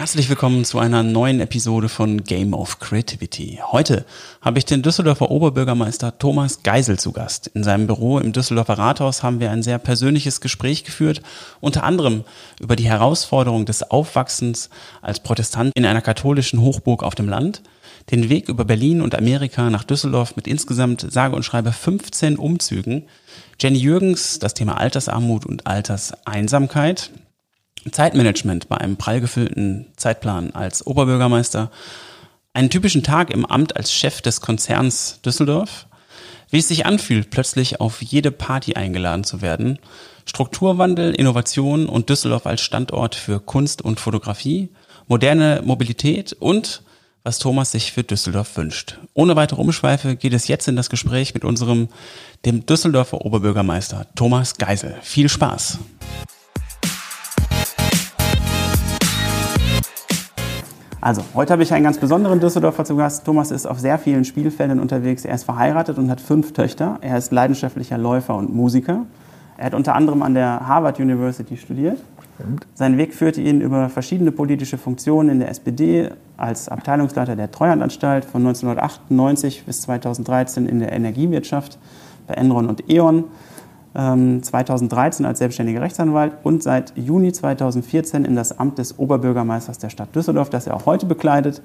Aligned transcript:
Herzlich 0.00 0.30
willkommen 0.30 0.64
zu 0.64 0.78
einer 0.78 1.02
neuen 1.02 1.40
Episode 1.40 1.90
von 1.90 2.24
Game 2.24 2.54
of 2.54 2.78
Creativity. 2.78 3.60
Heute 3.70 4.06
habe 4.40 4.58
ich 4.58 4.64
den 4.64 4.80
Düsseldorfer 4.80 5.30
Oberbürgermeister 5.30 6.18
Thomas 6.18 6.62
Geisel 6.62 6.98
zu 6.98 7.12
Gast. 7.12 7.48
In 7.48 7.62
seinem 7.62 7.86
Büro 7.86 8.18
im 8.18 8.32
Düsseldorfer 8.32 8.78
Rathaus 8.78 9.22
haben 9.22 9.40
wir 9.40 9.50
ein 9.50 9.62
sehr 9.62 9.76
persönliches 9.76 10.40
Gespräch 10.40 10.84
geführt, 10.84 11.20
unter 11.60 11.84
anderem 11.84 12.24
über 12.60 12.76
die 12.76 12.88
Herausforderung 12.88 13.66
des 13.66 13.90
Aufwachsens 13.90 14.70
als 15.02 15.20
Protestant 15.20 15.72
in 15.74 15.84
einer 15.84 16.00
katholischen 16.00 16.62
Hochburg 16.62 17.02
auf 17.02 17.14
dem 17.14 17.28
Land, 17.28 17.60
den 18.10 18.30
Weg 18.30 18.48
über 18.48 18.64
Berlin 18.64 19.02
und 19.02 19.14
Amerika 19.14 19.68
nach 19.68 19.84
Düsseldorf 19.84 20.34
mit 20.34 20.48
insgesamt 20.48 21.12
sage 21.12 21.36
und 21.36 21.42
schreibe 21.42 21.72
15 21.72 22.38
Umzügen, 22.38 23.04
Jenny 23.60 23.78
Jürgens, 23.78 24.38
das 24.38 24.54
Thema 24.54 24.78
Altersarmut 24.78 25.44
und 25.44 25.66
Alterseinsamkeit, 25.66 27.10
Zeitmanagement 27.90 28.68
bei 28.68 28.78
einem 28.78 28.96
prall 28.96 29.20
gefüllten 29.20 29.86
Zeitplan 29.96 30.52
als 30.52 30.86
Oberbürgermeister, 30.86 31.70
einen 32.52 32.70
typischen 32.70 33.02
Tag 33.02 33.30
im 33.30 33.46
Amt 33.46 33.76
als 33.76 33.92
Chef 33.92 34.20
des 34.20 34.40
Konzerns 34.40 35.20
Düsseldorf, 35.24 35.86
wie 36.50 36.58
es 36.58 36.68
sich 36.68 36.84
anfühlt, 36.84 37.30
plötzlich 37.30 37.80
auf 37.80 38.02
jede 38.02 38.30
Party 38.30 38.74
eingeladen 38.74 39.24
zu 39.24 39.40
werden, 39.40 39.78
Strukturwandel, 40.26 41.14
Innovation 41.14 41.86
und 41.86 42.10
Düsseldorf 42.10 42.46
als 42.46 42.60
Standort 42.60 43.14
für 43.14 43.40
Kunst 43.40 43.82
und 43.82 44.00
Fotografie, 44.00 44.68
moderne 45.06 45.62
Mobilität 45.64 46.32
und 46.32 46.82
was 47.22 47.38
Thomas 47.38 47.72
sich 47.72 47.92
für 47.92 48.02
Düsseldorf 48.02 48.56
wünscht. 48.56 48.98
Ohne 49.12 49.36
weitere 49.36 49.60
Umschweife 49.60 50.16
geht 50.16 50.32
es 50.32 50.48
jetzt 50.48 50.68
in 50.68 50.76
das 50.76 50.90
Gespräch 50.90 51.34
mit 51.34 51.44
unserem, 51.44 51.88
dem 52.44 52.64
Düsseldorfer 52.64 53.24
Oberbürgermeister 53.24 54.06
Thomas 54.14 54.56
Geisel. 54.56 54.96
Viel 55.02 55.28
Spaß! 55.28 55.78
Also, 61.02 61.22
heute 61.34 61.54
habe 61.54 61.62
ich 61.62 61.72
einen 61.72 61.84
ganz 61.84 61.96
besonderen 61.96 62.40
Düsseldorfer 62.40 62.84
zu 62.84 62.94
Gast. 62.94 63.24
Thomas 63.24 63.50
ist 63.50 63.64
auf 63.64 63.80
sehr 63.80 63.98
vielen 63.98 64.26
Spielfeldern 64.26 64.78
unterwegs. 64.78 65.24
Er 65.24 65.34
ist 65.34 65.44
verheiratet 65.44 65.96
und 65.96 66.10
hat 66.10 66.20
fünf 66.20 66.52
Töchter. 66.52 66.98
Er 67.00 67.16
ist 67.16 67.32
leidenschaftlicher 67.32 67.96
Läufer 67.96 68.36
und 68.36 68.54
Musiker. 68.54 69.06
Er 69.56 69.66
hat 69.66 69.74
unter 69.74 69.94
anderem 69.94 70.22
an 70.22 70.34
der 70.34 70.66
Harvard 70.68 71.00
University 71.00 71.56
studiert. 71.56 71.98
Sein 72.74 72.98
Weg 72.98 73.14
führte 73.14 73.40
ihn 73.40 73.62
über 73.62 73.88
verschiedene 73.88 74.30
politische 74.30 74.76
Funktionen 74.76 75.30
in 75.30 75.38
der 75.40 75.48
SPD 75.48 76.10
als 76.36 76.68
Abteilungsleiter 76.68 77.34
der 77.34 77.50
Treuhandanstalt 77.50 78.26
von 78.26 78.46
1998 78.46 79.64
bis 79.64 79.82
2013 79.82 80.66
in 80.66 80.80
der 80.80 80.92
Energiewirtschaft 80.92 81.78
bei 82.26 82.34
Enron 82.34 82.68
und 82.68 82.90
E.ON 82.90 83.24
2013 83.92 85.24
ähm, 85.24 85.28
als 85.28 85.38
selbstständiger 85.40 85.80
Rechtsanwalt 85.80 86.32
und 86.44 86.62
seit 86.62 86.96
Juni 86.96 87.32
2014 87.32 88.24
in 88.24 88.36
das 88.36 88.58
Amt 88.58 88.78
des 88.78 88.98
Oberbürgermeisters 88.98 89.78
der 89.78 89.90
Stadt 89.90 90.14
Düsseldorf, 90.14 90.48
das 90.48 90.66
er 90.68 90.74
auch 90.74 90.86
heute 90.86 91.06
bekleidet. 91.06 91.60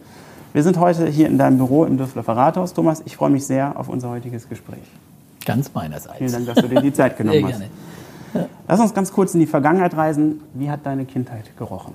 Wir 0.53 0.63
sind 0.63 0.79
heute 0.79 1.05
hier 1.07 1.27
in 1.27 1.37
deinem 1.37 1.57
Büro 1.57 1.85
im 1.85 1.97
Düsseldorfer 1.97 2.35
Rathaus. 2.35 2.73
Thomas, 2.73 3.03
ich 3.05 3.15
freue 3.15 3.29
mich 3.29 3.45
sehr 3.45 3.77
auf 3.77 3.89
unser 3.89 4.09
heutiges 4.09 4.49
Gespräch. 4.49 4.79
Ganz 5.45 5.71
meinerseits. 5.73 6.17
Vielen 6.17 6.31
Dank, 6.31 6.45
dass 6.47 6.55
du 6.55 6.67
dir 6.67 6.81
die 6.81 6.93
Zeit 6.93 7.17
genommen 7.17 7.39
sehr 7.39 7.47
gerne. 7.47 7.65
hast. 8.33 8.49
Lass 8.67 8.79
uns 8.79 8.93
ganz 8.93 9.11
kurz 9.11 9.33
in 9.33 9.39
die 9.39 9.45
Vergangenheit 9.45 9.95
reisen. 9.95 10.41
Wie 10.53 10.69
hat 10.69 10.85
deine 10.85 11.05
Kindheit 11.05 11.55
gerochen? 11.57 11.93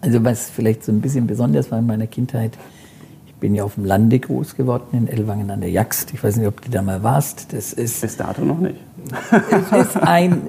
Also 0.00 0.22
was 0.24 0.50
vielleicht 0.50 0.84
so 0.84 0.92
ein 0.92 1.00
bisschen 1.00 1.26
besonders 1.26 1.70
war 1.70 1.78
in 1.78 1.86
meiner 1.86 2.06
Kindheit, 2.06 2.58
bin 3.42 3.56
ja 3.56 3.64
auf 3.64 3.74
dem 3.74 3.84
Lande 3.84 4.20
groß 4.20 4.54
geworden, 4.54 4.86
in 4.92 5.08
Ellwangen 5.08 5.50
an 5.50 5.60
der 5.60 5.70
Jaxt. 5.70 6.14
Ich 6.14 6.22
weiß 6.22 6.36
nicht, 6.36 6.46
ob 6.46 6.62
du 6.62 6.70
da 6.70 6.80
mal 6.80 7.02
warst. 7.02 7.52
Das 7.52 7.72
ist, 7.72 8.00
Bis 8.00 8.16
dato 8.16 8.42
noch 8.42 8.60
nicht. 8.60 8.76
es 9.32 9.88
ist 9.88 9.96
ein 9.96 10.42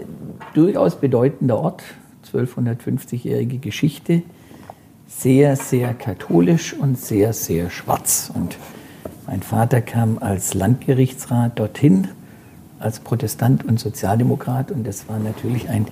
durchaus 0.54 0.98
bedeutender 0.98 1.58
Ort, 1.58 1.82
1250-jährige 2.32 3.58
Geschichte, 3.58 4.22
sehr, 5.08 5.56
sehr 5.56 5.96
katholisch 5.96 6.76
und 6.76 7.00
sehr, 7.00 7.34
sehr 7.34 7.72
schwarz. 7.72 8.32
Und 8.32 8.58
mein 9.26 9.42
Vater 9.42 9.82
kam 9.82 10.20
als 10.20 10.54
Landgerichtsrat 10.54 11.58
dorthin, 11.58 12.10
als 12.78 13.00
Protestant 13.00 13.66
und 13.66 13.80
Sozialdemokrat. 13.80 14.70
Und 14.70 14.86
das 14.86 15.10
war 15.10 15.18
natürlich 15.18 15.68
ein 15.68 15.88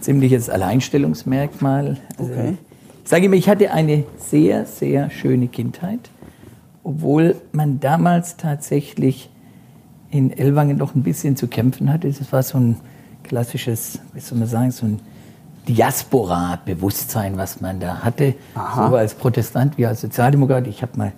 ziemliches 0.00 0.50
Alleinstellungsmerkmal. 0.50 1.96
Also, 2.18 2.30
okay. 2.30 2.58
Ich 3.04 3.08
sage 3.08 3.24
immer, 3.24 3.36
ich 3.36 3.48
hatte 3.48 3.70
eine 3.70 4.04
sehr, 4.18 4.66
sehr 4.66 5.08
schöne 5.08 5.48
Kindheit 5.48 6.10
obwohl 6.86 7.34
man 7.50 7.80
damals 7.80 8.36
tatsächlich 8.36 9.28
in 10.10 10.30
Ellwangen 10.30 10.78
doch 10.78 10.94
ein 10.94 11.02
bisschen 11.02 11.34
zu 11.34 11.48
kämpfen 11.48 11.92
hatte. 11.92 12.08
Das 12.08 12.32
war 12.32 12.44
so 12.44 12.58
ein 12.58 12.76
klassisches, 13.24 13.98
wie 14.14 14.20
soll 14.20 14.38
man 14.38 14.46
sagen, 14.46 14.70
so 14.70 14.86
ein 14.86 15.00
Diaspora-Bewusstsein, 15.66 17.36
was 17.36 17.60
man 17.60 17.80
da 17.80 18.04
hatte. 18.04 18.36
Aha. 18.54 18.88
So 18.88 18.96
als 18.96 19.14
Protestant 19.14 19.76
wie 19.78 19.86
als 19.86 20.00
Sozialdemokrat. 20.00 20.68
Ich 20.68 20.82
habe 20.82 20.96
mal 20.96 21.12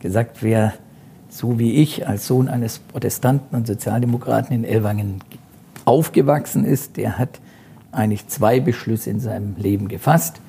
gesagt, 0.00 0.42
wer 0.42 0.72
so 1.28 1.56
wie 1.60 1.74
ich 1.74 2.08
als 2.08 2.26
Sohn 2.26 2.48
eines 2.48 2.80
Protestanten 2.80 3.56
und 3.56 3.68
Sozialdemokraten 3.68 4.56
in 4.56 4.64
Ellwangen 4.64 5.20
aufgewachsen 5.84 6.64
ist, 6.64 6.96
der 6.96 7.16
hat 7.16 7.38
eigentlich 7.92 8.26
zwei 8.26 8.58
Beschlüsse 8.58 9.10
in 9.10 9.20
seinem 9.20 9.54
Leben 9.56 9.86
gefasst. 9.86 10.40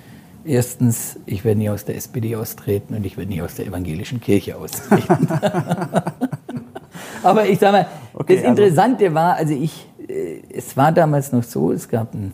Erstens, 0.45 1.19
ich 1.25 1.45
werde 1.45 1.59
nie 1.59 1.69
aus 1.69 1.85
der 1.85 1.95
SPD 1.95 2.35
austreten 2.35 2.95
und 2.95 3.05
ich 3.05 3.17
werde 3.17 3.31
nie 3.31 3.41
aus 3.41 3.55
der 3.55 3.67
evangelischen 3.67 4.19
Kirche 4.19 4.57
austreten. 4.57 5.27
Aber 7.23 7.47
ich 7.47 7.59
sage 7.59 7.77
mal, 7.77 7.87
okay, 8.13 8.35
das 8.35 8.45
also 8.45 8.61
Interessante 8.61 9.05
also. 9.05 9.15
war, 9.15 9.35
also 9.35 9.53
ich, 9.53 9.87
äh, 10.07 10.41
es 10.53 10.75
war 10.75 10.91
damals 10.91 11.31
noch 11.31 11.43
so, 11.43 11.71
es 11.71 11.87
gab 11.87 12.13
einen 12.13 12.33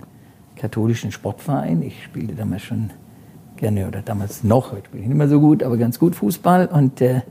katholischen 0.55 1.11
Sportverein. 1.11 1.83
Ich 1.83 2.03
spielte 2.03 2.33
damals 2.33 2.63
schon 2.63 2.89
gerne 3.57 3.87
oder 3.87 4.01
damals 4.01 4.43
noch, 4.43 4.71
heute 4.71 4.85
spiele 4.87 5.03
ich 5.03 5.09
nicht 5.09 5.17
mehr 5.17 5.27
so 5.27 5.39
gut, 5.39 5.61
aber 5.61 5.77
ganz 5.77 5.99
gut 5.99 6.15
Fußball. 6.15 6.65
Und 6.65 7.01
äh, 7.01 7.21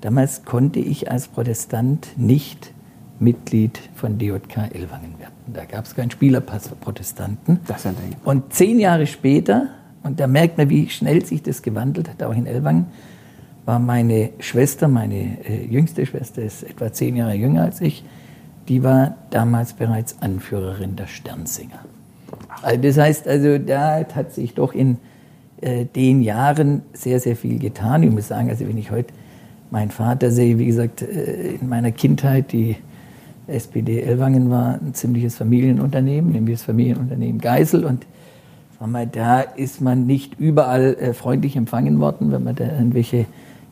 damals 0.00 0.44
konnte 0.44 0.80
ich 0.80 1.10
als 1.10 1.28
Protestant 1.28 2.08
nicht 2.16 2.72
Mitglied 3.20 3.78
von 3.94 4.18
DJK 4.18 4.74
Ellwangen 4.74 5.18
werden. 5.18 5.34
Da 5.46 5.66
gab 5.66 5.84
es 5.84 5.94
keinen 5.94 6.10
Spielerpass 6.10 6.68
für 6.68 6.74
Protestanten. 6.74 7.60
Das 7.66 7.78
ist 7.78 7.86
ein 7.86 7.96
Ding. 7.96 8.16
Und 8.24 8.52
zehn 8.52 8.78
Jahre 8.80 9.06
später 9.06 9.68
und 10.02 10.20
da 10.20 10.26
merkt 10.26 10.58
man, 10.58 10.70
wie 10.70 10.88
schnell 10.88 11.24
sich 11.24 11.42
das 11.42 11.62
gewandelt 11.62 12.08
hat, 12.08 12.22
auch 12.22 12.34
in 12.34 12.46
Elwangen. 12.46 12.86
War 13.66 13.78
meine 13.78 14.30
Schwester, 14.38 14.88
meine 14.88 15.44
äh, 15.44 15.66
jüngste 15.66 16.06
Schwester, 16.06 16.42
ist 16.42 16.62
etwa 16.62 16.92
zehn 16.92 17.16
Jahre 17.16 17.34
jünger 17.34 17.64
als 17.64 17.80
ich, 17.80 18.04
die 18.68 18.82
war 18.82 19.16
damals 19.30 19.74
bereits 19.74 20.16
Anführerin 20.20 20.96
der 20.96 21.06
Sternsinger. 21.06 21.80
Also 22.62 22.80
das 22.80 22.98
heißt, 22.98 23.28
also 23.28 23.58
da 23.58 24.04
hat 24.14 24.32
sich 24.32 24.54
doch 24.54 24.72
in 24.72 24.98
äh, 25.60 25.84
den 25.84 26.22
Jahren 26.22 26.82
sehr, 26.92 27.20
sehr 27.20 27.36
viel 27.36 27.58
getan. 27.58 28.02
Ich 28.02 28.10
muss 28.10 28.28
sagen, 28.28 28.48
also 28.48 28.66
wenn 28.66 28.78
ich 28.78 28.90
heute 28.90 29.12
meinen 29.70 29.90
Vater 29.90 30.30
sehe, 30.30 30.58
wie 30.58 30.66
gesagt, 30.66 31.02
äh, 31.02 31.56
in 31.60 31.68
meiner 31.68 31.92
Kindheit, 31.92 32.52
die 32.52 32.76
SPD 33.46 34.00
Elwangen 34.00 34.50
war 34.50 34.74
ein 34.80 34.94
ziemliches 34.94 35.36
Familienunternehmen, 35.36 36.32
nämlich 36.32 36.58
das 36.58 36.64
Familienunternehmen 36.64 37.40
Geisel 37.40 37.84
und 37.84 38.06
Mal, 38.86 39.06
da 39.06 39.40
ist 39.40 39.80
man 39.80 40.06
nicht 40.06 40.38
überall 40.38 40.94
äh, 40.94 41.12
freundlich 41.12 41.56
empfangen 41.56 42.00
worden, 42.00 42.32
wenn 42.32 42.44
man 42.44 42.56
da 42.56 42.64
irgendwelche 42.64 43.26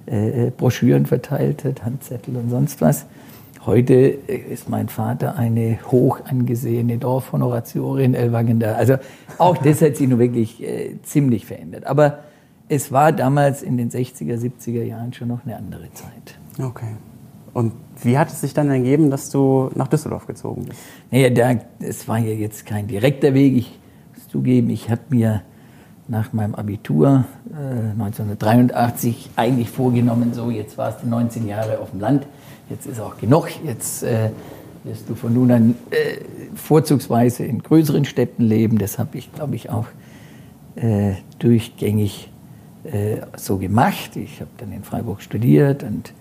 äh, 0.07 0.51
Broschüren 0.57 1.07
verteilt 1.07 1.65
hat, 1.65 1.85
Handzettel 1.85 2.37
und 2.37 2.51
sonst 2.51 2.81
was. 2.81 3.07
Heute 3.65 3.95
äh, 3.95 4.37
ist 4.37 4.69
mein 4.69 4.89
Vater 4.89 5.37
eine 5.37 5.79
hoch 5.91 6.21
angesehene 6.25 6.99
Dorfhonoratiorin 6.99 8.15
da. 8.61 8.75
Also 8.75 8.97
auch 9.39 9.57
das 9.59 9.83
hat 9.83 9.97
sich 9.97 10.09
nun 10.09 10.19
wirklich 10.19 10.63
äh, 10.63 10.97
ziemlich 11.03 11.47
verändert. 11.47 11.87
Aber 11.87 12.21
es 12.69 12.93
war 12.93 13.13
damals 13.13 13.63
in 13.63 13.77
den 13.77 13.91
60er, 13.91 14.39
70er 14.39 14.83
Jahren 14.83 15.13
schon 15.13 15.29
noch 15.29 15.45
eine 15.45 15.57
andere 15.57 15.93
Zeit. 15.93 16.39
Okay. 16.59 16.97
Und 17.55 17.73
wie 18.03 18.19
hat 18.19 18.29
es 18.29 18.41
sich 18.41 18.55
dann 18.55 18.71
ergeben, 18.71 19.11
dass 19.11 19.31
du 19.31 19.71
nach 19.75 19.89
Düsseldorf 19.89 20.27
gezogen 20.27 20.67
bist? 20.67 20.79
Naja, 21.11 21.31
da, 21.31 21.61
es 21.81 22.07
war 22.07 22.19
ja 22.19 22.33
jetzt 22.33 22.67
kein 22.67 22.87
direkter 22.87 23.35
Weg. 23.35 23.57
Ich 23.57 23.79
zugeben, 24.29 24.71
ich 24.71 24.91
habe 24.91 25.01
mir 25.11 25.43
nach 26.07 26.33
meinem 26.33 26.55
Abitur 26.55 27.25
äh, 27.51 27.91
1983 27.93 29.31
eigentlich 29.37 29.71
vorgenommen, 29.71 30.33
so 30.33 30.51
jetzt 30.51 30.79
warst 30.79 31.03
du 31.03 31.09
19 31.09 31.47
Jahre 31.47 31.79
auf 31.79 31.91
dem 31.91 32.01
Land, 32.01 32.27
jetzt 32.71 32.87
ist 32.87 33.01
auch 33.01 33.19
genug, 33.19 33.49
jetzt 33.65 34.03
äh, 34.03 34.31
wirst 34.85 35.09
du 35.09 35.15
von 35.15 35.35
nun 35.35 35.51
an 35.51 35.75
äh, 35.91 36.19
vorzugsweise 36.55 37.45
in 37.45 37.63
größeren 37.63 38.05
Städten 38.05 38.43
leben. 38.43 38.79
Das 38.79 38.99
habe 38.99 39.19
ich, 39.19 39.33
glaube 39.33 39.55
ich, 39.55 39.71
auch 39.71 39.87
äh, 40.77 41.15
durchgängig 41.39 42.31
äh, 42.85 43.19
so 43.37 43.59
gemacht. 43.59 44.17
Ich 44.17 44.41
habe 44.41 44.51
dann 44.59 44.73
in 44.73 44.83
Freiburg 44.83 45.21
studiert 45.21 45.83
und 45.83 46.13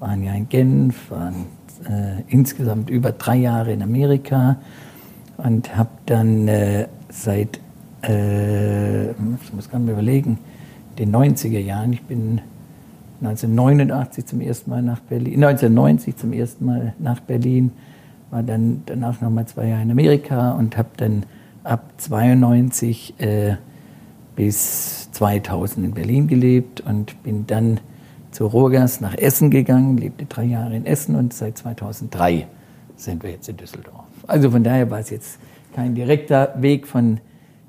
war 0.00 0.14
Jahr 0.16 0.36
in 0.36 0.48
Genf, 0.48 1.10
waren 1.10 1.46
äh, 1.88 2.22
insgesamt 2.28 2.90
über 2.90 3.12
drei 3.12 3.36
Jahre 3.36 3.72
in 3.72 3.82
Amerika 3.82 4.56
und 5.38 5.76
habe 5.76 5.90
dann 6.06 6.48
seit, 7.14 7.60
äh, 8.02 9.10
ich 9.12 9.52
muss 9.52 9.72
nicht 9.72 9.78
mehr 9.78 9.94
überlegen, 9.94 10.38
den 10.98 11.14
90er 11.14 11.60
Jahren. 11.60 11.92
Ich 11.92 12.02
bin 12.02 12.40
1989 13.20 14.26
zum 14.26 14.40
ersten 14.40 14.70
Mal 14.70 14.82
nach 14.82 15.00
Berlin, 15.00 15.44
1990 15.44 16.16
zum 16.16 16.32
ersten 16.32 16.66
Mal 16.66 16.94
nach 16.98 17.20
Berlin, 17.20 17.72
war 18.30 18.42
dann 18.42 18.82
danach 18.86 19.20
nochmal 19.20 19.46
zwei 19.46 19.68
Jahre 19.68 19.82
in 19.82 19.90
Amerika 19.90 20.52
und 20.52 20.76
habe 20.76 20.88
dann 20.96 21.24
ab 21.62 21.92
92 21.98 23.14
äh, 23.20 23.56
bis 24.36 25.10
2000 25.12 25.86
in 25.86 25.94
Berlin 25.94 26.26
gelebt 26.26 26.80
und 26.80 27.22
bin 27.22 27.46
dann 27.46 27.80
zu 28.32 28.46
Rohrgas 28.46 29.00
nach 29.00 29.14
Essen 29.14 29.50
gegangen, 29.50 29.96
lebte 29.96 30.26
drei 30.26 30.44
Jahre 30.44 30.76
in 30.76 30.86
Essen 30.86 31.14
und 31.14 31.32
seit 31.32 31.56
2003 31.56 32.48
sind 32.96 33.22
wir 33.22 33.30
jetzt 33.30 33.48
in 33.48 33.56
Düsseldorf. 33.56 34.04
Also 34.26 34.50
von 34.50 34.64
daher 34.64 34.90
war 34.90 34.98
es 34.98 35.10
jetzt 35.10 35.38
kein 35.74 35.94
direkter 35.94 36.54
Weg 36.58 36.86
von, 36.86 37.18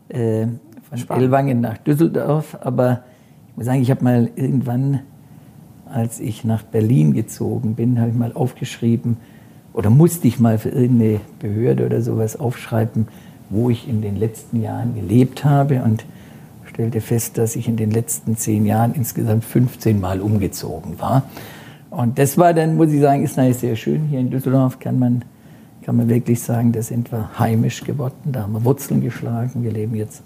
äh, 0.09 0.47
von 0.89 1.17
Ellwangen 1.17 1.61
nach 1.61 1.77
Düsseldorf, 1.77 2.57
aber 2.61 3.03
ich 3.49 3.57
muss 3.57 3.65
sagen, 3.65 3.81
ich 3.81 3.91
habe 3.91 4.03
mal 4.03 4.29
irgendwann, 4.35 5.01
als 5.91 6.19
ich 6.19 6.43
nach 6.43 6.63
Berlin 6.63 7.13
gezogen 7.13 7.75
bin, 7.75 7.99
habe 7.99 8.09
ich 8.09 8.15
mal 8.15 8.33
aufgeschrieben, 8.33 9.17
oder 9.73 9.89
musste 9.89 10.27
ich 10.27 10.39
mal 10.39 10.57
für 10.57 10.69
irgendeine 10.69 11.19
Behörde 11.39 11.85
oder 11.85 12.01
sowas 12.01 12.39
aufschreiben, 12.39 13.07
wo 13.49 13.69
ich 13.69 13.89
in 13.89 14.01
den 14.01 14.15
letzten 14.15 14.61
Jahren 14.61 14.95
gelebt 14.95 15.43
habe 15.43 15.83
und 15.83 16.05
stellte 16.65 17.01
fest, 17.01 17.37
dass 17.37 17.55
ich 17.55 17.67
in 17.67 17.75
den 17.75 17.91
letzten 17.91 18.37
zehn 18.37 18.65
Jahren 18.65 18.93
insgesamt 18.93 19.43
15 19.43 19.99
Mal 19.99 20.21
umgezogen 20.21 20.99
war. 20.99 21.23
Und 21.89 22.19
das 22.19 22.37
war 22.37 22.53
dann, 22.53 22.75
muss 22.75 22.91
ich 22.91 23.01
sagen, 23.01 23.23
ist 23.23 23.37
natürlich 23.37 23.57
sehr 23.57 23.75
schön. 23.75 24.03
Hier 24.09 24.19
in 24.19 24.29
Düsseldorf 24.29 24.79
kann 24.79 24.99
man, 24.99 25.23
kann 25.85 25.97
man 25.97 26.09
wirklich 26.09 26.41
sagen, 26.41 26.71
da 26.71 26.81
sind 26.81 27.11
wir 27.11 27.37
heimisch 27.37 27.83
geworden, 27.83 28.31
da 28.31 28.41
haben 28.41 28.53
wir 28.53 28.65
Wurzeln 28.65 29.01
geschlagen. 29.01 29.61
Wir 29.61 29.71
leben 29.71 29.93
jetzt, 29.95 30.23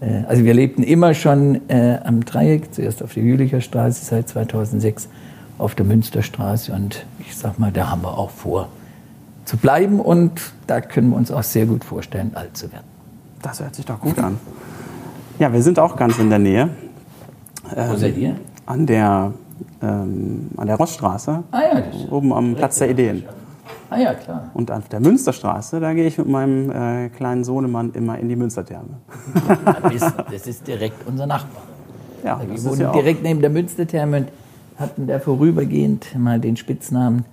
äh, 0.00 0.24
also 0.26 0.44
wir 0.44 0.52
lebten 0.52 0.82
immer 0.82 1.14
schon 1.14 1.60
äh, 1.68 1.98
am 2.02 2.24
Dreieck, 2.24 2.74
zuerst 2.74 3.00
auf 3.00 3.14
der 3.14 3.22
Jülicher 3.22 3.60
Straße 3.60 4.04
seit 4.04 4.28
2006 4.28 5.08
auf 5.58 5.76
der 5.76 5.86
Münsterstraße 5.86 6.72
und 6.72 7.06
ich 7.20 7.36
sag 7.36 7.60
mal, 7.60 7.70
da 7.70 7.88
haben 7.88 8.02
wir 8.02 8.18
auch 8.18 8.30
vor 8.30 8.68
zu 9.44 9.56
bleiben 9.56 10.00
und 10.00 10.32
da 10.66 10.80
können 10.80 11.10
wir 11.10 11.16
uns 11.16 11.30
auch 11.30 11.44
sehr 11.44 11.66
gut 11.66 11.84
vorstellen, 11.84 12.32
alt 12.34 12.56
zu 12.56 12.72
werden. 12.72 12.86
Das 13.42 13.60
hört 13.60 13.76
sich 13.76 13.86
doch 13.86 14.00
gut 14.00 14.18
an. 14.18 14.38
Ja, 15.38 15.52
wir 15.52 15.62
sind 15.62 15.78
auch 15.78 15.94
ganz 15.94 16.18
in 16.18 16.30
der 16.30 16.38
Nähe. 16.40 16.68
Wo 17.74 17.96
seid 17.96 18.16
ihr? 18.16 18.34
An 18.66 18.86
der, 18.86 19.32
ähm, 19.82 20.50
an 20.56 20.66
der 20.66 20.76
Rossstraße, 20.76 21.44
Ah 21.52 21.60
ja, 21.60 21.82
oben 22.10 22.32
am 22.32 22.54
Platz 22.56 22.78
der 22.78 22.90
Ideen. 22.90 23.24
Ah 23.90 23.98
ja, 23.98 24.14
klar. 24.14 24.50
Und 24.54 24.70
auf 24.70 24.88
der 24.88 25.00
Münsterstraße, 25.00 25.80
da 25.80 25.92
gehe 25.92 26.06
ich 26.06 26.18
mit 26.18 26.28
meinem 26.28 26.70
äh, 26.70 27.08
kleinen 27.10 27.44
Sohnemann 27.44 27.92
immer 27.92 28.18
in 28.18 28.28
die 28.28 28.36
Münstertherme. 28.36 29.00
Das 29.82 29.94
ist, 29.94 30.14
das 30.30 30.46
ist 30.46 30.66
direkt 30.66 31.06
unser 31.06 31.26
Nachbar. 31.26 31.62
Ja, 32.24 32.40
Wir 32.40 32.48
das 32.48 32.60
ist 32.60 32.70
wohnen 32.70 32.80
ja 32.80 32.92
direkt 32.92 33.22
neben 33.22 33.40
der 33.40 33.50
Münstertherme 33.50 34.16
und 34.18 34.28
hatten 34.78 35.06
da 35.06 35.18
vorübergehend 35.18 36.18
mal 36.18 36.40
den 36.40 36.56
Spitznamen 36.56 37.24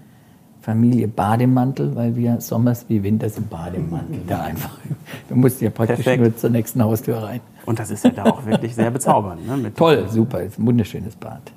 Familie 0.68 1.07
Bademantel, 1.07 1.95
weil 1.95 2.18
wir 2.18 2.42
sommers 2.42 2.86
wie 2.89 3.01
winters 3.01 3.38
im 3.38 3.48
Bademantel 3.48 4.19
da 4.27 4.44
einfach. 4.44 4.77
Wir 5.30 5.38
mussten 5.38 5.63
ja 5.63 5.69
praktisch 5.69 6.04
Perfekt. 6.04 6.21
nur 6.21 6.36
zur 6.36 6.50
nächsten 6.50 6.83
Haustür 6.83 7.24
rein. 7.24 7.39
und 7.65 7.80
das 7.80 7.89
ist 7.89 8.04
ja 8.04 8.09
da 8.09 8.25
auch 8.25 8.45
wirklich 8.45 8.75
sehr 8.75 8.92
bezaubernd. 8.92 9.48
Ne? 9.48 9.74
Toll, 9.74 10.07
super, 10.09 10.42
ist 10.42 10.59
ein 10.59 10.65
wunderschönes 10.65 11.15
Bad. 11.15 11.54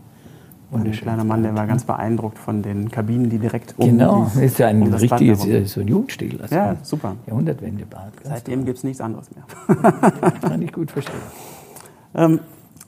Ein 0.71 0.79
Wunderschönes 0.79 1.03
kleiner 1.03 1.25
Mann, 1.25 1.43
der 1.43 1.57
war 1.57 1.67
ganz 1.67 1.85
beeindruckt 1.85 2.39
von 2.39 2.63
den 2.63 2.91
Kabinen, 2.91 3.29
die 3.29 3.39
direkt 3.39 3.75
um 3.77 3.87
Genau, 3.87 4.31
ist 4.41 4.59
ja 4.59 4.69
ein 4.69 4.81
um 4.83 4.95
richtiges, 4.95 5.45
äh, 5.45 5.65
so 5.65 5.81
ein 5.81 5.89
Jugendstil. 5.89 6.41
Also 6.41 6.55
Ja, 6.55 6.77
super. 6.83 7.17
Jahrhundertwendebad. 7.27 8.13
Seitdem 8.23 8.65
gibt 8.65 8.79
es 8.79 8.85
nichts 8.85 9.01
anderes 9.01 9.31
mehr. 9.33 9.93
Kann 10.41 10.63
ich 10.63 10.73
gut 10.73 10.91
verstehen. 10.91 11.21
Ähm, 12.13 12.41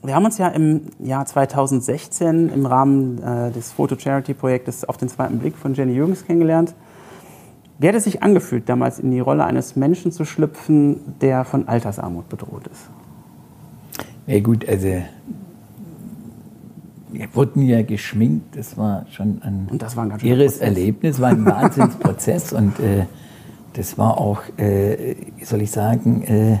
wir 0.03 0.15
haben 0.15 0.25
uns 0.25 0.37
ja 0.37 0.49
im 0.49 0.81
Jahr 0.99 1.25
2016 1.25 2.49
im 2.49 2.65
Rahmen 2.65 3.23
äh, 3.23 3.51
des 3.51 3.71
Photo-Charity-Projektes 3.71 4.83
auf 4.83 4.97
den 4.97 5.07
zweiten 5.07 5.39
Blick 5.39 5.55
von 5.55 5.75
Jenny 5.75 5.93
Jürgens 5.93 6.25
kennengelernt. 6.25 6.75
Wie 7.79 7.87
hat 7.87 7.95
es 7.95 8.03
sich 8.03 8.21
angefühlt, 8.21 8.67
damals 8.67 8.99
in 8.99 9.11
die 9.11 9.21
Rolle 9.21 9.45
eines 9.45 9.77
Menschen 9.77 10.11
zu 10.11 10.25
schlüpfen, 10.25 10.99
der 11.21 11.45
von 11.45 11.69
Altersarmut 11.69 12.27
bedroht 12.27 12.67
ist? 12.67 12.89
Ja 14.27 14.41
gut, 14.41 14.67
also 14.67 14.89
wir 17.13 17.27
wurden 17.33 17.61
ja 17.61 17.83
geschminkt, 17.83 18.57
das 18.57 18.75
war 18.75 19.05
schon 19.11 19.41
ein 19.43 19.67
war 19.69 20.03
ein 20.03 20.19
irres 20.21 20.53
Prozess. 20.53 20.59
Erlebnis, 20.59 21.21
war 21.21 21.29
ein 21.29 21.45
Wahnsinnsprozess 21.45 22.53
und 22.53 22.79
äh, 22.79 23.05
das 23.73 23.97
war 23.97 24.17
auch, 24.17 24.41
äh, 24.57 25.15
wie 25.37 25.45
soll 25.45 25.61
ich 25.61 25.71
sagen, 25.71 26.23
äh, 26.23 26.57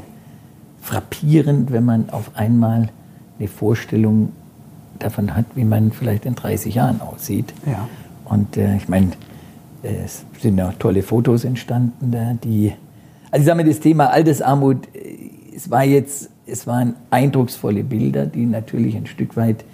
frappierend, 0.81 1.71
wenn 1.71 1.85
man 1.85 2.09
auf 2.11 2.31
einmal 2.35 2.89
eine 3.39 3.47
Vorstellung 3.47 4.31
davon 4.99 5.35
hat, 5.35 5.45
wie 5.55 5.65
man 5.65 5.91
vielleicht 5.91 6.25
in 6.25 6.35
30 6.35 6.75
Jahren 6.75 7.01
aussieht. 7.01 7.53
Ja. 7.65 7.87
Und 8.25 8.55
äh, 8.57 8.77
ich 8.77 8.87
meine, 8.87 9.11
es 9.81 10.23
sind 10.39 10.61
auch 10.61 10.73
tolle 10.73 11.01
Fotos 11.01 11.45
entstanden 11.45 12.11
da, 12.11 12.33
die. 12.43 12.73
Also 13.31 13.41
ich 13.41 13.45
sage 13.47 13.63
mal, 13.63 13.67
das 13.67 13.79
Thema 13.79 14.11
Altersarmut, 14.11 14.87
äh, 14.93 15.55
es 15.55 15.69
war 15.71 15.83
jetzt, 15.83 16.29
es 16.45 16.67
waren 16.67 16.95
eindrucksvolle 17.09 17.83
Bilder, 17.83 18.27
die 18.27 18.45
natürlich 18.45 18.95
ein 18.95 19.07
Stück 19.07 19.35
weit 19.35 19.65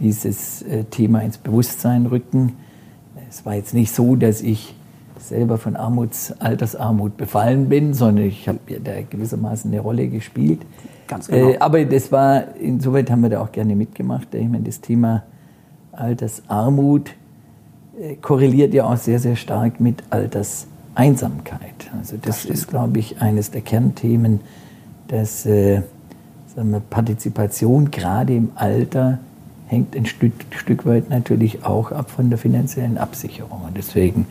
dieses 0.00 0.62
äh, 0.62 0.84
Thema 0.84 1.20
ins 1.20 1.38
Bewusstsein 1.38 2.06
rücken. 2.06 2.54
Es 3.28 3.44
war 3.46 3.54
jetzt 3.54 3.74
nicht 3.74 3.94
so, 3.94 4.16
dass 4.16 4.42
ich 4.42 4.74
selber 5.18 5.58
von 5.58 5.76
Armuts, 5.76 6.34
Altersarmut 6.40 7.16
befallen 7.16 7.68
bin, 7.68 7.94
sondern 7.94 8.24
ich 8.24 8.48
habe 8.48 8.58
ja 8.68 8.78
da 8.82 8.92
gewissermaßen 9.02 9.70
eine 9.70 9.80
Rolle 9.80 10.08
gespielt. 10.08 10.60
Ganz 11.06 11.28
genau. 11.28 11.50
Äh, 11.50 11.58
aber 11.58 11.84
das 11.84 12.10
war, 12.10 12.56
insoweit 12.56 13.10
haben 13.10 13.22
wir 13.22 13.30
da 13.30 13.40
auch 13.40 13.52
gerne 13.52 13.76
mitgemacht. 13.76 14.34
Ich 14.34 14.48
meine, 14.48 14.64
das 14.64 14.80
Thema 14.80 15.22
Altersarmut 15.92 17.10
äh, 18.00 18.16
korreliert 18.16 18.74
ja 18.74 18.84
auch 18.84 18.96
sehr, 18.96 19.18
sehr 19.18 19.36
stark 19.36 19.80
mit 19.80 20.02
Alterseinsamkeit. 20.10 21.90
Also 21.98 22.16
das, 22.20 22.44
ist, 22.44 22.68
glaube 22.68 22.98
ich, 22.98 23.20
eines 23.20 23.50
der 23.50 23.60
Kernthemen, 23.60 24.40
dass 25.08 25.46
äh, 25.46 25.82
Partizipation 26.90 27.90
gerade 27.90 28.34
im 28.34 28.50
Alter 28.54 29.18
hängt 29.70 29.96
ein 29.96 30.04
Stück, 30.04 30.32
Stück 30.50 30.84
weit 30.84 31.10
natürlich 31.10 31.64
auch 31.64 31.92
ab 31.92 32.10
von 32.10 32.28
der 32.28 32.38
finanziellen 32.38 32.98
Absicherung. 32.98 33.62
Und 33.66 33.76
deswegen 33.76 34.26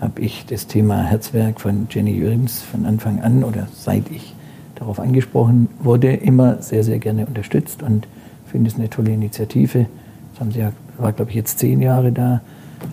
habe 0.00 0.20
ich 0.20 0.46
das 0.46 0.68
Thema 0.68 1.02
Herzwerk 1.02 1.60
von 1.60 1.88
Jenny 1.90 2.12
Jürgens 2.12 2.62
von 2.62 2.86
Anfang 2.86 3.20
an 3.20 3.42
oder 3.42 3.66
seit 3.74 4.10
ich 4.10 4.34
darauf 4.76 5.00
angesprochen 5.00 5.68
wurde, 5.80 6.14
immer 6.14 6.62
sehr, 6.62 6.84
sehr 6.84 7.00
gerne 7.00 7.26
unterstützt 7.26 7.82
und 7.82 8.06
finde 8.46 8.70
es 8.70 8.76
eine 8.76 8.88
tolle 8.88 9.10
Initiative. 9.10 9.86
Das 10.32 10.40
haben 10.40 10.52
sie 10.52 10.60
ja, 10.60 10.72
war 10.98 11.12
glaube 11.12 11.30
ich 11.32 11.36
jetzt 11.36 11.58
zehn 11.58 11.82
Jahre 11.82 12.12
da, 12.12 12.40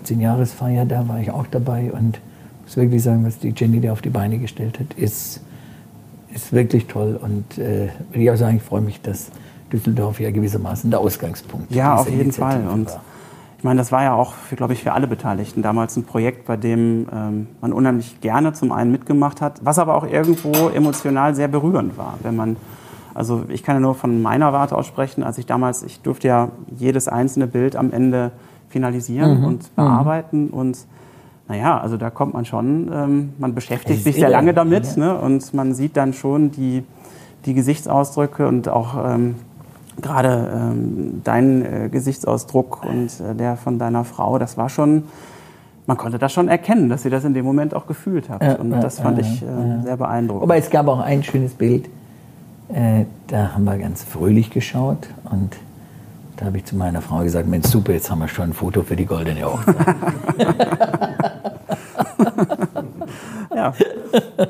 zehn 0.02 0.20
Jahresfeier, 0.20 0.84
da 0.84 1.06
war 1.06 1.20
ich 1.20 1.30
auch 1.30 1.46
dabei 1.46 1.92
und 1.92 2.18
muss 2.64 2.76
wirklich 2.76 3.02
sagen, 3.02 3.24
was 3.24 3.38
die 3.38 3.54
Jenny 3.56 3.80
da 3.80 3.92
auf 3.92 4.02
die 4.02 4.10
Beine 4.10 4.38
gestellt 4.38 4.80
hat, 4.80 4.94
ist, 4.94 5.40
ist 6.34 6.52
wirklich 6.52 6.86
toll 6.86 7.18
und 7.22 7.56
äh, 7.56 7.88
will 8.12 8.22
ich 8.22 8.30
auch 8.30 8.36
sagen, 8.36 8.56
ich 8.56 8.64
freue 8.64 8.82
mich, 8.82 9.00
dass 9.00 9.30
Düsseldorf 9.72 10.20
ja 10.20 10.30
gewissermaßen 10.30 10.90
der 10.90 11.00
Ausgangspunkt 11.00 11.74
Ja, 11.74 11.96
auf 11.96 12.08
jeden 12.08 12.22
Initiative 12.22 12.62
Fall. 12.62 12.72
Und 12.72 12.88
war. 12.88 13.00
ich 13.58 13.64
meine, 13.64 13.78
das 13.78 13.92
war 13.92 14.02
ja 14.02 14.14
auch, 14.14 14.34
für, 14.34 14.56
glaube 14.56 14.72
ich, 14.72 14.82
für 14.82 14.92
alle 14.92 15.06
Beteiligten 15.06 15.62
damals 15.62 15.96
ein 15.96 16.04
Projekt, 16.04 16.46
bei 16.46 16.56
dem 16.56 17.06
ähm, 17.12 17.46
man 17.60 17.72
unheimlich 17.72 18.20
gerne 18.20 18.52
zum 18.52 18.72
einen 18.72 18.90
mitgemacht 18.90 19.40
hat, 19.40 19.60
was 19.64 19.78
aber 19.78 19.94
auch 19.96 20.06
irgendwo 20.06 20.68
emotional 20.68 21.34
sehr 21.34 21.48
berührend 21.48 21.98
war. 21.98 22.14
Wenn 22.22 22.36
man, 22.36 22.56
also 23.14 23.44
ich 23.48 23.62
kann 23.62 23.76
ja 23.76 23.80
nur 23.80 23.94
von 23.94 24.22
meiner 24.22 24.52
Warte 24.52 24.76
aus 24.76 24.86
sprechen, 24.86 25.22
als 25.22 25.38
ich 25.38 25.46
damals, 25.46 25.82
ich 25.82 26.00
durfte 26.00 26.28
ja 26.28 26.48
jedes 26.76 27.08
einzelne 27.08 27.46
Bild 27.46 27.76
am 27.76 27.92
Ende 27.92 28.32
finalisieren 28.68 29.44
und 29.44 29.74
bearbeiten 29.76 30.48
und 30.48 30.78
naja, 31.48 31.80
also 31.80 31.96
da 31.96 32.10
kommt 32.10 32.34
man 32.34 32.44
schon, 32.44 32.90
ähm, 32.92 33.32
man 33.38 33.50
Es 33.50 33.54
beschäftigt 33.54 34.04
sich 34.04 34.16
sehr 34.16 34.28
lange 34.28 34.52
damit 34.52 34.84
ja. 34.96 34.96
ne? 34.96 35.18
und 35.18 35.54
man 35.54 35.72
sieht 35.74 35.96
dann 35.96 36.12
schon 36.12 36.50
die, 36.50 36.84
die 37.46 37.54
Gesichtsausdrücke 37.54 38.46
und 38.46 38.68
auch 38.68 39.14
ähm, 39.14 39.36
gerade 40.02 40.50
ähm, 40.54 41.20
dein 41.24 41.64
äh, 41.64 41.88
Gesichtsausdruck 41.88 42.84
und 42.84 43.08
äh, 43.20 43.34
der 43.34 43.56
von 43.56 43.78
deiner 43.78 44.04
Frau, 44.04 44.38
das 44.38 44.56
war 44.56 44.68
schon, 44.68 45.04
man 45.86 45.96
konnte 45.96 46.18
das 46.18 46.32
schon 46.32 46.48
erkennen, 46.48 46.88
dass 46.88 47.04
ihr 47.04 47.10
das 47.10 47.24
in 47.24 47.34
dem 47.34 47.44
Moment 47.44 47.74
auch 47.74 47.86
gefühlt 47.86 48.28
habt. 48.28 48.42
Ja, 48.42 48.56
und 48.56 48.70
ja, 48.70 48.80
das 48.80 49.00
fand 49.00 49.18
ja, 49.18 49.24
ich 49.24 49.42
äh, 49.42 49.82
sehr 49.82 49.96
beeindruckend. 49.96 50.44
Aber 50.44 50.56
es 50.56 50.70
gab 50.70 50.88
auch 50.88 51.00
ein 51.00 51.22
schönes 51.22 51.54
Bild, 51.54 51.86
äh, 52.68 53.04
da 53.26 53.54
haben 53.54 53.64
wir 53.64 53.78
ganz 53.78 54.04
fröhlich 54.04 54.50
geschaut 54.50 55.08
und 55.30 55.56
da 56.36 56.46
habe 56.46 56.58
ich 56.58 56.64
zu 56.64 56.76
meiner 56.76 57.02
Frau 57.02 57.22
gesagt, 57.22 57.48
Mensch, 57.48 57.66
super, 57.66 57.92
jetzt 57.92 58.10
haben 58.10 58.20
wir 58.20 58.28
schon 58.28 58.50
ein 58.50 58.52
Foto 58.52 58.82
für 58.82 58.94
die 58.94 59.06
goldene 59.06 59.44
Hochzeit. 59.44 59.74
Ja. 63.54 63.72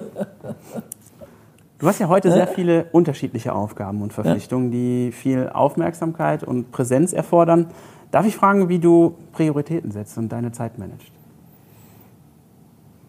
Du 1.79 1.87
hast 1.87 2.01
ja 2.01 2.09
heute 2.09 2.33
sehr 2.33 2.49
viele 2.49 2.87
unterschiedliche 2.91 3.55
Aufgaben 3.55 4.03
und 4.03 4.13
Verpflichtungen, 4.13 4.73
die 4.73 5.13
viel 5.13 5.49
Aufmerksamkeit 5.49 6.43
und 6.43 6.73
Präsenz 6.73 7.13
erfordern. 7.13 7.67
Darf 8.11 8.27
ich 8.27 8.35
fragen, 8.35 8.69
wie 8.69 8.81
du 8.81 9.15
Prioritäten 9.33 9.93
setzt 9.93 10.19
und 10.19 10.31
deine 10.31 10.51
Zeit 10.51 10.77
managst? 10.79 11.07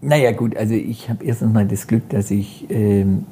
Naja 0.01 0.31
gut, 0.31 0.55
also 0.55 0.75
ich 0.75 1.09
habe 1.09 1.25
erstens 1.25 1.51
mal 1.51 1.65
das 1.65 1.88
Glück, 1.88 2.09
dass 2.09 2.29
ich 2.29 2.69
ähm, 2.69 3.25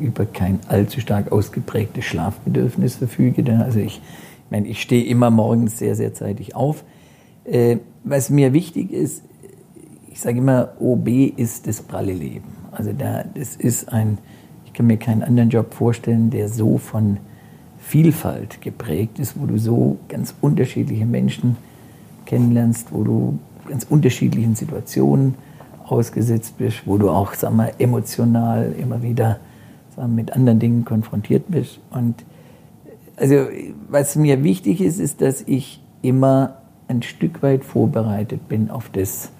über 0.00 0.26
kein 0.26 0.58
allzu 0.68 1.00
stark 1.00 1.30
ausgeprägtes 1.30 2.04
Schlafbedürfnis 2.04 2.96
verfüge. 2.96 3.44
Also 3.64 3.78
ich, 3.78 3.98
ich 3.98 4.50
meine, 4.50 4.66
ich 4.66 4.82
stehe 4.82 5.04
immer 5.04 5.30
morgens 5.30 5.78
sehr, 5.78 5.94
sehr 5.94 6.14
zeitig 6.14 6.56
auf. 6.56 6.82
Äh, 7.44 7.78
was 8.02 8.28
mir 8.28 8.52
wichtig 8.52 8.90
ist, 8.92 9.22
ich 10.10 10.20
sage 10.20 10.38
immer, 10.38 10.72
OB 10.80 11.08
ist 11.36 11.68
das 11.68 11.80
pralle 11.80 12.12
Leben. 12.12 12.58
Also 12.72 12.92
da, 12.92 13.24
das 13.34 13.54
ist 13.54 13.92
ein, 13.92 14.18
kann 14.78 14.86
mir 14.86 14.96
keinen 14.96 15.24
anderen 15.24 15.50
Job 15.50 15.74
vorstellen, 15.74 16.30
der 16.30 16.48
so 16.48 16.78
von 16.78 17.16
Vielfalt 17.80 18.60
geprägt 18.60 19.18
ist, 19.18 19.34
wo 19.36 19.44
du 19.44 19.58
so 19.58 19.98
ganz 20.08 20.34
unterschiedliche 20.40 21.04
Menschen 21.04 21.56
kennenlernst, 22.26 22.92
wo 22.92 23.02
du 23.02 23.38
ganz 23.68 23.84
unterschiedlichen 23.90 24.54
Situationen 24.54 25.34
ausgesetzt 25.84 26.58
bist, 26.58 26.82
wo 26.86 26.96
du 26.96 27.10
auch 27.10 27.34
sag 27.34 27.52
mal, 27.54 27.72
emotional 27.80 28.72
immer 28.78 29.02
wieder 29.02 29.40
mal, 29.96 30.06
mit 30.06 30.32
anderen 30.32 30.60
Dingen 30.60 30.84
konfrontiert 30.84 31.46
bist. 31.48 31.80
Und 31.90 32.24
also 33.16 33.48
was 33.88 34.14
mir 34.14 34.44
wichtig 34.44 34.80
ist, 34.80 35.00
ist, 35.00 35.20
dass 35.22 35.42
ich 35.42 35.82
immer 36.02 36.58
ein 36.86 37.02
Stück 37.02 37.42
weit 37.42 37.64
vorbereitet 37.64 38.48
bin 38.48 38.70
auf 38.70 38.90
das, 38.90 39.32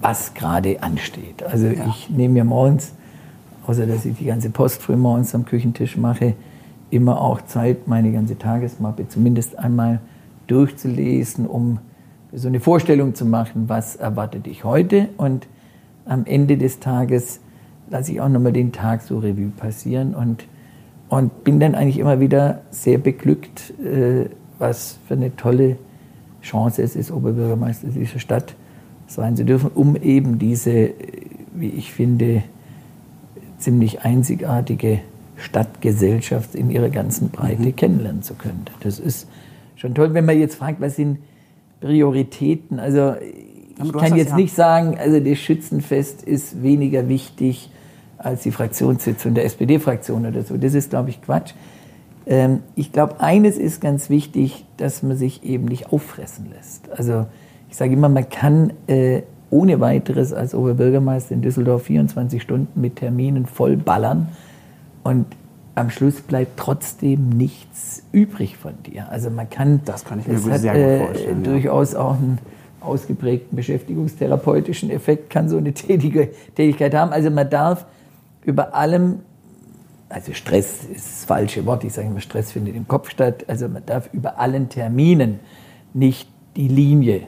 was 0.00 0.32
gerade 0.32 0.82
ansteht. 0.82 1.42
Also 1.42 1.66
ja. 1.66 1.86
ich 1.90 2.08
nehme 2.08 2.32
mir 2.32 2.44
morgens, 2.44 2.94
außer 3.70 3.86
dass 3.86 4.04
ich 4.04 4.16
die 4.16 4.24
ganze 4.24 4.50
Post 4.50 4.82
früh 4.82 4.96
morgens 4.96 5.32
am 5.32 5.44
Küchentisch 5.44 5.96
mache, 5.96 6.34
immer 6.90 7.20
auch 7.20 7.40
Zeit, 7.42 7.86
meine 7.86 8.10
ganze 8.10 8.36
Tagesmappe 8.36 9.06
zumindest 9.06 9.56
einmal 9.56 10.00
durchzulesen, 10.48 11.46
um 11.46 11.78
so 12.32 12.48
eine 12.48 12.58
Vorstellung 12.58 13.14
zu 13.14 13.24
machen, 13.24 13.68
was 13.68 13.94
erwartet 13.94 14.46
dich 14.46 14.64
heute. 14.64 15.08
Und 15.18 15.46
am 16.04 16.26
Ende 16.26 16.58
des 16.58 16.80
Tages 16.80 17.38
lasse 17.90 18.10
ich 18.10 18.20
auch 18.20 18.28
nochmal 18.28 18.52
den 18.52 18.72
Tag 18.72 19.02
so 19.02 19.20
Revue 19.20 19.52
passieren 19.56 20.16
und, 20.16 20.48
und 21.08 21.44
bin 21.44 21.60
dann 21.60 21.76
eigentlich 21.76 21.98
immer 21.98 22.18
wieder 22.18 22.62
sehr 22.70 22.98
beglückt, 22.98 23.72
äh, 23.78 24.24
was 24.58 24.98
für 25.06 25.14
eine 25.14 25.36
tolle 25.36 25.76
Chance 26.42 26.82
es 26.82 26.96
ist, 26.96 27.12
Oberbürgermeister 27.12 27.86
dieser 27.86 28.18
Stadt 28.18 28.56
sein 29.06 29.36
zu 29.36 29.44
dürfen, 29.44 29.70
um 29.72 29.94
eben 29.94 30.40
diese, 30.40 30.90
wie 31.54 31.68
ich 31.68 31.92
finde, 31.92 32.42
ziemlich 33.60 34.02
einzigartige 34.02 35.00
Stadtgesellschaft 35.36 36.54
in 36.54 36.70
ihrer 36.70 36.90
ganzen 36.90 37.30
Breite 37.30 37.62
mhm. 37.62 37.76
kennenlernen 37.76 38.22
zu 38.22 38.34
können. 38.34 38.64
Das 38.80 38.98
ist 38.98 39.28
schon 39.76 39.94
toll, 39.94 40.14
wenn 40.14 40.24
man 40.24 40.38
jetzt 40.38 40.56
fragt, 40.56 40.80
was 40.80 40.96
sind 40.96 41.18
Prioritäten. 41.80 42.78
Also 42.78 43.14
ich 43.82 43.92
kann 43.92 44.16
jetzt 44.16 44.30
ja. 44.30 44.36
nicht 44.36 44.54
sagen, 44.54 44.98
also 44.98 45.20
das 45.20 45.38
Schützenfest 45.38 46.22
ist 46.22 46.62
weniger 46.62 47.08
wichtig 47.08 47.70
als 48.18 48.42
die 48.42 48.50
Fraktionssitzung 48.50 49.34
der 49.34 49.46
SPD-Fraktion 49.46 50.26
oder 50.26 50.42
so. 50.42 50.58
Das 50.58 50.74
ist, 50.74 50.90
glaube 50.90 51.08
ich, 51.08 51.22
Quatsch. 51.22 51.54
Ähm, 52.26 52.60
ich 52.76 52.92
glaube, 52.92 53.20
eines 53.20 53.56
ist 53.56 53.80
ganz 53.80 54.10
wichtig, 54.10 54.66
dass 54.76 55.02
man 55.02 55.16
sich 55.16 55.42
eben 55.42 55.64
nicht 55.64 55.90
auffressen 55.90 56.50
lässt. 56.54 56.90
Also 56.90 57.26
ich 57.70 57.76
sage 57.76 57.94
immer, 57.94 58.10
man 58.10 58.28
kann 58.28 58.74
äh, 58.86 59.22
ohne 59.50 59.80
weiteres 59.80 60.32
als 60.32 60.54
Oberbürgermeister 60.54 61.34
in 61.34 61.42
Düsseldorf 61.42 61.82
24 61.84 62.40
Stunden 62.40 62.80
mit 62.80 62.96
Terminen 62.96 63.46
voll 63.46 63.76
ballern 63.76 64.28
und 65.02 65.26
am 65.74 65.90
Schluss 65.90 66.20
bleibt 66.20 66.58
trotzdem 66.58 67.30
nichts 67.30 68.02
übrig 68.12 68.56
von 68.56 68.74
dir. 68.84 69.08
Also 69.10 69.30
man 69.30 69.48
kann, 69.48 69.80
das 69.84 70.04
kann 70.04 70.20
ich 70.20 70.26
mir 70.26 70.34
das 70.34 70.60
sehr 70.60 70.72
hat, 70.72 70.98
gut 70.98 71.06
vorstellen, 71.06 71.44
äh, 71.44 71.46
ja. 71.46 71.52
durchaus 71.52 71.94
auch 71.94 72.14
einen 72.14 72.38
ausgeprägten 72.80 73.56
beschäftigungstherapeutischen 73.56 74.90
Effekt 74.90 75.30
kann 75.30 75.48
so 75.48 75.56
eine 75.56 75.72
tätige 75.74 76.30
Tätigkeit 76.54 76.94
haben. 76.94 77.12
Also 77.12 77.30
man 77.30 77.48
darf 77.48 77.86
über 78.44 78.74
allem, 78.74 79.20
also 80.08 80.32
Stress 80.32 80.84
ist 80.84 81.06
das 81.06 81.24
falsche 81.24 81.66
Wort, 81.66 81.84
ich 81.84 81.92
sage 81.92 82.08
immer, 82.08 82.20
Stress 82.20 82.52
findet 82.52 82.74
im 82.74 82.88
Kopf 82.88 83.10
statt, 83.10 83.44
also 83.48 83.68
man 83.68 83.84
darf 83.86 84.08
über 84.12 84.38
allen 84.38 84.68
Terminen 84.68 85.40
nicht 85.92 86.28
die 86.56 86.68
Linie 86.68 87.22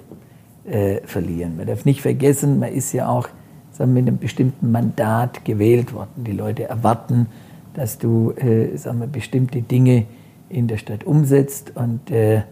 äh, 0.65 1.01
verlieren. 1.05 1.57
Man 1.57 1.67
darf 1.67 1.85
nicht 1.85 2.03
vergessen, 2.03 2.59
man 2.59 2.73
ist 2.73 2.93
ja 2.93 3.09
auch 3.09 3.29
sagen 3.73 3.95
wir, 3.95 4.03
mit 4.03 4.09
einem 4.09 4.19
bestimmten 4.19 4.71
Mandat 4.71 5.45
gewählt 5.45 5.93
worden. 5.95 6.25
Die 6.25 6.33
Leute 6.33 6.69
erwarten, 6.69 7.27
dass 7.75 7.99
du 7.99 8.33
äh, 8.33 8.77
sagen 8.77 9.01
wir, 9.01 9.07
bestimmte 9.07 9.63
Dinge 9.63 10.07
in 10.49 10.69
der 10.69 10.77
Stadt 10.77 11.05
umsetzt 11.05 11.73
und 11.75 12.11
äh, 12.11 12.43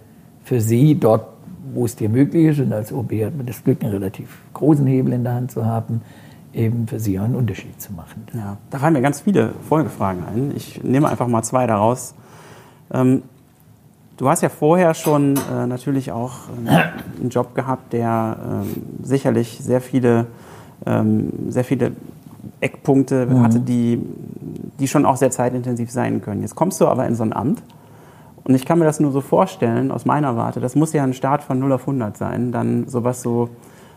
für 0.42 0.60
sie 0.60 0.94
dort, 0.98 1.26
wo 1.74 1.84
es 1.84 1.94
dir 1.94 2.08
möglich 2.08 2.46
ist, 2.46 2.60
und 2.60 2.72
als 2.72 2.92
OB 2.92 3.12
hat 3.24 3.36
man 3.36 3.46
das 3.46 3.62
Glück, 3.62 3.82
einen 3.82 3.92
relativ 3.92 4.38
großen 4.54 4.86
Hebel 4.86 5.12
in 5.12 5.24
der 5.24 5.34
Hand 5.34 5.52
zu 5.52 5.64
haben, 5.64 6.00
eben 6.52 6.88
für 6.88 6.98
sie 6.98 7.20
auch 7.20 7.24
einen 7.24 7.36
Unterschied 7.36 7.80
zu 7.80 7.92
machen. 7.92 8.26
Ja, 8.34 8.56
da 8.70 8.78
fallen 8.78 8.94
mir 8.94 9.02
ganz 9.02 9.20
viele 9.20 9.52
Folgefragen 9.68 10.24
ein. 10.24 10.52
Ich 10.56 10.82
nehme 10.82 11.08
einfach 11.08 11.28
mal 11.28 11.42
zwei 11.42 11.66
daraus. 11.66 12.14
Ähm, 12.92 13.22
du 14.20 14.28
hast 14.28 14.42
ja 14.42 14.50
vorher 14.50 14.92
schon 14.92 15.36
äh, 15.36 15.66
natürlich 15.66 16.12
auch 16.12 16.32
äh, 16.66 17.20
einen 17.20 17.30
Job 17.30 17.54
gehabt, 17.54 17.94
der 17.94 18.36
ähm, 18.42 18.82
sicherlich 19.02 19.58
sehr 19.62 19.80
viele, 19.80 20.26
ähm, 20.84 21.50
sehr 21.50 21.64
viele 21.64 21.92
Eckpunkte 22.60 23.26
mhm. 23.26 23.42
hatte, 23.42 23.60
die, 23.60 23.98
die 24.78 24.88
schon 24.88 25.06
auch 25.06 25.16
sehr 25.16 25.30
zeitintensiv 25.30 25.90
sein 25.90 26.20
können. 26.20 26.42
Jetzt 26.42 26.54
kommst 26.54 26.80
du 26.82 26.86
aber 26.86 27.06
in 27.06 27.14
so 27.14 27.22
ein 27.22 27.32
Amt 27.32 27.62
und 28.44 28.54
ich 28.54 28.66
kann 28.66 28.78
mir 28.78 28.84
das 28.84 29.00
nur 29.00 29.10
so 29.10 29.22
vorstellen, 29.22 29.90
aus 29.90 30.04
meiner 30.04 30.36
Warte, 30.36 30.60
das 30.60 30.74
muss 30.74 30.92
ja 30.92 31.02
ein 31.02 31.14
Start 31.14 31.42
von 31.42 31.58
0 31.58 31.72
auf 31.72 31.82
100 31.82 32.18
sein, 32.18 32.52
dann 32.52 32.88
sowas 32.88 33.22
so 33.22 33.48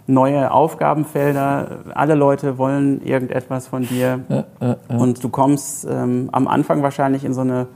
neue 0.08 0.52
Aufgabenfelder, 0.52 1.80
alle 1.96 2.16
Leute 2.16 2.58
wollen 2.58 3.02
irgendetwas 3.06 3.68
von 3.68 3.84
dir 3.84 4.22
ja, 4.30 4.44
ja, 4.62 4.78
ja. 4.90 4.98
und 4.98 5.22
du 5.22 5.28
kommst 5.28 5.86
ähm, 5.90 6.30
am 6.32 6.48
Anfang 6.48 6.82
wahrscheinlich 6.82 7.26
in 7.26 7.34
so 7.34 7.42
eine, 7.42 7.68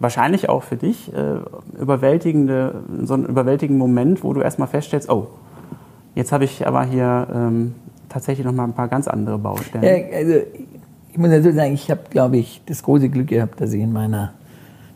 wahrscheinlich 0.00 0.48
auch 0.48 0.64
für 0.64 0.76
dich, 0.76 1.12
äh, 1.14 1.80
überwältigende, 1.80 2.82
so 3.04 3.14
einen 3.14 3.26
überwältigenden 3.26 3.78
Moment, 3.78 4.24
wo 4.24 4.32
du 4.32 4.40
erstmal 4.40 4.66
feststellst, 4.66 5.08
oh, 5.08 5.28
jetzt 6.14 6.32
habe 6.32 6.44
ich 6.44 6.66
aber 6.66 6.84
hier 6.84 7.28
ähm, 7.32 7.74
tatsächlich 8.08 8.44
noch 8.44 8.54
mal 8.54 8.64
ein 8.64 8.72
paar 8.72 8.88
ganz 8.88 9.06
andere 9.06 9.38
Baustellen. 9.38 9.84
Ja, 9.84 10.16
also 10.16 10.34
ich 11.12 11.18
muss 11.18 11.30
dazu 11.30 11.52
sagen, 11.52 11.74
ich 11.74 11.90
habe, 11.90 12.00
glaube 12.10 12.38
ich, 12.38 12.62
das 12.66 12.82
große 12.82 13.10
Glück 13.10 13.28
gehabt, 13.28 13.60
dass 13.60 13.72
ich 13.72 13.82
in 13.82 13.92
meiner 13.92 14.32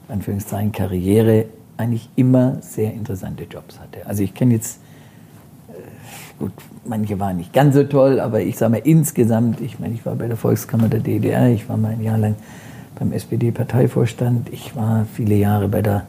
Anführungszeichen 0.09 0.73
Karriere 0.73 1.47
eigentlich 1.77 2.09
immer 2.17 2.57
sehr 2.61 2.93
interessante 2.93 3.45
Jobs 3.45 3.79
hatte. 3.79 4.07
Also 4.07 4.23
ich 4.23 4.33
kenne 4.33 4.55
jetzt, 4.55 4.81
äh, 5.69 5.73
gut, 6.39 6.53
manche 6.87 7.21
waren 7.21 7.37
nicht 7.37 7.53
ganz 7.53 7.75
so 7.75 7.85
toll, 7.85 8.21
aber 8.21 8.41
ich 8.41 8.57
sage 8.57 8.73
mal 8.73 8.83
insgesamt, 8.85 9.61
ich 9.61 9.79
meine, 9.81 9.95
ich 9.95 10.07
war 10.07 10.15
bei 10.15 10.29
der 10.29 10.37
Volkskammer 10.37 10.89
der 10.89 11.01
DDR, 11.01 11.49
ich 11.49 11.69
war 11.69 11.77
mal 11.77 11.93
ein 11.93 12.03
Jahr 12.03 12.19
lang 12.19 12.37
beim 12.99 13.13
SPD-Parteivorstand, 13.13 14.53
ich 14.53 14.77
war 14.77 15.07
viele 15.13 15.35
Jahre 15.35 15.69
bei 15.69 15.83
der 15.83 16.07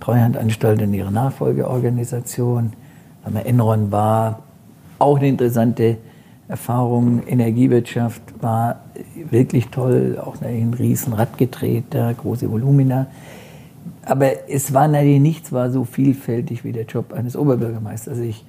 Treuhandanstalt 0.00 0.80
in 0.82 0.94
ihrer 0.94 1.10
Nachfolgeorganisation, 1.10 2.72
Enron 3.44 3.90
war 3.92 4.42
auch 4.98 5.18
eine 5.18 5.28
interessante 5.28 5.98
Erfahrung. 6.48 7.22
Energiewirtschaft 7.26 8.22
war 8.40 8.80
wirklich 9.30 9.68
toll, 9.68 10.18
auch 10.22 10.40
ein 10.42 10.74
Riesenrad 10.74 11.38
gedreht, 11.38 11.84
da 11.90 12.12
große 12.12 12.50
Volumina. 12.50 13.06
Aber 14.04 14.48
es 14.48 14.74
war 14.74 14.88
natürlich 14.88 15.20
nichts 15.20 15.52
war 15.52 15.70
so 15.70 15.84
vielfältig 15.84 16.64
wie 16.64 16.72
der 16.72 16.84
Job 16.84 17.12
eines 17.12 17.36
Oberbürgermeisters. 17.36 18.14
Also 18.14 18.22
ich, 18.22 18.44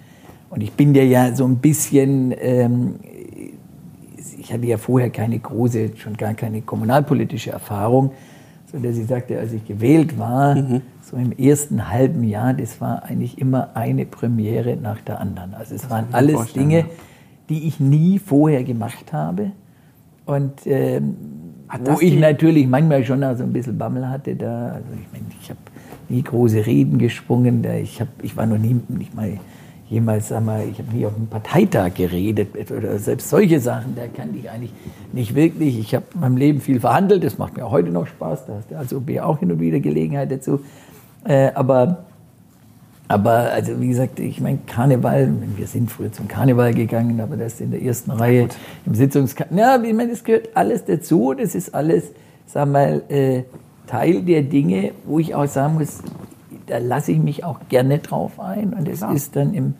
und 0.50 0.64
ich 0.64 0.74
bin 0.74 0.96
ja 0.96 1.04
ja 1.04 1.36
so 1.36 1.46
ein 1.46 1.58
bisschen, 1.58 2.34
ähm, 2.40 2.96
ich 4.40 4.54
hatte 4.54 4.66
ja 4.66 4.78
vorher 4.78 5.10
keine 5.10 5.40
große, 5.40 5.92
schon 5.98 6.16
gar 6.18 6.34
keine 6.34 6.62
kommunalpolitische 6.62 7.52
Erfahrung, 7.52 8.12
so 8.72 8.78
dass 8.80 8.98
ich 8.98 9.08
sagte, 9.08 9.38
als 9.38 9.54
ich 9.54 9.66
gewählt 9.66 10.18
war, 10.18 10.56
mhm. 10.56 10.82
so 11.02 11.18
im 11.18 11.32
ersten 11.32 11.90
halben 11.90 12.24
Jahr, 12.24 12.54
das 12.54 12.80
war 12.80 13.04
eigentlich 13.04 13.38
immer 13.38 13.76
eine 13.76 14.06
Premiere 14.06 14.78
nach 14.78 15.02
der 15.02 15.20
anderen. 15.20 15.54
Also 15.54 15.76
es 15.76 15.82
das 15.82 15.92
waren 15.92 16.08
alles 16.12 16.54
Dinge, 16.54 16.80
ja 16.80 16.86
die 17.52 17.68
ich 17.68 17.82
nie 17.82 18.18
vorher 18.18 18.64
gemacht 18.64 19.12
habe. 19.12 19.52
Und 20.26 20.66
ähm, 20.66 21.16
wo 21.84 22.00
ich 22.00 22.18
natürlich 22.18 22.66
manchmal 22.66 23.04
schon 23.04 23.20
so 23.36 23.44
ein 23.44 23.52
bisschen 23.52 23.78
Bammel 23.78 24.08
hatte, 24.08 24.36
da, 24.36 24.68
also 24.68 24.88
ich 24.94 25.12
meine, 25.12 25.26
ich 25.42 25.50
habe 25.50 25.60
nie 26.08 26.22
große 26.22 26.66
Reden 26.66 26.98
geschwungen, 26.98 27.62
da 27.62 27.74
ich, 27.74 28.00
hab, 28.00 28.08
ich 28.22 28.38
war 28.38 28.46
noch 28.46 28.58
nie, 28.58 28.80
nicht 28.88 29.14
mal 29.14 29.38
jemals, 29.92 30.30
sag 30.30 30.44
mal, 30.44 30.64
ich 30.72 30.80
habe 30.80 30.96
nie 30.96 31.06
auf 31.06 31.16
einem 31.16 31.28
Parteitag 31.28 31.94
geredet 31.96 32.72
oder 32.72 32.98
selbst 32.98 33.30
solche 33.30 33.60
Sachen, 33.60 33.94
da 33.96 34.08
kann 34.08 34.30
ich 34.34 34.50
eigentlich 34.50 34.72
nicht 35.12 35.36
wirklich. 35.36 35.78
Ich 35.78 35.94
habe 35.94 36.06
in 36.14 36.22
meinem 36.22 36.38
Leben 36.38 36.62
viel 36.62 36.80
verhandelt, 36.80 37.24
das 37.26 37.38
macht 37.38 37.58
mir 37.58 37.66
auch 37.66 37.72
heute 37.72 37.90
noch 37.90 38.08
Spaß, 38.08 38.46
da 38.46 38.54
hast 38.56 38.72
du 38.72 38.78
als 38.78 38.94
OB 38.94 39.20
auch 39.20 39.40
hin 39.40 39.52
und 39.52 39.60
wieder 39.60 39.82
Gelegenheit 39.82 40.32
dazu. 40.32 40.62
Äh, 41.26 41.52
aber 41.54 42.06
aber 43.10 43.52
also 43.52 43.82
wie 43.82 43.90
gesagt, 43.90 44.22
ich 44.22 44.40
meine 44.40 44.60
Karneval, 44.66 45.30
wir 45.58 45.68
sind 45.68 45.92
früher 45.92 46.14
zum 46.14 46.30
Karneval 46.30 46.74
gegangen, 46.74 47.20
aber 47.20 47.36
das 47.36 47.60
in 47.60 47.72
der 47.72 47.82
ersten 47.82 48.12
Reihe 48.12 48.48
im 48.86 48.96
Sitzungskarneval. 48.96 49.60
Ja, 49.60 49.84
ich 49.84 49.94
meine, 49.94 50.12
das 50.12 50.24
gehört 50.24 50.56
alles 50.56 50.86
dazu. 50.86 51.34
Das 51.34 51.54
ist 51.54 51.76
alles, 51.76 52.06
sag 52.46 52.70
mal, 52.70 53.02
äh, 53.10 53.44
Teil 53.88 54.22
der 54.22 54.44
Dinge, 54.44 54.94
wo 55.04 55.20
ich 55.20 55.36
auch 55.36 55.48
sagen 55.48 55.74
muss, 55.74 56.02
da 56.72 56.78
lasse 56.78 57.12
ich 57.12 57.20
mich 57.20 57.44
auch 57.44 57.60
gerne 57.70 58.00
drauf 58.00 58.40
ein. 58.40 58.74
Und 58.74 58.88
es 58.88 59.02
ist 59.02 59.36
dann 59.36 59.54
im 59.54 59.74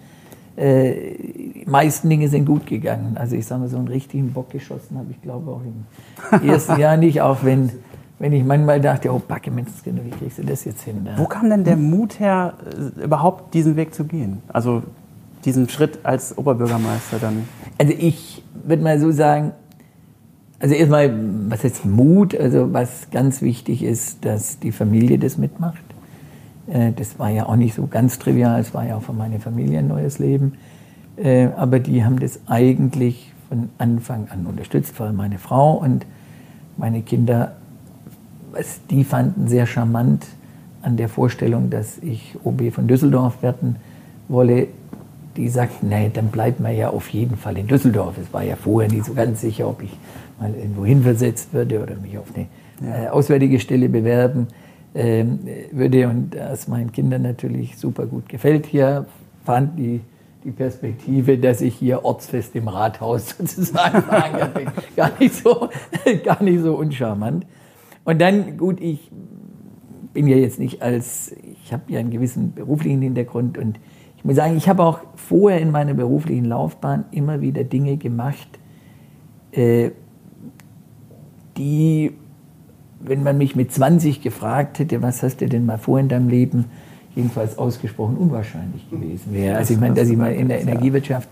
äh, 0.58 1.16
die 1.16 1.66
meisten 1.66 2.10
Dinge 2.10 2.28
sind 2.28 2.46
gut 2.46 2.66
gegangen. 2.66 3.16
Also 3.16 3.38
ich 3.38 3.46
sage 3.46 3.62
mal, 3.62 3.70
so 3.70 3.78
einen 3.78 3.88
richtigen 3.88 4.34
Bock 4.34 4.50
geschossen 4.50 4.98
habe 4.98 5.08
ich 5.12 5.22
glaube 5.22 5.50
auch 5.50 5.62
im 5.62 6.48
ersten 6.50 6.80
Jahr 6.80 6.98
nicht, 6.98 7.22
auch 7.22 7.44
wenn 7.44 7.72
wenn 8.20 8.34
ich 8.34 8.44
manchmal 8.44 8.80
dachte, 8.80 9.12
oh 9.12 9.20
Backe, 9.26 9.50
Mensch, 9.50 9.72
wie 9.84 10.10
kriegst 10.12 10.38
du 10.38 10.44
das 10.44 10.64
jetzt 10.66 10.84
hin? 10.84 11.08
Wo 11.16 11.26
kam 11.26 11.50
denn 11.50 11.64
der 11.64 11.76
Mut 11.76 12.20
her, 12.20 12.54
äh, 12.98 13.06
überhaupt 13.06 13.54
diesen 13.56 13.76
Weg 13.76 13.96
zu 13.96 14.04
gehen? 14.04 14.44
Also 14.50 14.84
diesen 15.44 15.68
Schritt 15.70 16.00
als 16.04 16.38
Oberbürgermeister 16.38 17.18
dann? 17.20 17.48
Also 17.80 17.94
ich 17.98 18.44
würde 18.64 18.84
mal 18.84 19.00
so 19.00 19.12
sagen, 19.12 19.54
Also 20.60 20.76
erstmal, 20.76 21.12
was 21.50 21.64
heißt 21.64 21.86
Mut? 21.86 22.40
Also 22.40 22.72
was 22.72 23.10
ganz 23.10 23.42
wichtig 23.42 23.82
ist, 23.82 24.24
dass 24.24 24.60
die 24.60 24.72
Familie 24.72 25.18
das 25.18 25.40
mitmacht. 25.40 25.82
Äh, 26.72 26.92
das 26.94 27.20
war 27.20 27.30
ja 27.30 27.48
auch 27.48 27.56
nicht 27.56 27.76
so 27.76 27.88
ganz 27.88 28.20
trivial, 28.20 28.60
es 28.60 28.74
war 28.74 28.86
ja 28.86 28.96
auch 28.96 29.04
für 29.04 29.14
meine 29.14 29.40
Familie 29.40 29.80
ein 29.80 29.88
neues 29.88 30.20
Leben. 30.20 30.54
Äh, 31.18 31.48
aber 31.58 31.80
die 31.80 32.04
haben 32.04 32.20
das 32.20 32.40
eigentlich 32.48 33.32
von 33.50 33.70
Anfang 33.78 34.28
an 34.30 34.46
unterstützt, 34.46 34.96
vor 34.96 35.08
allem 35.08 35.18
meine 35.18 35.38
Frau 35.38 35.74
und 35.74 36.06
meine 36.78 37.02
Kinder. 37.02 37.54
Die 38.90 39.04
fanden 39.04 39.48
sehr 39.48 39.66
charmant 39.66 40.26
an 40.82 40.98
der 40.98 41.10
Vorstellung, 41.10 41.70
dass 41.70 41.98
ich 42.00 42.36
OB 42.44 42.74
von 42.74 42.88
Düsseldorf 42.88 43.42
werden 43.44 43.76
wolle. 44.28 44.68
Die 45.38 45.48
sagten, 45.48 45.90
nee, 45.90 46.10
dann 46.14 46.28
bleibt 46.28 46.60
man 46.60 46.76
ja 46.76 46.90
auf 46.90 47.10
jeden 47.10 47.38
Fall 47.38 47.58
in 47.58 47.68
Düsseldorf. 47.68 48.18
Es 48.18 48.34
war 48.34 48.44
ja 48.44 48.56
vorher 48.56 48.92
nicht 48.92 49.06
so 49.06 49.14
ganz 49.14 49.42
sicher, 49.42 49.68
ob 49.70 49.82
ich 49.82 49.92
mal 50.40 50.54
irgendwo 50.54 50.86
hinversetzt 50.86 51.54
würde 51.54 51.82
oder 51.82 51.96
mich 51.96 52.18
auf 52.18 52.28
eine. 52.36 52.48
Äh, 52.84 53.10
auswärtige 53.10 53.60
Stelle 53.60 53.90
bewerben 53.90 54.48
ähm, 54.96 55.40
würde. 55.72 56.08
Und 56.08 56.36
das 56.36 56.68
meinen 56.68 56.92
Kindern 56.92 57.22
natürlich 57.24 57.78
super 57.78 58.06
gut 58.06 58.30
gefällt 58.30 58.66
hier, 58.66 59.06
fand 59.46 59.78
die, 59.78 60.02
die 60.44 60.52
Perspektive, 60.52 61.38
dass 61.38 61.62
ich 61.62 61.76
hier 61.76 62.04
ortsfest 62.04 62.56
im 62.56 62.68
Rathaus 62.68 63.30
sozusagen 63.38 64.02
verankert 64.02 64.54
bin, 64.54 64.68
gar 64.96 65.12
nicht 65.20 65.36
so, 65.36 65.70
gar 66.24 66.42
nicht 66.44 66.62
so 66.62 66.76
uncharmant. 66.76 67.46
Und 68.04 68.20
dann, 68.20 68.58
gut, 68.58 68.82
ich 68.82 69.12
bin 70.14 70.28
ja 70.28 70.36
jetzt 70.36 70.60
nicht 70.60 70.82
als, 70.82 71.36
ich 71.64 71.72
habe 71.72 71.84
ja 71.88 72.00
einen 72.00 72.10
gewissen 72.10 72.54
beruflichen 72.54 73.02
Hintergrund 73.02 73.58
und 73.58 73.80
ich 74.18 74.26
muss 74.26 74.36
sagen, 74.36 74.56
ich 74.56 74.70
habe 74.70 74.84
auch 74.84 75.00
vorher 75.16 75.60
in 75.60 75.72
meiner 75.72 75.94
beruflichen 75.94 76.46
Laufbahn 76.46 77.06
immer 77.12 77.42
wieder 77.42 77.64
Dinge 77.64 77.98
gemacht, 77.98 78.60
äh, 79.52 79.92
die, 81.58 82.12
wenn 83.04 83.24
man 83.24 83.38
mich 83.38 83.56
mit 83.56 83.72
20 83.72 84.22
gefragt 84.22 84.80
hätte, 84.80 85.02
was 85.02 85.24
hast 85.24 85.42
du 85.42 85.48
denn 85.48 85.66
mal 85.66 85.78
vor 85.78 86.00
in 86.00 86.10
deinem 86.10 86.30
Leben, 86.30 86.66
jedenfalls 87.16 87.58
ausgesprochen 87.58 88.18
unwahrscheinlich 88.18 88.90
gewesen 88.90 89.34
wäre. 89.34 89.58
Also 89.58 89.74
ich 89.74 89.80
meine, 89.80 89.96
dass 89.96 90.10
ich 90.10 90.18
mal 90.18 90.34
in 90.34 90.48
der 90.48 90.62
Energiewirtschaft 90.62 91.28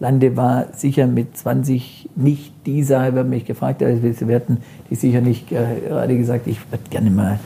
lande, 0.00 0.36
war 0.36 0.66
sicher 0.72 1.06
mit 1.06 1.36
20 1.36 2.10
nicht 2.16 2.52
dieser, 2.66 3.14
wer 3.14 3.24
mich 3.24 3.44
gefragt 3.44 3.82
hat, 3.82 4.02
willst 4.02 4.22
du 4.22 4.28
werden, 4.28 4.58
die 4.90 4.94
sicher 4.94 5.20
nicht 5.20 5.48
gerade 5.48 6.16
gesagt, 6.16 6.46
ich 6.46 6.58
würde 6.70 6.84
gerne 6.90 7.10
mal 7.10 7.40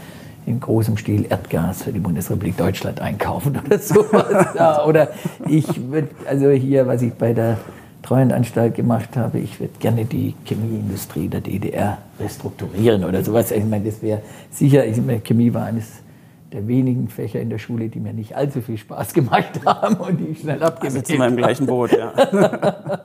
in 0.44 0.60
großem 0.60 0.96
Stil 0.96 1.26
Erdgas 1.28 1.84
für 1.84 1.92
die 1.92 2.00
Bundesrepublik 2.00 2.56
Deutschland 2.56 3.00
einkaufen 3.00 3.58
oder 3.64 3.78
sowas. 3.80 4.86
oder 4.86 5.08
ich 5.48 5.90
würde, 5.90 6.08
also 6.28 6.50
hier, 6.50 6.86
was 6.86 7.02
ich 7.02 7.12
bei 7.14 7.32
der 7.32 7.58
Treuhandanstalt 8.02 8.74
gemacht 8.74 9.16
habe, 9.16 9.38
ich 9.38 9.60
würde 9.60 9.74
gerne 9.78 10.04
die 10.04 10.34
Chemieindustrie 10.44 11.28
der 11.28 11.40
DDR 11.40 11.98
restrukturieren 12.18 13.04
oder 13.04 13.22
sowas. 13.24 13.50
Ich 13.50 13.64
meine, 13.64 13.84
das 13.84 14.02
wäre 14.02 14.22
sicher, 14.50 14.84
ich 14.84 14.96
meine, 14.98 15.20
Chemie 15.20 15.54
war 15.54 15.64
eines 15.64 16.02
der 16.52 16.66
wenigen 16.68 17.08
Fächer 17.08 17.40
in 17.40 17.48
der 17.48 17.58
Schule, 17.58 17.88
die 17.88 18.00
mir 18.00 18.12
nicht 18.12 18.36
allzu 18.36 18.60
viel 18.60 18.76
Spaß 18.76 19.14
gemacht 19.14 19.64
haben 19.64 19.96
und 19.96 20.18
die 20.18 20.26
ich 20.26 20.40
schnell 20.40 20.62
abgegeben 20.62 20.94
habe. 20.94 20.98
Also 20.98 21.12
zu 21.12 21.18
meinem 21.18 21.36
gleichen 21.36 21.66
Boot, 21.66 21.92
ja. 21.92 22.12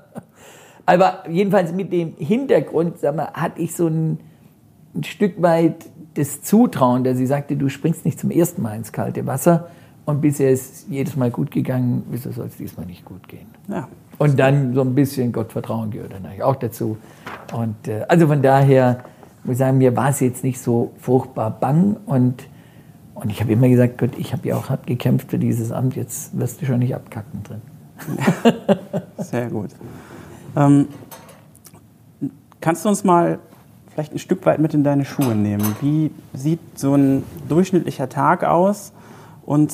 Aber 0.86 1.24
jedenfalls 1.30 1.74
mit 1.74 1.92
dem 1.92 2.16
Hintergrund, 2.18 3.00
sag 3.00 3.16
mal, 3.16 3.32
hatte 3.34 3.62
ich 3.62 3.76
so 3.76 3.88
ein, 3.88 4.20
ein 4.96 5.04
Stück 5.04 5.42
weit 5.42 5.86
das 6.14 6.42
Zutrauen, 6.42 7.04
dass 7.04 7.18
sie 7.18 7.28
sagte, 7.28 7.56
du 7.56 7.70
springst 7.70 8.06
nicht 8.06 8.20
zum 8.20 8.32
ersten 8.32 8.62
Mal 8.62 8.78
ins 8.78 8.92
kalte 8.92 9.26
Wasser 9.28 9.68
und 10.06 10.22
bisher 10.22 10.50
ist 10.50 10.88
jedes 10.90 11.16
Mal 11.16 11.30
gut 11.30 11.52
gegangen, 11.52 12.04
wieso 12.10 12.32
soll 12.32 12.48
es 12.48 12.56
diesmal 12.56 12.86
nicht 12.86 13.06
gut 13.06 13.28
gehen? 13.28 13.48
Ja. 13.68 13.88
Und 14.18 14.40
dann 14.40 14.74
so 14.74 14.82
ein 14.82 14.96
bisschen 14.96 15.32
Gottvertrauen 15.32 15.92
gehört 15.92 16.14
dann 16.14 16.42
auch 16.42 16.56
dazu. 16.56 16.98
Und 17.54 17.88
äh, 17.88 18.06
also 18.08 18.28
von 18.28 18.42
daher 18.42 19.04
muss 19.44 19.54
ich 19.54 19.60
sagen, 19.60 19.78
mir 19.78 19.96
war 19.96 20.10
es 20.10 20.20
jetzt 20.20 20.44
nicht 20.44 20.60
so 20.60 20.92
furchtbar 20.98 21.52
bang 21.52 21.98
und 22.06 22.48
und 23.20 23.32
ich 23.32 23.42
habe 23.42 23.52
immer 23.52 23.68
gesagt, 23.68 23.98
Gott, 23.98 24.12
ich 24.18 24.32
habe 24.32 24.48
ja 24.48 24.56
auch 24.56 24.70
hart 24.70 24.86
gekämpft 24.86 25.32
für 25.32 25.40
dieses 25.40 25.72
Amt, 25.72 25.96
jetzt 25.96 26.38
wirst 26.38 26.62
du 26.62 26.68
schon 26.68 26.78
nicht 26.80 26.94
abkacken 26.94 27.42
drin. 27.42 27.62
Sehr 29.18 29.50
gut. 29.50 29.72
Ähm, 30.56 30.88
kannst 32.62 32.86
du 32.86 32.90
uns 32.90 33.04
mal 33.04 33.40
vielleicht 33.92 34.14
ein 34.14 34.20
Stück 34.20 34.46
weit 34.46 34.60
mit 34.60 34.76
in 34.76 34.84
deine 34.84 35.04
Schuhe 35.04 35.34
nehmen? 35.34 35.76
Wie 35.82 36.12
sieht 36.36 36.60
so 36.76 36.94
ein 36.94 37.24
durchschnittlicher 37.50 38.08
Tag 38.08 38.44
aus 38.44 38.94
und 39.48 39.74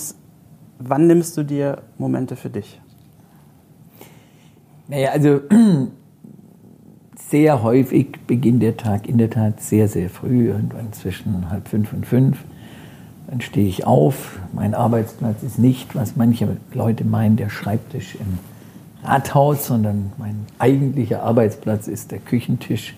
wann 0.80 1.08
nimmst 1.08 1.36
du 1.36 1.44
dir 1.44 1.82
Momente 1.98 2.38
für 2.38 2.50
dich? 2.50 2.80
Naja, 4.88 5.12
also 5.12 5.42
sehr 7.30 7.64
häufig 7.64 8.20
beginnt 8.28 8.62
der 8.62 8.78
Tag 8.78 9.08
in 9.08 9.18
der 9.18 9.30
Tat 9.30 9.62
sehr, 9.62 9.88
sehr 9.88 10.10
früh, 10.10 10.50
irgendwann 10.50 10.92
zwischen 10.94 11.50
halb 11.50 11.68
fünf 11.68 11.94
und 11.94 12.06
fünf. 12.06 12.44
Dann 13.28 13.42
stehe 13.42 13.68
ich 13.68 13.86
auf. 13.86 14.40
Mein 14.52 14.74
Arbeitsplatz 14.74 15.42
ist 15.44 15.58
nicht, 15.58 15.96
was 15.96 16.16
manche 16.16 16.58
Leute 16.74 17.06
meinen, 17.06 17.38
der 17.38 17.50
Schreibtisch 17.50 18.16
im 18.16 18.40
Rathaus, 19.04 19.66
sondern 19.68 20.12
mein 20.18 20.46
eigentlicher 20.60 21.24
Arbeitsplatz 21.24 21.88
ist 21.88 22.12
der 22.12 22.20
Küchentisch 22.20 22.96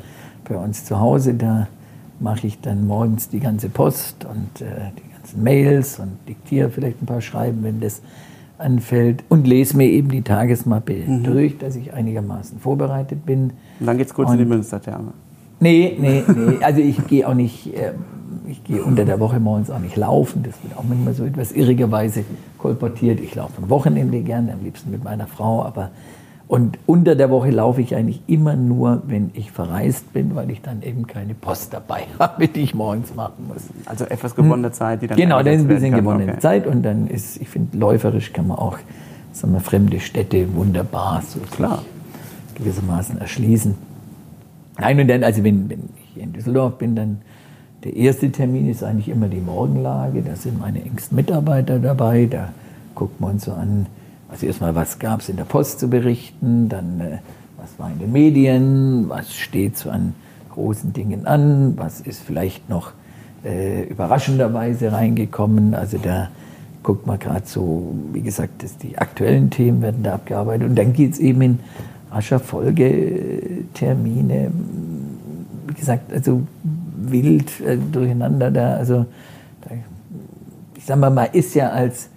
bei 0.47 0.55
uns 0.55 0.85
zu 0.85 0.99
Hause. 0.99 1.35
Da 1.35 1.67
mache 2.19 2.47
ich 2.47 2.59
dann 2.61 2.87
morgens 2.87 3.29
die 3.29 3.39
ganze 3.39 3.69
Post 3.69 4.25
und 4.25 4.61
äh, 4.61 4.91
die 4.97 5.11
ganzen 5.13 5.43
Mails 5.43 5.99
und 5.99 6.17
diktiere 6.27 6.69
vielleicht 6.69 7.01
ein 7.01 7.05
paar 7.05 7.21
Schreiben, 7.21 7.63
wenn 7.63 7.79
das 7.79 8.01
anfällt 8.57 9.23
und 9.29 9.47
lese 9.47 9.77
mir 9.77 9.87
eben 9.87 10.09
die 10.09 10.21
Tagesmappe 10.21 10.93
mhm. 11.05 11.23
durch, 11.23 11.57
dass 11.57 11.75
ich 11.75 11.93
einigermaßen 11.93 12.59
vorbereitet 12.59 13.25
bin. 13.25 13.53
Und 13.79 13.85
dann 13.85 13.97
geht 13.97 14.07
es 14.07 14.13
kurz 14.13 14.29
und 14.29 14.35
in 14.35 14.39
die 14.39 14.45
Münstertherme. 14.45 15.13
Nee, 15.59 15.97
nee, 15.99 16.23
nee. 16.27 16.63
Also 16.63 16.81
ich 16.81 17.05
gehe 17.07 17.27
auch 17.27 17.33
nicht, 17.33 17.73
äh, 17.75 17.93
ich 18.47 18.63
gehe 18.63 18.83
unter 18.83 19.05
der 19.05 19.19
Woche 19.19 19.39
morgens 19.39 19.69
auch 19.69 19.79
nicht 19.79 19.95
laufen. 19.95 20.43
Das 20.43 20.53
wird 20.63 20.77
auch 20.77 20.83
manchmal 20.87 21.13
so 21.13 21.23
etwas 21.23 21.51
irrigerweise 21.51 22.25
kolportiert. 22.57 23.19
Ich 23.19 23.35
laufe 23.35 23.61
am 23.61 23.69
Wochenende 23.69 24.21
gerne, 24.21 24.53
am 24.53 24.63
liebsten 24.63 24.91
mit 24.91 25.03
meiner 25.03 25.27
Frau, 25.27 25.63
aber 25.63 25.91
und 26.47 26.77
unter 26.85 27.15
der 27.15 27.31
Woche 27.31 27.49
laufe 27.49 27.81
ich 27.81 27.95
eigentlich 27.95 28.21
immer 28.27 28.55
nur, 28.55 29.01
wenn 29.07 29.31
ich 29.33 29.51
verreist 29.51 30.13
bin, 30.13 30.35
weil 30.35 30.51
ich 30.51 30.61
dann 30.61 30.83
eben 30.83 31.07
keine 31.07 31.33
Post 31.33 31.73
dabei 31.73 32.03
habe, 32.19 32.47
die 32.47 32.61
ich 32.61 32.75
morgens 32.75 33.15
machen 33.15 33.47
muss. 33.47 33.63
Also 33.85 34.05
etwas 34.05 34.35
gewonnene 34.35 34.71
Zeit, 34.71 35.01
die 35.01 35.07
dann 35.07 35.17
Genau, 35.17 35.41
dann 35.41 35.53
ist 35.53 35.61
ein 35.61 35.67
bisschen 35.67 35.95
gewonnene 35.95 36.33
okay. 36.33 36.41
Zeit 36.41 36.67
und 36.67 36.83
dann 36.83 37.07
ist, 37.07 37.41
ich 37.41 37.49
finde, 37.49 37.75
läuferisch 37.77 38.31
kann 38.31 38.47
man 38.47 38.59
auch, 38.59 38.77
sagen 39.31 39.53
wir, 39.53 39.59
fremde 39.59 39.99
Städte 39.99 40.53
wunderbar 40.53 41.23
so 41.27 41.39
Klar. 41.39 41.81
gewissermaßen 42.53 43.19
erschließen. 43.19 43.75
Nein, 44.77 44.99
und 44.99 45.07
dann, 45.07 45.23
also 45.23 45.43
wenn, 45.43 45.69
wenn 45.69 45.89
ich 46.15 46.21
in 46.21 46.33
Düsseldorf 46.33 46.77
bin, 46.77 46.95
dann 46.95 47.21
der 47.83 47.95
erste 47.95 48.31
Termin 48.31 48.69
ist 48.69 48.83
eigentlich 48.83 49.09
immer 49.09 49.27
die 49.27 49.39
Morgenlage. 49.39 50.21
Da 50.21 50.35
sind 50.35 50.59
meine 50.59 50.83
engsten 50.83 51.15
Mitarbeiter 51.15 51.79
dabei. 51.79 52.27
Da 52.29 52.49
guckt 52.93 53.19
man 53.19 53.31
uns 53.31 53.45
so 53.45 53.53
an, 53.53 53.87
also 54.29 54.45
erstmal, 54.45 54.75
was 54.75 54.99
gab 54.99 55.21
es 55.21 55.29
in 55.29 55.37
der 55.37 55.45
Post 55.45 55.79
zu 55.79 55.89
berichten, 55.89 56.69
dann 56.69 56.99
äh, 56.99 57.17
was 57.57 57.79
war 57.79 57.91
in 57.91 57.99
den 57.99 58.11
Medien, 58.11 59.09
was 59.09 59.33
steht 59.33 59.77
so 59.77 59.89
an 59.89 60.13
großen 60.51 60.93
Dingen 60.93 61.27
an, 61.27 61.73
was 61.77 62.01
ist 62.01 62.21
vielleicht 62.21 62.69
noch 62.69 62.93
äh, 63.43 63.83
überraschenderweise 63.83 64.91
reingekommen. 64.91 65.73
Also 65.75 65.97
da 65.97 66.29
guckt 66.83 67.07
man 67.07 67.19
gerade 67.19 67.45
so, 67.45 67.93
wie 68.13 68.21
gesagt, 68.21 68.63
dass 68.63 68.77
die 68.77 68.97
aktuellen 68.97 69.49
Themen 69.49 69.81
werden 69.81 70.03
da 70.03 70.13
abgearbeitet. 70.13 70.69
Und 70.69 70.75
dann 70.75 70.93
geht 70.93 71.13
es 71.13 71.19
eben 71.19 71.41
in 71.41 71.59
rascher 72.11 72.39
Folge 72.39 73.65
Termine, 73.73 74.51
wie 75.67 75.73
gesagt, 75.73 76.13
also 76.13 76.43
wild 76.95 77.59
äh, 77.61 77.77
durcheinander 77.77 78.51
da. 78.51 78.75
Also 78.75 79.05
da, 79.61 79.71
ich 80.77 80.85
sag 80.85 80.99
mal, 80.99 81.09
man 81.09 81.27
ist 81.33 81.55
ja 81.55 81.69
als 81.69 82.09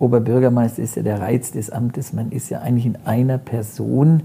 Oberbürgermeister 0.00 0.82
ist 0.82 0.96
ja 0.96 1.02
der 1.02 1.20
Reiz 1.20 1.52
des 1.52 1.70
Amtes. 1.70 2.12
Man 2.12 2.32
ist 2.32 2.48
ja 2.48 2.60
eigentlich 2.60 2.86
in 2.86 2.96
einer 3.04 3.38
Person, 3.38 4.22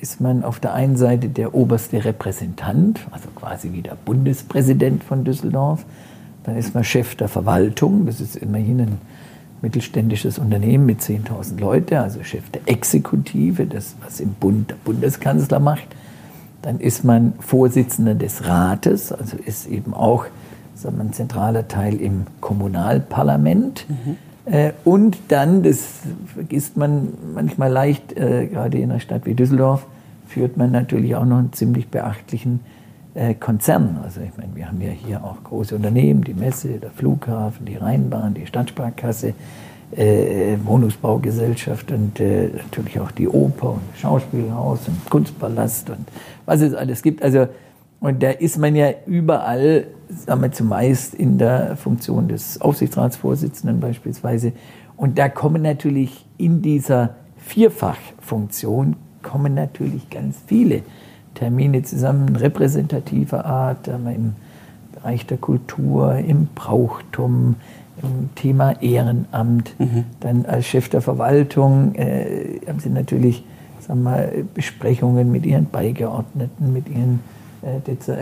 ist 0.00 0.20
man 0.20 0.44
auf 0.44 0.60
der 0.60 0.74
einen 0.74 0.96
Seite 0.96 1.28
der 1.28 1.54
oberste 1.54 2.04
Repräsentant, 2.04 3.00
also 3.10 3.28
quasi 3.34 3.72
wie 3.72 3.82
der 3.82 3.96
Bundespräsident 4.04 5.02
von 5.02 5.24
Düsseldorf. 5.24 5.84
Dann 6.44 6.56
ist 6.56 6.74
man 6.74 6.84
Chef 6.84 7.16
der 7.16 7.28
Verwaltung, 7.28 8.06
das 8.06 8.20
ist 8.20 8.36
immerhin 8.36 8.80
ein 8.80 8.98
mittelständisches 9.60 10.38
Unternehmen 10.38 10.86
mit 10.86 11.00
10.000 11.00 11.58
Leuten, 11.58 11.96
also 11.96 12.22
Chef 12.22 12.48
der 12.50 12.60
Exekutive, 12.66 13.66
das, 13.66 13.96
was 14.04 14.20
im 14.20 14.34
Bund 14.34 14.70
der 14.70 14.76
Bundeskanzler 14.84 15.58
macht. 15.58 15.88
Dann 16.62 16.78
ist 16.78 17.02
man 17.02 17.32
Vorsitzender 17.40 18.14
des 18.14 18.46
Rates, 18.46 19.10
also 19.10 19.36
ist 19.36 19.66
eben 19.66 19.94
auch 19.94 20.26
sagen 20.74 20.96
wir, 20.98 21.04
ein 21.04 21.12
zentraler 21.12 21.66
Teil 21.66 22.00
im 22.00 22.26
Kommunalparlament. 22.40 23.86
Mhm. 23.88 24.16
Äh, 24.50 24.72
und 24.84 25.18
dann, 25.28 25.62
das 25.62 26.00
vergisst 26.34 26.76
man 26.76 27.08
manchmal 27.34 27.70
leicht, 27.70 28.16
äh, 28.16 28.46
gerade 28.46 28.78
in 28.78 28.90
einer 28.90 29.00
Stadt 29.00 29.26
wie 29.26 29.34
Düsseldorf, 29.34 29.86
führt 30.26 30.56
man 30.56 30.70
natürlich 30.72 31.14
auch 31.16 31.24
noch 31.24 31.38
einen 31.38 31.52
ziemlich 31.52 31.88
beachtlichen 31.88 32.60
äh, 33.14 33.34
Konzern. 33.34 33.98
Also 34.02 34.20
ich 34.20 34.36
meine, 34.36 34.54
wir 34.54 34.68
haben 34.68 34.80
ja 34.80 34.90
hier 34.90 35.22
auch 35.22 35.42
große 35.44 35.74
Unternehmen, 35.74 36.24
die 36.24 36.34
Messe, 36.34 36.78
der 36.78 36.90
Flughafen, 36.90 37.66
die 37.66 37.76
Rheinbahn, 37.76 38.34
die 38.34 38.46
Stadtsparkasse, 38.46 39.34
Wohnungsbaugesellschaft 40.64 41.90
und 41.92 42.20
natürlich 42.20 43.00
auch 43.00 43.10
die 43.10 43.26
Oper 43.26 43.70
und 43.70 43.80
Schauspielhaus 43.96 44.86
und 44.86 45.08
Kunstpalast 45.08 45.88
und 45.88 46.06
was 46.44 46.60
es 46.60 46.74
alles 46.74 47.00
gibt. 47.00 47.22
Also 47.22 47.48
Und 48.00 48.22
da 48.22 48.30
ist 48.30 48.58
man 48.58 48.76
ja 48.76 48.90
überall, 49.06 49.86
sagen 50.08 50.42
wir 50.42 50.52
zumeist 50.52 51.14
in 51.14 51.38
der 51.38 51.76
Funktion 51.76 52.28
des 52.28 52.60
Aufsichtsratsvorsitzenden 52.60 53.80
beispielsweise. 53.80 54.52
Und 54.96 55.18
da 55.18 55.28
kommen 55.28 55.62
natürlich 55.62 56.24
in 56.38 56.62
dieser 56.62 57.16
Vierfachfunktion 57.38 58.96
kommen 59.22 59.54
natürlich 59.54 60.10
ganz 60.10 60.36
viele 60.46 60.82
Termine 61.34 61.82
zusammen, 61.82 62.36
repräsentativer 62.36 63.44
Art, 63.44 63.88
im 63.88 64.34
Bereich 64.92 65.26
der 65.26 65.38
Kultur, 65.38 66.16
im 66.16 66.48
Brauchtum, 66.54 67.56
im 68.02 68.34
Thema 68.34 68.80
Ehrenamt. 68.80 69.74
Mhm. 69.78 70.04
Dann 70.20 70.46
als 70.46 70.66
Chef 70.66 70.88
der 70.88 71.00
Verwaltung 71.00 71.94
äh, 71.94 72.60
haben 72.66 72.80
Sie 72.80 72.90
natürlich 72.90 73.44
sagen 73.80 74.02
wir, 74.02 74.44
Besprechungen 74.54 75.32
mit 75.32 75.46
Ihren 75.46 75.66
Beigeordneten, 75.66 76.72
mit 76.72 76.88
Ihren, 76.88 77.20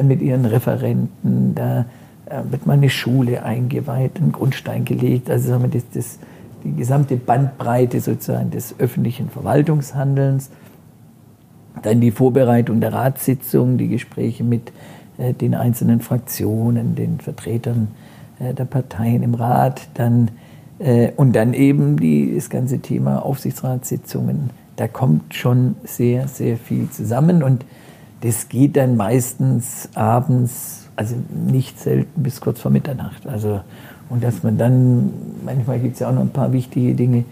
mit 0.03 0.23
Ihren 0.23 0.45
Referenten. 0.45 1.55
Da 1.55 1.87
äh, 2.27 2.43
wird 2.51 2.67
mal 2.67 2.75
eine 2.75 2.91
Schule 2.91 3.45
eingeweiht, 3.45 4.21
ein 4.21 4.33
Grundstein 4.33 4.85
gelegt. 4.85 5.31
Also 5.31 5.49
sagen 5.49 5.63
wir, 5.63 5.71
das, 5.71 5.85
das, 5.93 6.19
die 6.65 6.75
gesamte 6.75 7.17
Bandbreite 7.17 8.01
sozusagen 8.01 8.51
des 8.51 8.75
öffentlichen 8.79 9.31
Verwaltungshandelns. 9.31 10.51
Dann 11.83 12.01
die 12.01 12.11
Vorbereitung 12.11 12.81
der 12.81 12.93
Ratssitzung, 12.93 13.79
die 13.79 13.89
Gespräche 13.89 14.43
mit 14.43 14.73
äh, 15.19 15.35
den 15.35 15.55
einzelnen 15.55 16.01
Fraktionen, 16.01 16.95
den 16.95 17.21
Vertretern 17.21 17.89
äh, 18.41 18.55
der 18.55 18.65
Parteien 18.65 19.23
im 19.23 19.35
Rat, 19.35 19.89
dann 19.95 20.31
äh, 20.79 21.13
und 21.17 21.35
dann 21.35 21.55
eben 21.55 21.99
die, 21.99 22.35
das 22.35 22.51
ganze 22.51 22.81
Thema 22.81 23.25
Aufsichtsratssitzungen. 23.25 24.51
Da 24.77 24.89
kommt 24.89 25.35
schon 25.35 25.77
sehr, 25.85 26.29
sehr 26.29 26.57
viel 26.57 26.91
zusammen 26.91 27.43
und 27.43 27.65
das 28.21 28.49
geht 28.49 28.77
dann 28.77 28.97
meistens 28.97 29.89
abends, 29.95 30.89
also 30.97 31.15
nicht 31.31 31.79
selten 31.79 32.23
bis 32.23 32.41
kurz 32.41 32.61
vor 32.61 32.71
Mitternacht. 32.71 33.27
Also, 33.27 33.61
und 34.09 34.25
dass 34.25 34.43
man 34.43 34.57
dann, 34.57 35.13
manchmal 35.45 35.79
gibt 35.79 35.95
es 35.95 36.01
ja 36.01 36.09
auch 36.09 36.15
noch 36.15 36.23
ein 36.23 36.31
paar 36.31 36.53
wichtige 36.53 36.95
Dinge, 36.95 37.25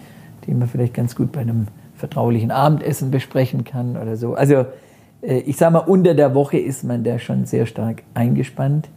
die 0.47 0.55
man 0.55 0.69
vielleicht 0.69 0.95
ganz 0.95 1.17
gut 1.17 1.33
bei 1.33 1.41
einem 1.41 1.69
vertraulichen 1.97 2.51
Abendessen 2.51 3.11
besprechen 3.11 3.65
kann 3.65 3.97
oder 3.97 4.17
so. 4.17 4.35
Also 4.35 4.67
äh, 5.23 5.39
ich 5.39 5.57
sage 5.57 5.73
mal, 5.73 5.79
unter 5.81 6.15
der 6.15 6.35
Woche 6.35 6.59
ist 6.59 6.85
man 6.85 7.05
da 7.05 7.19
schon 7.19 7.47
sehr 7.47 7.67
stark 7.67 8.03
eingespannt. 8.15 8.89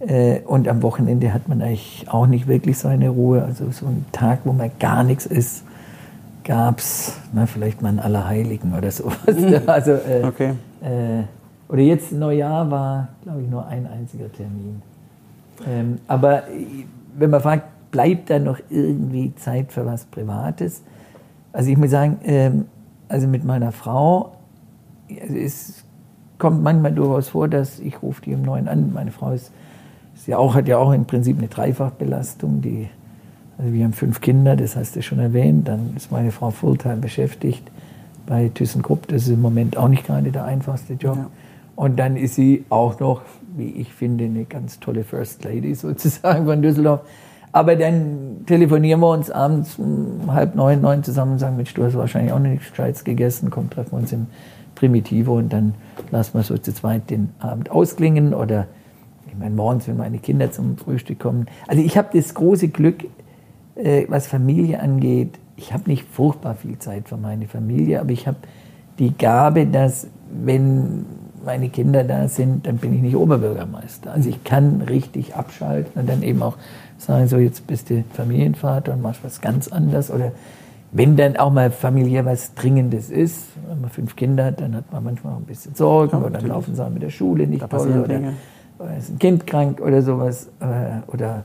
Äh, 0.00 0.40
und 0.40 0.68
am 0.68 0.82
Wochenende 0.82 1.32
hat 1.32 1.48
man 1.48 1.62
eigentlich 1.62 2.06
auch 2.08 2.26
nicht 2.26 2.46
wirklich 2.46 2.78
seine 2.78 3.10
Ruhe. 3.10 3.44
Also 3.44 3.70
so 3.70 3.86
einen 3.86 4.06
Tag, 4.12 4.40
wo 4.44 4.52
man 4.52 4.70
gar 4.80 5.04
nichts 5.04 5.26
ist, 5.26 5.64
gab 6.44 6.78
es 6.78 7.18
vielleicht 7.46 7.82
mal 7.82 7.88
einen 7.88 8.00
Allerheiligen 8.00 8.74
oder 8.74 8.90
sowas. 8.90 9.36
Mhm. 9.36 9.60
Also, 9.66 9.92
äh, 9.92 10.22
okay. 10.24 10.50
Äh, 10.82 11.24
oder 11.68 11.82
jetzt 11.82 12.12
Neujahr 12.12 12.70
war, 12.70 13.08
glaube 13.22 13.42
ich, 13.42 13.48
nur 13.48 13.66
ein 13.66 13.86
einziger 13.86 14.30
Termin. 14.30 14.82
Ähm, 15.66 15.98
aber 16.06 16.44
wenn 17.16 17.30
man 17.30 17.40
fragt, 17.40 17.90
bleibt 17.90 18.30
da 18.30 18.38
noch 18.38 18.58
irgendwie 18.68 19.34
Zeit 19.36 19.72
für 19.72 19.86
was 19.86 20.04
Privates? 20.04 20.82
Also 21.52 21.70
ich 21.70 21.76
muss 21.76 21.90
sagen, 21.90 22.18
ähm, 22.24 22.66
also 23.08 23.26
mit 23.26 23.44
meiner 23.44 23.72
Frau 23.72 24.32
also 25.20 25.36
es 25.36 25.84
kommt 26.38 26.62
manchmal 26.62 26.92
durchaus 26.92 27.28
vor, 27.28 27.48
dass 27.48 27.78
ich 27.78 28.02
rufe 28.02 28.22
die 28.22 28.34
um 28.34 28.42
neun 28.42 28.68
an. 28.68 28.92
Meine 28.92 29.10
Frau 29.10 29.32
ist, 29.32 29.52
ist 30.14 30.26
ja 30.26 30.38
auch, 30.38 30.54
hat 30.54 30.68
ja 30.68 30.78
auch 30.78 30.92
im 30.92 31.04
Prinzip 31.04 31.38
eine 31.38 31.48
Dreifachbelastung. 31.48 32.60
Die, 32.60 32.88
also 33.58 33.72
wir 33.72 33.84
haben 33.84 33.92
fünf 33.92 34.20
Kinder, 34.20 34.56
das 34.56 34.76
hast 34.76 34.96
du 34.96 35.02
schon 35.02 35.18
erwähnt. 35.18 35.68
Dann 35.68 35.94
ist 35.96 36.10
meine 36.10 36.32
Frau 36.32 36.50
Fulltime 36.50 36.96
beschäftigt 36.96 37.62
bei 38.26 38.50
ThyssenKrupp. 38.52 39.06
Das 39.08 39.22
ist 39.22 39.28
im 39.28 39.40
Moment 39.40 39.76
auch 39.76 39.88
nicht 39.88 40.06
gerade 40.06 40.32
der 40.32 40.44
einfachste 40.44 40.94
Job. 40.94 41.16
Ja. 41.16 41.30
Und 41.76 41.98
dann 41.98 42.16
ist 42.16 42.34
sie 42.34 42.64
auch 42.68 42.98
noch, 43.00 43.22
wie 43.56 43.70
ich 43.70 43.92
finde, 43.92 44.24
eine 44.24 44.44
ganz 44.44 44.80
tolle 44.80 45.04
First 45.04 45.44
Lady 45.44 45.74
sozusagen 45.74 46.46
von 46.46 46.62
Düsseldorf. 46.62 47.00
Aber 47.52 47.76
dann 47.76 48.44
telefonieren 48.46 48.98
wir 48.98 49.10
uns 49.10 49.30
abends 49.30 49.78
um 49.78 50.32
halb 50.32 50.56
neun, 50.56 50.80
neun 50.80 51.04
zusammen 51.04 51.32
und 51.32 51.38
sagen, 51.38 51.56
Mensch, 51.56 51.72
du 51.72 51.84
hast 51.84 51.94
wahrscheinlich 51.94 52.32
auch 52.32 52.40
nichts 52.40 52.70
Gescheites 52.70 53.04
gegessen, 53.04 53.50
komm, 53.50 53.70
treffen 53.70 53.92
wir 53.92 53.98
uns 53.98 54.12
im 54.12 54.26
Primitivo 54.74 55.38
und 55.38 55.52
dann 55.52 55.74
lassen 56.10 56.36
wir 56.36 56.42
so 56.42 56.58
zu 56.58 56.74
zweit 56.74 57.10
den 57.10 57.30
Abend 57.38 57.70
ausklingen 57.70 58.34
oder 58.34 58.66
ich 59.28 59.38
meine 59.38 59.54
morgens, 59.54 59.86
wenn 59.86 59.96
meine 59.96 60.18
Kinder 60.18 60.50
zum 60.50 60.76
Frühstück 60.76 61.20
kommen. 61.20 61.46
Also 61.68 61.80
ich 61.80 61.96
habe 61.96 62.08
das 62.12 62.34
große 62.34 62.68
Glück, 62.68 63.04
äh, 63.76 64.06
was 64.08 64.26
Familie 64.26 64.80
angeht, 64.80 65.38
ich 65.56 65.72
habe 65.72 65.88
nicht 65.88 66.06
furchtbar 66.10 66.54
viel 66.54 66.78
Zeit 66.78 67.08
für 67.08 67.16
meine 67.16 67.46
Familie, 67.46 68.00
aber 68.00 68.10
ich 68.10 68.26
habe 68.26 68.38
die 68.98 69.16
Gabe, 69.16 69.66
dass 69.66 70.08
wenn 70.30 71.06
meine 71.44 71.68
Kinder 71.68 72.04
da 72.04 72.28
sind, 72.28 72.66
dann 72.66 72.78
bin 72.78 72.94
ich 72.94 73.02
nicht 73.02 73.16
Oberbürgermeister. 73.16 74.12
Also 74.12 74.30
ich 74.30 74.42
kann 74.44 74.80
richtig 74.82 75.34
abschalten 75.36 76.00
und 76.00 76.08
dann 76.08 76.22
eben 76.22 76.42
auch 76.42 76.56
sagen, 76.98 77.28
so 77.28 77.36
jetzt 77.38 77.66
bist 77.66 77.90
du 77.90 78.04
Familienvater 78.12 78.94
und 78.94 79.02
machst 79.02 79.22
was 79.22 79.40
ganz 79.40 79.68
anderes 79.68 80.10
oder 80.10 80.32
wenn 80.92 81.16
dann 81.16 81.36
auch 81.36 81.52
mal 81.52 81.70
familiär 81.70 82.24
was 82.24 82.54
Dringendes 82.54 83.10
ist, 83.10 83.48
wenn 83.68 83.80
man 83.80 83.90
fünf 83.90 84.14
Kinder 84.14 84.46
hat, 84.46 84.60
dann 84.60 84.76
hat 84.76 84.92
man 84.92 85.02
manchmal 85.02 85.34
auch 85.34 85.38
ein 85.38 85.44
bisschen 85.44 85.74
Sorgen 85.74 86.12
ja, 86.12 86.18
oder 86.18 86.30
dann 86.30 86.46
laufen 86.46 86.74
sie 86.74 86.90
mit 86.90 87.02
der 87.02 87.10
Schule 87.10 87.46
nicht 87.46 87.62
da 87.62 87.66
toll 87.66 88.04
oder, 88.04 88.20
oder, 88.78 88.96
ist 88.96 89.10
ein 89.10 89.18
Kind 89.18 89.46
krank 89.46 89.80
oder 89.80 90.02
sowas 90.02 90.48
äh, 90.60 91.10
oder 91.12 91.44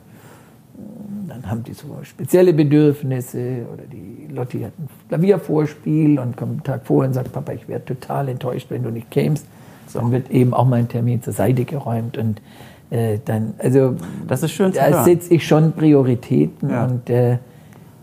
dann 1.42 1.52
haben 1.52 1.64
die 1.64 1.74
so 1.74 1.86
spezielle 2.04 2.54
Bedürfnisse 2.54 3.66
oder 3.74 3.84
die 3.84 4.32
Lotti 4.34 4.62
hat 4.62 4.74
ein 4.78 4.90
Klaviervorspiel 5.08 6.20
und 6.20 6.38
kommt 6.38 6.52
einen 6.52 6.64
Tag 6.64 6.86
vorher 6.86 7.08
und 7.08 7.14
sagt, 7.14 7.32
Papa, 7.32 7.54
ich 7.54 7.68
wäre 7.68 7.84
total 7.84 8.30
enttäuscht, 8.30 8.68
wenn 8.70 8.84
du 8.84 8.90
nicht 8.90 9.10
kämst. 9.12 9.46
So. 9.88 10.00
Dann 10.00 10.12
wird 10.12 10.30
eben 10.30 10.54
auch 10.54 10.66
mein 10.66 10.88
Termin 10.88 11.22
zur 11.22 11.34
Seite 11.34 11.66
geräumt 11.66 12.18
und 12.18 12.42
äh, 12.90 13.20
dann, 13.26 13.54
also 13.58 13.96
das 14.28 14.44
ist 14.44 14.52
schön. 14.52 14.72
Da 14.74 15.04
setze 15.04 15.34
ich 15.34 15.48
schon 15.48 15.72
Prioritäten 15.74 16.70
ja. 16.70 16.86
und 16.86 17.10
äh, 17.10 17.38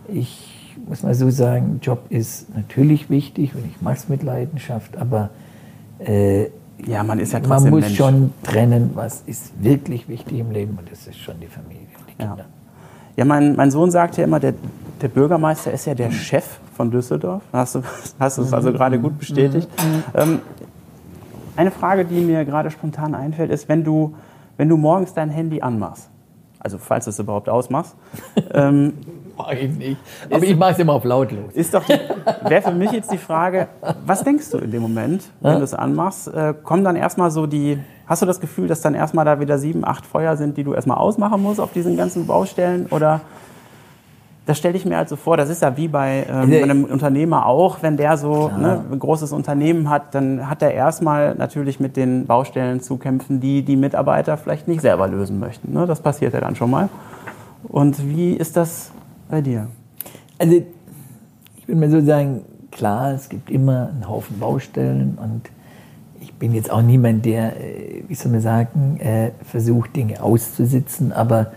ich 0.08 0.76
muss 0.86 1.02
man 1.02 1.14
so 1.14 1.30
sagen, 1.30 1.80
Job 1.82 2.04
ist 2.10 2.54
natürlich 2.54 3.10
wichtig 3.10 3.54
und 3.54 3.66
ich 3.66 3.82
mache 3.82 3.96
es 3.96 4.08
mit 4.08 4.22
Leidenschaft, 4.22 4.96
aber 4.96 5.30
äh, 5.98 6.44
ja, 6.86 7.02
man 7.02 7.18
ist 7.18 7.32
ja 7.32 7.40
trotzdem 7.40 7.70
Man 7.70 7.80
muss 7.80 7.84
Mensch. 7.86 7.96
schon 7.96 8.32
trennen, 8.42 8.90
was 8.94 9.22
ist 9.26 9.52
wirklich 9.62 10.08
wichtig 10.08 10.38
im 10.38 10.50
Leben 10.50 10.78
und 10.78 10.90
das 10.90 11.06
ist 11.06 11.18
schon 11.18 11.40
die 11.40 11.46
Familie 11.46 11.86
und 11.98 12.08
die 12.08 12.14
Kinder. 12.14 12.36
Ja, 12.38 12.55
ja 13.16 13.24
mein, 13.24 13.56
mein 13.56 13.70
Sohn 13.70 13.90
sagt 13.90 14.16
ja 14.16 14.24
immer, 14.24 14.40
der, 14.40 14.54
der 15.02 15.08
Bürgermeister 15.08 15.72
ist 15.72 15.86
ja 15.86 15.94
der. 15.94 16.10
Chef 16.10 16.58
von 16.76 16.90
Düsseldorf. 16.90 17.42
Hast 17.52 17.74
du 17.74 17.82
hast 18.20 18.38
es 18.38 18.52
also 18.52 18.72
gerade 18.72 18.98
gut 18.98 19.18
bestätigt. 19.18 19.68
Mhm. 19.82 19.96
mhm. 19.96 20.02
Ähm, 20.14 20.40
eine 21.56 21.70
Frage, 21.70 22.04
die 22.04 22.20
mir 22.20 22.44
gerade 22.44 22.70
spontan 22.70 23.14
einfällt, 23.14 23.50
ist, 23.50 23.66
wenn 23.66 23.82
du, 23.82 24.14
wenn 24.58 24.68
du 24.68 24.76
morgens 24.76 25.14
dein 25.14 25.30
Handy 25.30 25.62
anmachst, 25.62 26.10
also 26.58 26.76
falls 26.76 27.06
du 27.06 27.10
es 27.10 27.18
überhaupt 27.18 27.48
ausmachst, 27.48 27.96
ähm, 28.52 28.92
Mach 29.38 29.52
ich 29.52 29.70
nicht. 29.70 30.00
Aber 30.30 30.42
ist, 30.42 30.50
ich 30.50 30.56
mache 30.56 30.72
es 30.72 30.78
immer 30.78 30.94
auf 30.94 31.04
lautlos. 31.04 31.52
Ist 31.52 31.74
doch, 31.74 31.86
wäre 31.88 32.62
für 32.62 32.72
mich 32.72 32.90
jetzt 32.92 33.12
die 33.12 33.18
Frage, 33.18 33.68
was 34.06 34.24
denkst 34.24 34.50
du 34.50 34.58
in 34.58 34.70
dem 34.70 34.80
Moment, 34.80 35.24
wenn 35.40 35.58
du 35.58 35.64
es 35.64 35.74
anmachst? 35.74 36.28
Äh, 36.28 36.54
kommen 36.62 36.84
dann 36.84 36.96
erstmal 36.96 37.30
so 37.30 37.46
die, 37.46 37.78
hast 38.06 38.22
du 38.22 38.26
das 38.26 38.40
Gefühl, 38.40 38.68
dass 38.68 38.80
dann 38.80 38.94
erstmal 38.94 39.24
da 39.24 39.40
wieder 39.40 39.58
sieben, 39.58 39.84
acht 39.84 40.06
Feuer 40.06 40.36
sind, 40.36 40.56
die 40.56 40.64
du 40.64 40.74
erstmal 40.74 40.98
ausmachen 40.98 41.42
musst 41.42 41.60
auf 41.60 41.72
diesen 41.72 41.96
ganzen 41.96 42.26
Baustellen? 42.26 42.86
Oder 42.90 43.20
das 44.46 44.58
stelle 44.58 44.76
ich 44.76 44.84
mir 44.84 44.96
halt 44.96 45.08
so 45.08 45.16
vor, 45.16 45.36
das 45.36 45.50
ist 45.50 45.62
ja 45.62 45.76
wie 45.76 45.88
bei 45.88 46.24
ähm, 46.30 46.62
einem 46.62 46.84
Unternehmer 46.84 47.46
auch, 47.46 47.82
wenn 47.82 47.96
der 47.96 48.16
so 48.16 48.48
ne, 48.48 48.84
ein 48.92 48.98
großes 48.98 49.32
Unternehmen 49.32 49.90
hat, 49.90 50.14
dann 50.14 50.48
hat 50.48 50.62
er 50.62 50.72
erstmal 50.72 51.34
natürlich 51.34 51.80
mit 51.80 51.96
den 51.96 52.26
Baustellen 52.26 52.80
zu 52.80 52.96
kämpfen, 52.96 53.40
die 53.40 53.62
die 53.62 53.74
Mitarbeiter 53.74 54.36
vielleicht 54.36 54.68
nicht 54.68 54.82
selber 54.82 55.08
lösen 55.08 55.40
möchten. 55.40 55.72
Ne? 55.72 55.86
Das 55.86 56.00
passiert 56.00 56.32
ja 56.32 56.40
dann 56.40 56.54
schon 56.54 56.70
mal. 56.70 56.88
Und 57.64 58.08
wie 58.08 58.34
ist 58.34 58.56
das 58.56 58.92
bei 59.28 59.40
dir? 59.40 59.66
Also, 60.38 60.62
ich 61.56 61.66
würde 61.66 61.80
mal 61.80 61.90
so 61.90 62.00
sagen, 62.06 62.42
klar, 62.70 63.12
es 63.14 63.28
gibt 63.28 63.50
immer 63.50 63.88
einen 63.88 64.08
Haufen 64.08 64.38
Baustellen 64.38 65.18
und 65.20 65.42
ich 66.20 66.34
bin 66.34 66.54
jetzt 66.54 66.70
auch 66.70 66.82
niemand, 66.82 67.24
der, 67.24 67.60
äh, 67.60 68.02
wie 68.08 68.14
soll 68.14 68.32
man 68.32 68.40
sagen, 68.40 68.98
äh, 69.00 69.30
versucht, 69.44 69.96
Dinge 69.96 70.22
auszusitzen, 70.22 71.12
aber 71.12 71.52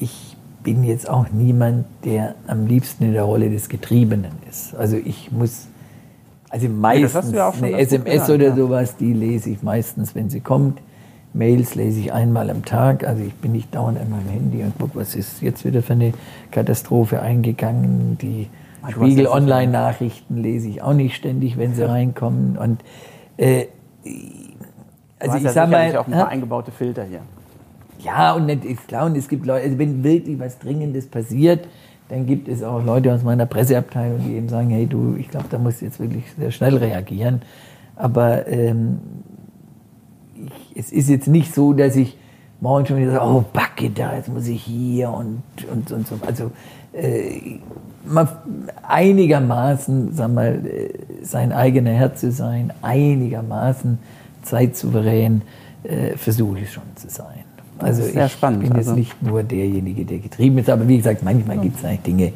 ich 0.00 0.36
bin 0.62 0.84
jetzt 0.84 1.08
auch 1.08 1.26
niemand, 1.32 1.84
der 2.04 2.34
am 2.46 2.66
liebsten 2.66 3.04
in 3.04 3.12
der 3.12 3.24
Rolle 3.24 3.50
des 3.50 3.68
Getriebenen 3.68 4.32
ist. 4.48 4.74
Also 4.74 4.96
ich 4.96 5.32
muss, 5.32 5.66
also 6.50 6.68
meistens 6.68 7.32
ja, 7.32 7.50
eine 7.50 7.78
SMS 7.78 8.30
oder 8.30 8.48
ja. 8.48 8.56
sowas, 8.56 8.96
die 8.96 9.12
lese 9.12 9.50
ich 9.50 9.62
meistens, 9.62 10.14
wenn 10.14 10.30
sie 10.30 10.40
kommt. 10.40 10.80
Mails 11.34 11.74
lese 11.74 11.98
ich 12.00 12.12
einmal 12.12 12.50
am 12.50 12.64
Tag, 12.64 13.04
also 13.04 13.22
ich 13.22 13.34
bin 13.34 13.52
nicht 13.52 13.74
dauernd 13.74 13.98
an 13.98 14.10
meinem 14.10 14.28
Handy 14.28 14.62
und 14.62 14.78
gucke, 14.78 14.96
was 14.96 15.14
ist 15.14 15.40
jetzt 15.40 15.64
wieder 15.64 15.82
für 15.82 15.94
eine 15.94 16.12
Katastrophe 16.50 17.22
eingegangen. 17.22 18.18
Die 18.20 18.48
Spiegel 18.90 19.26
Online-Nachrichten 19.26 20.36
lese 20.42 20.68
ich 20.68 20.82
auch 20.82 20.92
nicht 20.92 21.16
ständig, 21.16 21.56
wenn 21.56 21.74
sie 21.74 21.88
reinkommen. 21.88 22.58
Und 22.58 22.80
äh, 23.36 23.66
also 25.18 25.36
ich 25.36 25.44
ja 25.44 25.52
sag 25.52 25.70
mal, 25.70 25.96
auch 25.96 26.06
ein 26.06 26.12
paar 26.12 26.28
eingebaute 26.28 26.70
Filter 26.70 27.04
hier. 27.04 27.20
Ja, 28.00 28.32
und 28.32 28.48
ist 28.48 28.88
klar, 28.88 29.06
und 29.06 29.16
es 29.16 29.28
gibt 29.28 29.46
Leute, 29.46 29.64
also 29.64 29.78
wenn 29.78 30.02
wirklich 30.02 30.38
was 30.40 30.58
Dringendes 30.58 31.06
passiert, 31.06 31.68
dann 32.08 32.26
gibt 32.26 32.48
es 32.48 32.62
auch 32.62 32.84
Leute 32.84 33.14
aus 33.14 33.22
meiner 33.22 33.46
Presseabteilung, 33.46 34.20
die 34.26 34.34
eben 34.34 34.48
sagen, 34.48 34.70
hey 34.70 34.86
du, 34.86 35.14
ich 35.16 35.28
glaube, 35.28 35.46
da 35.48 35.58
musst 35.58 35.80
du 35.80 35.84
jetzt 35.84 36.00
wirklich 36.00 36.24
sehr 36.36 36.50
schnell 36.50 36.76
reagieren. 36.76 37.42
Aber 37.96 38.46
ähm, 38.48 38.98
ich 40.34 40.52
ich, 40.74 40.76
es 40.76 40.92
ist 40.92 41.08
jetzt 41.08 41.28
nicht 41.28 41.54
so, 41.54 41.72
dass 41.72 41.96
ich 41.96 42.16
morgen 42.60 42.86
schon 42.86 42.98
wieder 42.98 43.12
sage, 43.12 43.24
oh, 43.24 43.44
Backe 43.52 43.90
da, 43.90 44.16
jetzt 44.16 44.28
muss 44.28 44.46
ich 44.46 44.62
hier 44.62 45.10
und, 45.10 45.42
und, 45.70 45.90
und 45.90 46.06
so. 46.06 46.16
Also 46.26 46.50
äh, 46.92 47.58
man, 48.04 48.28
einigermaßen, 48.86 50.12
sag 50.12 50.32
mal, 50.32 50.66
äh, 50.66 50.90
sein 51.22 51.52
eigener 51.52 51.90
Herr 51.90 52.14
zu 52.14 52.30
sein, 52.30 52.72
einigermaßen 52.82 53.98
zeitsouverän, 54.42 55.42
äh, 55.84 56.16
versuche 56.16 56.60
ich 56.60 56.72
schon 56.72 56.84
zu 56.96 57.08
sein. 57.08 57.44
Also 57.78 58.02
ich 58.04 58.32
spannend. 58.32 58.60
bin 58.60 58.68
jetzt 58.76 58.88
also 58.88 58.94
nicht 58.94 59.22
nur 59.22 59.42
derjenige, 59.42 60.04
der 60.04 60.18
getrieben 60.18 60.58
ist, 60.58 60.70
aber 60.70 60.86
wie 60.86 60.98
gesagt, 60.98 61.22
manchmal 61.22 61.56
ja. 61.56 61.62
gibt 61.62 61.78
es 61.78 61.84
eigentlich 61.84 62.02
Dinge, 62.02 62.32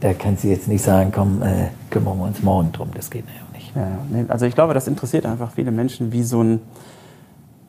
da 0.00 0.14
kannst 0.14 0.44
du 0.44 0.48
jetzt 0.48 0.66
nicht 0.66 0.82
sagen, 0.82 1.12
komm, 1.14 1.42
äh, 1.42 1.68
kümmern 1.90 2.18
wir 2.18 2.24
uns 2.24 2.42
morgen 2.42 2.72
drum, 2.72 2.88
das 2.94 3.10
geht 3.10 3.24
ja 3.26 3.46
auch 3.46 3.54
nicht. 3.54 3.72
Ja, 3.76 3.98
nee, 4.10 4.24
also 4.28 4.46
ich 4.46 4.54
glaube, 4.54 4.74
das 4.74 4.88
interessiert 4.88 5.26
einfach 5.26 5.52
viele 5.52 5.70
Menschen, 5.70 6.12
wie 6.12 6.22
so 6.22 6.42
ein, 6.42 6.60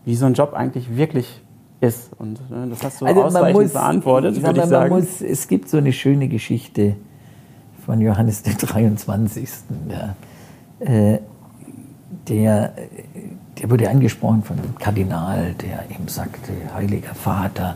wie 0.06 0.16
so 0.16 0.26
ein 0.26 0.34
Job 0.34 0.54
eigentlich 0.54 0.96
wirklich 0.96 1.42
ist. 1.82 2.12
Und 2.18 2.50
ne, 2.50 2.68
das 2.70 2.84
hast 2.84 3.02
du 3.02 3.06
also 3.06 3.24
ausreichend 3.24 3.62
muss, 3.62 3.74
beantwortet, 3.74 4.42
würde 4.42 4.62
ich 4.62 4.66
sagen. 4.68 4.96
Muss, 4.96 5.22
es 5.22 5.48
gibt 5.48 5.70
so 5.70 5.78
eine 5.78 5.94
schöne 5.94 6.28
Geschichte 6.28 6.96
von 7.92 8.00
Johannes 8.00 8.42
der 8.42 8.54
23. 8.54 9.50
Der, 9.90 10.16
äh, 10.80 11.20
der, 12.30 12.72
der 13.60 13.70
wurde 13.70 13.90
angesprochen 13.90 14.44
von 14.44 14.58
einem 14.60 14.78
Kardinal, 14.78 15.54
der 15.56 15.84
ihm 15.90 16.08
sagte, 16.08 16.54
Heiliger 16.74 17.14
Vater, 17.14 17.76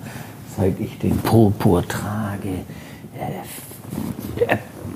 seit 0.55 0.79
ich 0.79 0.97
den 0.99 1.17
Purpur 1.17 1.85
trage, 1.85 2.63
äh, 4.47 4.55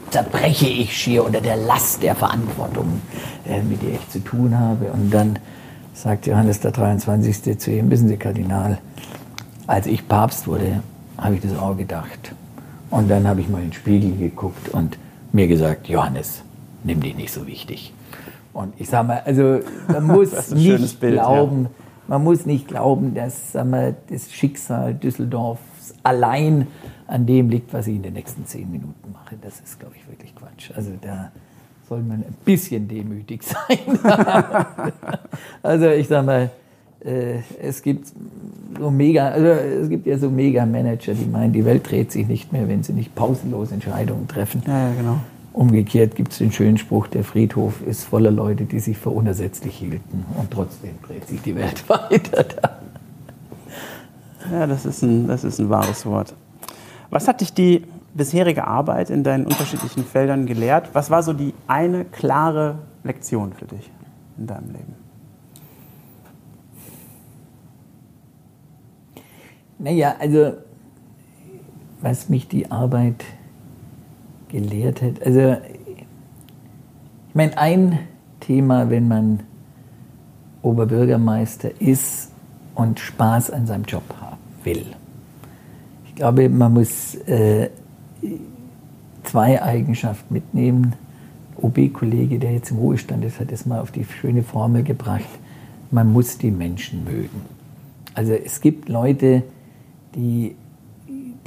zerbreche 0.10 0.67
ich 0.67 0.97
schier 0.97 1.25
unter 1.25 1.41
der 1.41 1.58
Last 1.58 2.01
der 2.01 2.15
Verantwortung, 2.15 3.01
äh, 3.45 3.62
mit 3.62 3.84
der 3.84 3.95
ich 3.95 4.10
zu 4.10 4.23
tun 4.23 4.58
habe. 4.58 4.86
Und 4.86 5.13
dann 5.13 5.38
sagt 5.93 6.27
Johannes 6.27 6.62
der 6.62 6.71
23. 6.71 7.60
zu 7.60 7.71
ihm, 7.71 7.91
wissen 7.91 8.08
Sie, 8.08 8.15
Kardinal, 8.15 8.77
als 9.67 9.86
ich 9.86 10.08
Papst 10.08 10.47
wurde, 10.47 10.82
habe 11.17 11.36
ich 11.36 11.41
das 11.41 11.58
auch 11.58 11.75
gedacht. 11.75 12.34
Und 12.89 13.10
dann 13.12 13.27
habe 13.27 13.41
ich 13.41 13.49
mal 13.49 13.58
in 13.58 13.65
den 13.65 13.73
Spiegel 13.73 14.15
geguckt 14.15 14.69
und 14.69 14.97
mir 15.31 15.47
gesagt, 15.47 15.87
Johannes, 15.87 16.43
nimm 16.83 17.01
dich 17.01 17.15
nicht 17.15 17.31
so 17.31 17.47
wichtig. 17.47 17.93
Und 18.53 18.73
ich 18.79 18.89
sage 18.89 19.07
mal, 19.07 19.21
also 19.25 19.59
man 19.87 20.03
muss 20.07 20.51
nicht 20.51 20.99
Bild, 20.99 21.13
glauben, 21.13 21.63
ja. 21.63 21.69
man 22.07 22.23
muss 22.23 22.45
nicht 22.45 22.67
glauben, 22.67 23.13
dass 23.13 23.51
sag 23.51 23.67
mal, 23.67 23.95
das 24.09 24.31
Schicksal 24.31 24.93
Düsseldorfs 24.93 25.93
allein 26.03 26.67
an 27.07 27.25
dem 27.25 27.49
liegt, 27.49 27.73
was 27.73 27.87
ich 27.87 27.95
in 27.95 28.03
den 28.03 28.13
nächsten 28.13 28.45
zehn 28.45 28.69
Minuten 28.71 29.11
mache. 29.11 29.35
Das 29.41 29.59
ist, 29.59 29.79
glaube 29.79 29.95
ich, 29.95 30.07
wirklich 30.07 30.35
Quatsch. 30.35 30.71
Also 30.75 30.91
da 31.01 31.31
soll 31.87 32.01
man 32.01 32.19
ein 32.19 32.35
bisschen 32.45 32.87
demütig 32.87 33.43
sein. 33.43 33.99
also 35.63 35.89
ich 35.89 36.07
sage 36.07 36.25
mal, 36.25 36.49
es 37.01 37.81
gibt 37.81 38.12
so 38.77 38.91
mega, 38.91 39.29
also 39.29 39.47
es 39.47 39.89
gibt 39.89 40.05
ja 40.05 40.17
so 40.17 40.29
Mega-Manager, 40.29 41.13
die 41.13 41.25
meinen, 41.25 41.53
die 41.53 41.63
Welt 41.63 41.89
dreht 41.89 42.12
sich 42.12 42.27
nicht 42.27 42.51
mehr, 42.51 42.67
wenn 42.67 42.83
sie 42.83 42.93
nicht 42.93 43.15
pausenlos 43.15 43.71
Entscheidungen 43.71 44.27
treffen. 44.27 44.62
Ja, 44.67 44.89
ja 44.89 44.95
genau. 44.95 45.19
Umgekehrt 45.53 46.15
gibt 46.15 46.31
es 46.31 46.38
den 46.38 46.51
schönen 46.51 46.77
Spruch, 46.77 47.07
der 47.07 47.23
Friedhof 47.23 47.81
ist 47.85 48.03
voller 48.03 48.31
Leute, 48.31 48.65
die 48.65 48.79
sich 48.79 48.97
für 48.97 49.09
unersetzlich 49.09 49.75
hielten 49.75 50.25
und 50.38 50.51
trotzdem 50.51 50.91
dreht 51.05 51.27
sich 51.27 51.41
die 51.41 51.55
Welt 51.55 51.88
weiter. 51.89 52.45
Ja, 54.51 54.67
das 54.67 54.85
ist, 54.85 55.01
ein, 55.01 55.27
das 55.27 55.43
ist 55.43 55.59
ein 55.59 55.69
wahres 55.69 56.05
Wort. 56.05 56.33
Was 57.09 57.27
hat 57.27 57.41
dich 57.41 57.53
die 57.53 57.83
bisherige 58.13 58.67
Arbeit 58.67 59.09
in 59.09 59.23
deinen 59.23 59.45
unterschiedlichen 59.45 60.03
Feldern 60.03 60.45
gelehrt? 60.45 60.89
Was 60.93 61.09
war 61.09 61.23
so 61.23 61.33
die 61.33 61.53
eine 61.67 62.05
klare 62.05 62.79
Lektion 63.03 63.53
für 63.53 63.65
dich 63.65 63.89
in 64.38 64.47
deinem 64.47 64.67
Leben? 64.67 64.98
Naja, 69.79 70.15
also 70.19 70.53
was 72.01 72.29
mich 72.29 72.47
die 72.47 72.69
Arbeit 72.69 73.23
gelehrt 74.49 75.01
hat, 75.01 75.25
also 75.25 75.57
ich 77.29 77.35
meine, 77.35 77.57
ein 77.57 77.99
Thema, 78.39 78.89
wenn 78.89 79.07
man 79.07 79.39
Oberbürgermeister 80.61 81.79
ist 81.79 82.31
und 82.75 82.99
Spaß 82.99 83.51
an 83.51 83.67
seinem 83.67 83.85
Job 83.85 84.03
haben 84.19 84.37
will. 84.63 84.85
Ich 86.07 86.15
glaube, 86.15 86.49
man 86.49 86.73
muss 86.73 87.15
äh, 87.27 87.69
zwei 89.23 89.61
Eigenschaften 89.61 90.33
mitnehmen. 90.33 90.93
OB-Kollege, 91.61 92.39
der 92.39 92.53
jetzt 92.53 92.71
im 92.71 92.77
Ruhestand 92.77 93.23
ist, 93.23 93.39
hat 93.39 93.51
es 93.51 93.65
mal 93.65 93.79
auf 93.79 93.91
die 93.91 94.03
schöne 94.03 94.43
Formel 94.43 94.83
gebracht, 94.83 95.29
man 95.91 96.11
muss 96.11 96.37
die 96.37 96.51
Menschen 96.51 97.03
mögen. 97.03 97.41
Also 98.13 98.33
es 98.33 98.59
gibt 98.59 98.89
Leute, 98.89 99.43
die, 100.15 100.56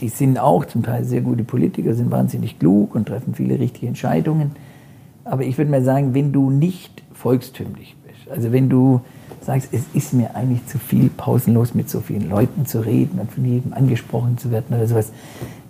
die 0.01 0.09
sind 0.09 0.39
auch 0.39 0.65
zum 0.65 0.83
Teil 0.83 1.05
sehr 1.05 1.21
gute 1.21 1.45
Politiker, 1.45 1.95
sind 1.95 2.11
wahnsinnig 2.11 2.59
klug 2.59 2.95
und 2.95 3.09
treffen 3.09 3.35
viele 3.35 3.59
richtige 3.59 3.87
Entscheidungen. 3.87 4.53
Aber 5.25 5.45
ich 5.45 5.59
würde 5.59 5.71
mal 5.71 5.83
sagen, 5.83 6.15
wenn 6.15 6.33
du 6.33 6.51
nicht 6.51 7.03
volkstümlich 7.13 7.97
bist, 8.07 8.31
also 8.31 8.53
wenn 8.53 8.69
du 8.69 9.01
sagst, 9.41 9.73
es 9.73 9.85
ist 9.95 10.13
mir 10.13 10.35
eigentlich 10.35 10.67
zu 10.67 10.79
viel, 10.79 11.09
pausenlos 11.09 11.75
mit 11.75 11.89
so 11.91 12.01
vielen 12.01 12.29
Leuten 12.29 12.67
zu 12.67 12.81
reden 12.81 13.19
und 13.19 13.31
von 13.31 13.45
jedem 13.45 13.73
angesprochen 13.73 14.39
zu 14.39 14.51
werden 14.51 14.75
oder 14.77 14.87
sowas, 14.87 15.13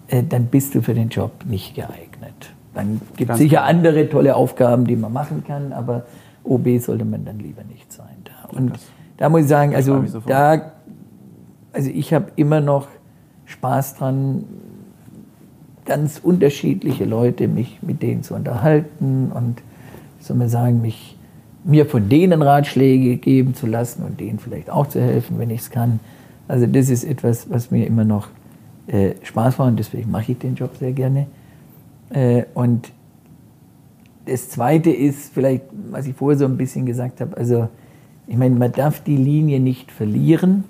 äh, 0.08 0.22
dann 0.22 0.46
bist 0.46 0.74
du 0.74 0.82
für 0.82 0.94
den 0.94 1.08
Job 1.08 1.32
nicht 1.46 1.74
geeignet. 1.74 2.52
Dann 2.74 3.00
gibt 3.16 3.30
es 3.30 3.38
sicher 3.38 3.64
andere 3.64 4.08
tolle 4.08 4.34
Aufgaben, 4.34 4.86
die 4.86 4.96
man 4.96 5.12
machen 5.12 5.44
kann, 5.46 5.72
aber 5.72 6.04
OB 6.44 6.78
sollte 6.80 7.04
man 7.04 7.24
dann 7.24 7.38
lieber 7.38 7.62
nicht 7.64 7.92
sein. 7.92 8.16
Da. 8.24 8.56
Und 8.56 8.72
da 9.18 9.28
muss 9.28 9.42
ich 9.42 9.48
sagen, 9.48 9.74
also 9.74 10.02
da 10.26 10.72
also 11.72 11.90
ich 11.90 12.12
habe 12.12 12.32
immer 12.36 12.60
noch 12.60 12.88
Spaß 13.46 13.96
dran, 13.96 14.44
ganz 15.84 16.20
unterschiedliche 16.22 17.04
Leute, 17.04 17.48
mich 17.48 17.80
mit 17.82 18.02
denen 18.02 18.22
zu 18.22 18.34
unterhalten 18.34 19.32
und, 19.32 19.62
soll 20.20 20.36
man 20.36 20.48
sagen, 20.48 20.80
mich, 20.80 21.16
mir 21.64 21.86
von 21.86 22.08
denen 22.08 22.42
Ratschläge 22.42 23.16
geben 23.16 23.54
zu 23.54 23.66
lassen 23.66 24.04
und 24.04 24.20
denen 24.20 24.38
vielleicht 24.38 24.70
auch 24.70 24.86
zu 24.86 25.00
helfen, 25.00 25.38
wenn 25.38 25.50
ich 25.50 25.62
es 25.62 25.70
kann. 25.70 26.00
Also 26.48 26.66
das 26.66 26.88
ist 26.88 27.04
etwas, 27.04 27.50
was 27.50 27.70
mir 27.70 27.86
immer 27.86 28.04
noch 28.04 28.28
äh, 28.86 29.14
Spaß 29.22 29.58
macht 29.58 29.68
und 29.68 29.78
deswegen 29.78 30.10
mache 30.10 30.32
ich 30.32 30.38
den 30.38 30.54
Job 30.54 30.76
sehr 30.78 30.92
gerne. 30.92 31.26
Äh, 32.10 32.44
und 32.54 32.92
das 34.26 34.50
Zweite 34.50 34.90
ist 34.90 35.32
vielleicht, 35.32 35.64
was 35.90 36.06
ich 36.06 36.14
vorher 36.14 36.38
so 36.38 36.44
ein 36.44 36.56
bisschen 36.56 36.86
gesagt 36.86 37.20
habe, 37.20 37.36
also 37.36 37.68
ich 38.28 38.36
meine, 38.36 38.54
man 38.54 38.70
darf 38.70 39.00
die 39.00 39.16
Linie 39.16 39.58
nicht 39.58 39.90
verlieren 39.90 40.64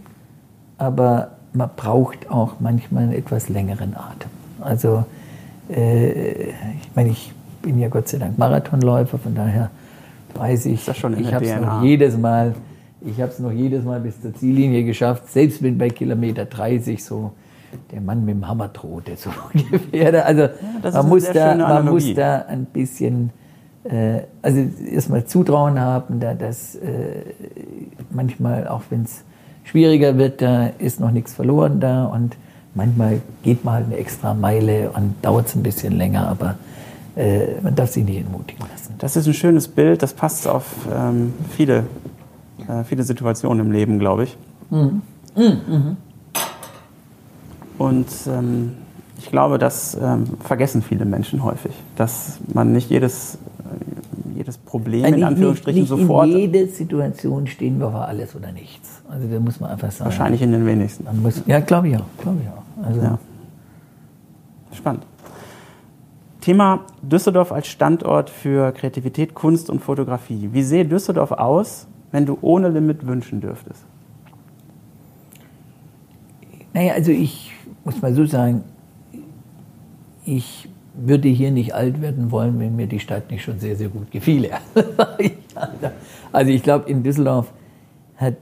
aber 0.83 1.29
man 1.53 1.71
braucht 1.77 2.29
auch 2.29 2.55
manchmal 2.59 3.05
einen 3.05 3.13
etwas 3.13 3.49
längeren 3.49 3.95
Atem. 3.95 4.31
Also 4.61 5.05
äh, 5.71 6.49
ich 6.49 6.91
meine, 6.97 7.11
ich 7.11 7.33
bin 7.63 7.79
ja 7.79 7.89
Gott 7.89 8.09
sei 8.09 8.19
Dank 8.19 8.37
Marathonläufer, 8.37 9.17
von 9.19 9.35
daher 9.35 9.71
weiß 10.35 10.67
ich, 10.67 10.89
ich 10.89 11.35
habe 11.35 11.45
es 11.45 11.61
noch 11.61 11.83
jedes 11.85 12.19
Mal, 12.19 12.55
ich 13.01 13.21
habe 13.21 13.31
es 13.31 13.39
noch 13.39 13.53
jedes 13.53 13.85
Mal 13.85 14.01
bis 14.01 14.21
zur 14.21 14.35
Ziellinie 14.35 14.83
geschafft, 14.83 15.31
selbst 15.31 15.63
wenn 15.63 15.79
bei 15.79 15.89
Kilometer 15.89 16.47
30 16.47 17.05
so 17.05 17.33
der 17.93 18.01
Mann 18.01 18.25
mit 18.25 18.35
dem 18.35 18.49
Hammer 18.49 18.69
droht, 18.69 19.07
der 19.07 19.17
so 19.17 19.31
ungefähr. 19.55 20.27
Also 20.27 20.43
ja, 20.43 20.91
man, 20.91 21.09
muss 21.09 21.31
da, 21.31 21.55
man 21.55 21.87
muss 21.87 22.13
da 22.13 22.45
ein 22.49 22.65
bisschen, 22.65 23.31
äh, 23.85 24.23
also 24.43 24.65
erstmal 24.91 25.27
Zutrauen 25.27 25.79
haben, 25.79 26.19
da 26.19 26.35
das 26.35 26.75
äh, 26.75 27.23
manchmal, 28.11 28.67
auch 28.67 28.83
wenn 28.91 29.03
es 29.03 29.23
schwieriger 29.65 30.19
wird, 30.19 30.43
da 30.43 30.67
ist 30.79 31.01
noch 31.01 31.11
nichts 31.11 31.35
verloren 31.35 31.81
da 31.81 32.05
und 32.07 32.37
manchmal 32.75 33.21
geht 33.43 33.65
man 33.65 33.75
halt 33.75 33.87
eine 33.87 33.97
extra 33.97 34.35
Meile 34.35 34.91
und 34.91 35.15
dauert 35.23 35.47
es 35.47 35.55
ein 35.55 35.63
bisschen 35.63 35.97
länger, 35.97 36.29
aber 36.29 36.57
äh, 37.17 37.61
man 37.63 37.75
darf 37.75 37.91
sich 37.91 38.05
nicht 38.05 38.19
entmutigen 38.19 38.65
lassen. 38.71 38.95
Das 38.99 39.17
ist 39.17 39.27
ein 39.27 39.35
schönes 39.35 39.69
Bild, 39.69 40.03
das 40.03 40.15
passt 40.15 40.47
auf 40.49 40.65
ähm, 40.93 41.35
viele, 41.51 41.85
äh, 42.69 42.85
viele 42.85 43.03
Situationen 43.03 43.67
im 43.67 43.73
Leben, 43.73 43.99
glaube 43.99 44.25
ich. 44.25 44.37
Mhm. 44.71 45.03
Mhm. 45.37 45.61
Mhm. 45.69 45.97
Und 47.79 48.09
ähm, 48.27 48.73
ich 49.19 49.31
glaube, 49.31 49.59
das 49.59 49.97
ähm, 50.01 50.25
vergessen 50.41 50.83
viele 50.83 51.05
Menschen 51.05 51.43
häufig, 51.45 51.73
dass 51.97 52.39
man 52.53 52.73
nicht 52.73 52.91
jedes 52.91 53.39
jedes 54.43 54.59
Problem 54.59 55.05
in 55.05 55.23
Anführungsstrichen 55.23 55.83
nicht, 55.83 55.91
nicht 55.91 56.01
sofort. 56.01 56.29
In 56.29 56.39
jede 56.39 56.67
Situation 56.67 57.47
stehen 57.47 57.79
wir 57.79 57.91
vor 57.91 58.07
alles 58.07 58.35
oder 58.35 58.51
nichts. 58.53 59.02
Also 59.13 59.29
da 59.29 59.39
muss 59.41 59.61
man 59.61 59.71
einfach 59.71 59.93
sagen. 59.93 60.07
Wahrscheinlich 60.07 60.41
in 60.41 60.53
den 60.53 60.65
wenigsten. 60.65 61.05
Muss, 61.21 61.43
ja, 61.47 61.61
glaube 61.61 61.89
ich 61.89 61.97
auch. 61.97 62.07
Glaube 62.17 62.39
ich 62.43 62.49
auch. 62.49 62.87
Also, 62.87 63.01
ja. 63.03 63.19
Spannend. 64.73 65.05
Thema 66.41 66.81
Düsseldorf 67.03 67.53
als 67.53 67.69
Standort 67.69 68.31
für 68.31 68.73
Kreativität, 68.73 69.35
Kunst 69.35 69.69
und 69.69 69.81
Fotografie. 69.81 70.49
Wie 70.53 70.63
sähe 70.63 70.87
Düsseldorf 70.87 71.31
aus, 71.31 71.87
wenn 72.11 72.25
du 72.25 72.39
ohne 72.41 72.71
Limit 72.71 73.07
wünschen 73.07 73.43
dürftest? 73.43 73.85
Naja, 76.73 76.95
also 76.95 77.13
ich 77.13 77.53
muss 77.85 78.01
mal 78.01 78.15
so 78.15 78.25
sagen, 78.25 78.65
ich 80.25 80.71
würde 80.95 81.29
hier 81.29 81.51
nicht 81.51 81.75
alt 81.75 82.01
werden 82.01 82.31
wollen, 82.31 82.59
wenn 82.59 82.77
mir 82.77 82.87
die 82.87 82.99
Stadt 82.99 83.31
nicht 83.31 83.45
schon 83.45 83.59
sehr, 83.59 83.77
sehr 83.77 83.89
gut 83.91 84.11
gefiele. 84.11 84.53
also 86.33 86.51
ich 86.51 86.63
glaube, 86.63 86.89
in 86.89 87.03
Düsseldorf 87.03 87.53
hat 88.17 88.37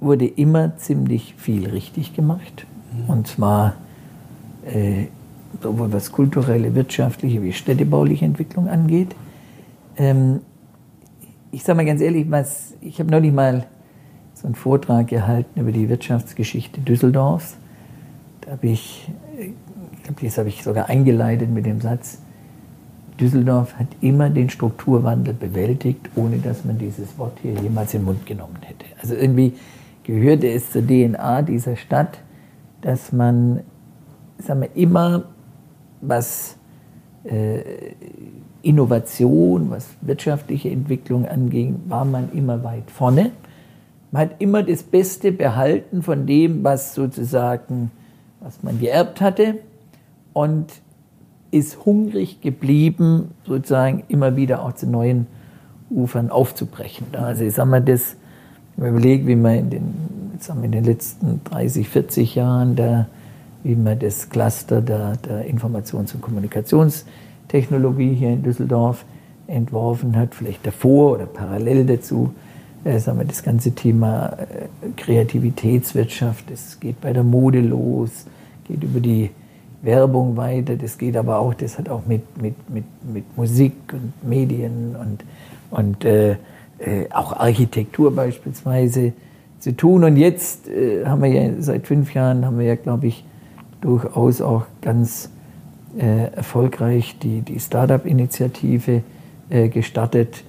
wurde 0.00 0.26
immer 0.26 0.76
ziemlich 0.76 1.34
viel 1.36 1.68
richtig 1.68 2.14
gemacht. 2.14 2.66
Mhm. 2.92 3.10
Und 3.10 3.26
zwar 3.26 3.74
äh, 4.64 5.06
sowohl 5.62 5.92
was 5.92 6.12
kulturelle, 6.12 6.74
wirtschaftliche 6.74 7.42
wie 7.42 7.52
städtebauliche 7.52 8.24
Entwicklung 8.24 8.68
angeht. 8.68 9.14
Ähm, 9.96 10.40
ich 11.50 11.62
sage 11.62 11.76
mal 11.76 11.86
ganz 11.86 12.00
ehrlich, 12.00 12.30
was, 12.30 12.74
ich 12.80 12.98
habe 12.98 13.10
neulich 13.10 13.32
mal 13.32 13.66
so 14.34 14.46
einen 14.46 14.56
Vortrag 14.56 15.08
gehalten 15.08 15.60
über 15.60 15.70
die 15.72 15.88
Wirtschaftsgeschichte 15.88 16.80
Düsseldorfs. 16.80 17.56
Da 18.40 18.52
habe 18.52 18.66
ich, 18.66 19.08
ich 19.38 20.02
glaube, 20.02 20.24
das 20.24 20.38
habe 20.38 20.48
ich 20.48 20.62
sogar 20.62 20.88
eingeleitet 20.88 21.50
mit 21.50 21.64
dem 21.64 21.80
Satz, 21.80 22.18
Düsseldorf 23.20 23.74
hat 23.76 23.86
immer 24.00 24.28
den 24.28 24.50
Strukturwandel 24.50 25.34
bewältigt, 25.34 26.10
ohne 26.16 26.38
dass 26.38 26.64
man 26.64 26.78
dieses 26.78 27.16
Wort 27.16 27.38
hier 27.42 27.54
jemals 27.54 27.94
in 27.94 28.00
den 28.00 28.06
Mund 28.06 28.26
genommen 28.26 28.58
hätte. 28.62 28.86
Also 29.00 29.14
irgendwie 29.14 29.52
gehörte 30.04 30.48
es 30.48 30.70
zur 30.70 30.82
DNA 30.86 31.42
dieser 31.42 31.76
Stadt, 31.76 32.18
dass 32.80 33.12
man 33.12 33.60
sagen 34.38 34.60
wir, 34.60 34.76
immer 34.76 35.24
was 36.00 36.56
äh, 37.24 37.60
Innovation, 38.62 39.70
was 39.70 39.88
wirtschaftliche 40.00 40.70
Entwicklung 40.70 41.26
anging, 41.26 41.82
war 41.86 42.04
man 42.04 42.32
immer 42.32 42.64
weit 42.64 42.90
vorne. 42.90 43.32
Man 44.10 44.22
hat 44.22 44.36
immer 44.38 44.62
das 44.62 44.82
Beste 44.82 45.32
behalten 45.32 46.02
von 46.02 46.26
dem, 46.26 46.64
was 46.64 46.94
sozusagen, 46.94 47.90
was 48.40 48.62
man 48.62 48.78
geerbt 48.80 49.20
hatte 49.20 49.58
und 50.32 50.66
ist 51.50 51.84
hungrig 51.84 52.40
geblieben, 52.40 53.32
sozusagen 53.46 54.04
immer 54.08 54.36
wieder 54.36 54.62
auch 54.62 54.72
zu 54.72 54.88
neuen 54.88 55.26
Ufern 55.90 56.30
aufzubrechen. 56.30 57.06
Also 57.12 57.44
ich 57.44 57.54
sage 57.54 57.68
mal, 57.70 57.82
das, 57.82 58.16
wenn 58.76 58.92
man 58.92 58.96
überlegt, 58.96 59.26
wie 59.26 59.36
man 59.36 59.54
in 59.54 59.70
den, 59.70 59.94
sagen 60.40 60.60
wir, 60.60 60.66
in 60.66 60.72
den 60.72 60.84
letzten 60.84 61.40
30, 61.44 61.88
40 61.88 62.34
Jahren 62.34 62.76
da, 62.76 63.06
wie 63.62 63.74
man 63.74 63.98
das 63.98 64.28
Cluster 64.28 64.82
der, 64.82 65.16
der 65.16 65.46
Informations- 65.48 66.14
und 66.14 66.20
Kommunikationstechnologie 66.20 68.14
hier 68.14 68.30
in 68.30 68.42
Düsseldorf 68.42 69.04
entworfen 69.46 70.16
hat, 70.16 70.34
vielleicht 70.34 70.66
davor 70.66 71.12
oder 71.12 71.26
parallel 71.26 71.86
dazu, 71.86 72.34
äh, 72.84 72.98
sagen 72.98 73.18
wir, 73.18 73.24
das 73.24 73.42
ganze 73.42 73.72
Thema 73.72 74.36
äh, 74.38 74.90
Kreativitätswirtschaft, 74.96 76.50
das 76.50 76.80
geht 76.80 77.00
bei 77.00 77.12
der 77.12 77.24
Mode 77.24 77.60
los, 77.60 78.26
geht 78.66 78.82
über 78.82 79.00
die 79.00 79.30
Werbung 79.82 80.36
weiter, 80.36 80.76
das 80.76 80.98
geht 80.98 81.16
aber 81.16 81.38
auch, 81.38 81.54
das 81.54 81.78
hat 81.78 81.88
auch 81.88 82.06
mit, 82.06 82.40
mit, 82.40 82.54
mit, 82.70 82.84
mit 83.02 83.36
Musik 83.36 83.74
und 83.92 84.12
Medien 84.28 84.96
und, 84.96 85.24
und 85.70 86.04
äh, 86.04 86.36
äh, 86.78 87.10
auch 87.10 87.32
Architektur 87.32 88.14
beispielsweise 88.14 89.12
zu 89.58 89.76
tun. 89.76 90.04
Und 90.04 90.16
jetzt 90.16 90.68
äh, 90.68 91.04
haben 91.06 91.22
wir 91.22 91.30
ja 91.30 91.50
seit 91.60 91.86
fünf 91.86 92.14
Jahren, 92.14 92.44
haben 92.44 92.58
wir 92.58 92.66
ja, 92.66 92.74
glaube 92.76 93.06
ich, 93.06 93.24
durchaus 93.80 94.40
auch 94.40 94.64
ganz 94.80 95.30
äh, 95.98 96.32
erfolgreich 96.34 97.16
die, 97.22 97.42
die 97.42 97.60
Startup-Initiative 97.60 99.02
äh, 99.50 99.68
gestartet. 99.68 100.42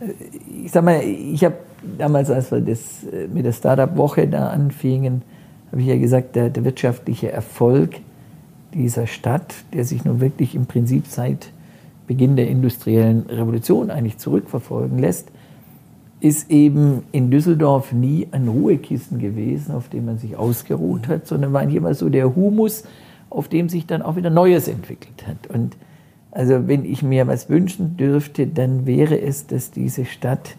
Äh, 0.00 0.64
ich 0.64 0.72
sag 0.72 0.84
mal, 0.84 1.02
ich 1.02 1.44
habe 1.44 1.56
damals, 1.98 2.30
als 2.30 2.50
wir 2.50 2.60
das 2.60 3.04
mit 3.32 3.44
der 3.44 3.52
Startup-Woche 3.52 4.26
da 4.26 4.48
anfingen, 4.48 5.22
habe 5.70 5.82
ich 5.82 5.88
ja 5.88 5.98
gesagt, 5.98 6.34
der, 6.36 6.48
der 6.50 6.64
wirtschaftliche 6.64 7.30
Erfolg 7.30 7.96
dieser 8.72 9.06
Stadt, 9.06 9.54
der 9.72 9.84
sich 9.84 10.04
nun 10.04 10.20
wirklich 10.20 10.54
im 10.54 10.66
Prinzip 10.66 11.06
seit 11.06 11.50
Beginn 12.06 12.36
der 12.36 12.48
industriellen 12.48 13.26
Revolution 13.28 13.90
eigentlich 13.90 14.18
zurückverfolgen 14.18 14.98
lässt, 14.98 15.28
ist 16.20 16.50
eben 16.50 17.02
in 17.12 17.30
Düsseldorf 17.30 17.92
nie 17.92 18.26
ein 18.30 18.48
Ruhekissen 18.48 19.18
gewesen, 19.18 19.74
auf 19.74 19.88
dem 19.88 20.06
man 20.06 20.18
sich 20.18 20.36
ausgeruht 20.36 21.08
hat, 21.08 21.26
sondern 21.26 21.52
war 21.52 21.62
immer 21.62 21.94
so 21.94 22.08
der 22.08 22.34
Humus, 22.34 22.84
auf 23.28 23.48
dem 23.48 23.68
sich 23.68 23.86
dann 23.86 24.02
auch 24.02 24.16
wieder 24.16 24.30
Neues 24.30 24.68
entwickelt 24.68 25.26
hat. 25.26 25.46
Und 25.48 25.76
also 26.30 26.68
wenn 26.68 26.84
ich 26.84 27.02
mir 27.02 27.26
was 27.26 27.48
wünschen 27.48 27.96
dürfte, 27.96 28.46
dann 28.46 28.86
wäre 28.86 29.20
es, 29.20 29.46
dass 29.46 29.70
diese 29.70 30.04
Stadt 30.04 30.56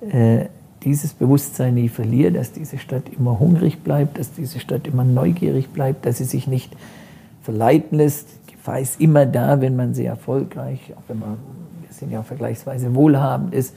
äh, 0.00 0.46
dieses 0.84 1.12
Bewusstsein 1.12 1.74
nie 1.74 1.88
verliert, 1.88 2.36
dass 2.36 2.52
diese 2.52 2.78
Stadt 2.78 3.04
immer 3.16 3.38
hungrig 3.38 3.82
bleibt, 3.84 4.18
dass 4.18 4.32
diese 4.32 4.58
Stadt 4.58 4.86
immer 4.86 5.04
neugierig 5.04 5.68
bleibt, 5.68 6.06
dass 6.06 6.18
sie 6.18 6.24
sich 6.24 6.46
nicht 6.46 6.76
verleiten 7.42 7.98
lässt. 7.98 8.28
Die 8.48 8.52
Gefahr 8.52 8.80
ist 8.80 9.00
immer 9.00 9.26
da, 9.26 9.60
wenn 9.60 9.76
man 9.76 9.94
sehr 9.94 10.10
erfolgreich, 10.10 10.80
auch 10.96 11.02
wenn 11.08 11.20
man, 11.20 11.36
wir 11.86 11.92
sind 11.92 12.10
ja 12.10 12.22
vergleichsweise 12.22 12.94
wohlhabend 12.94 13.54
ist, 13.54 13.74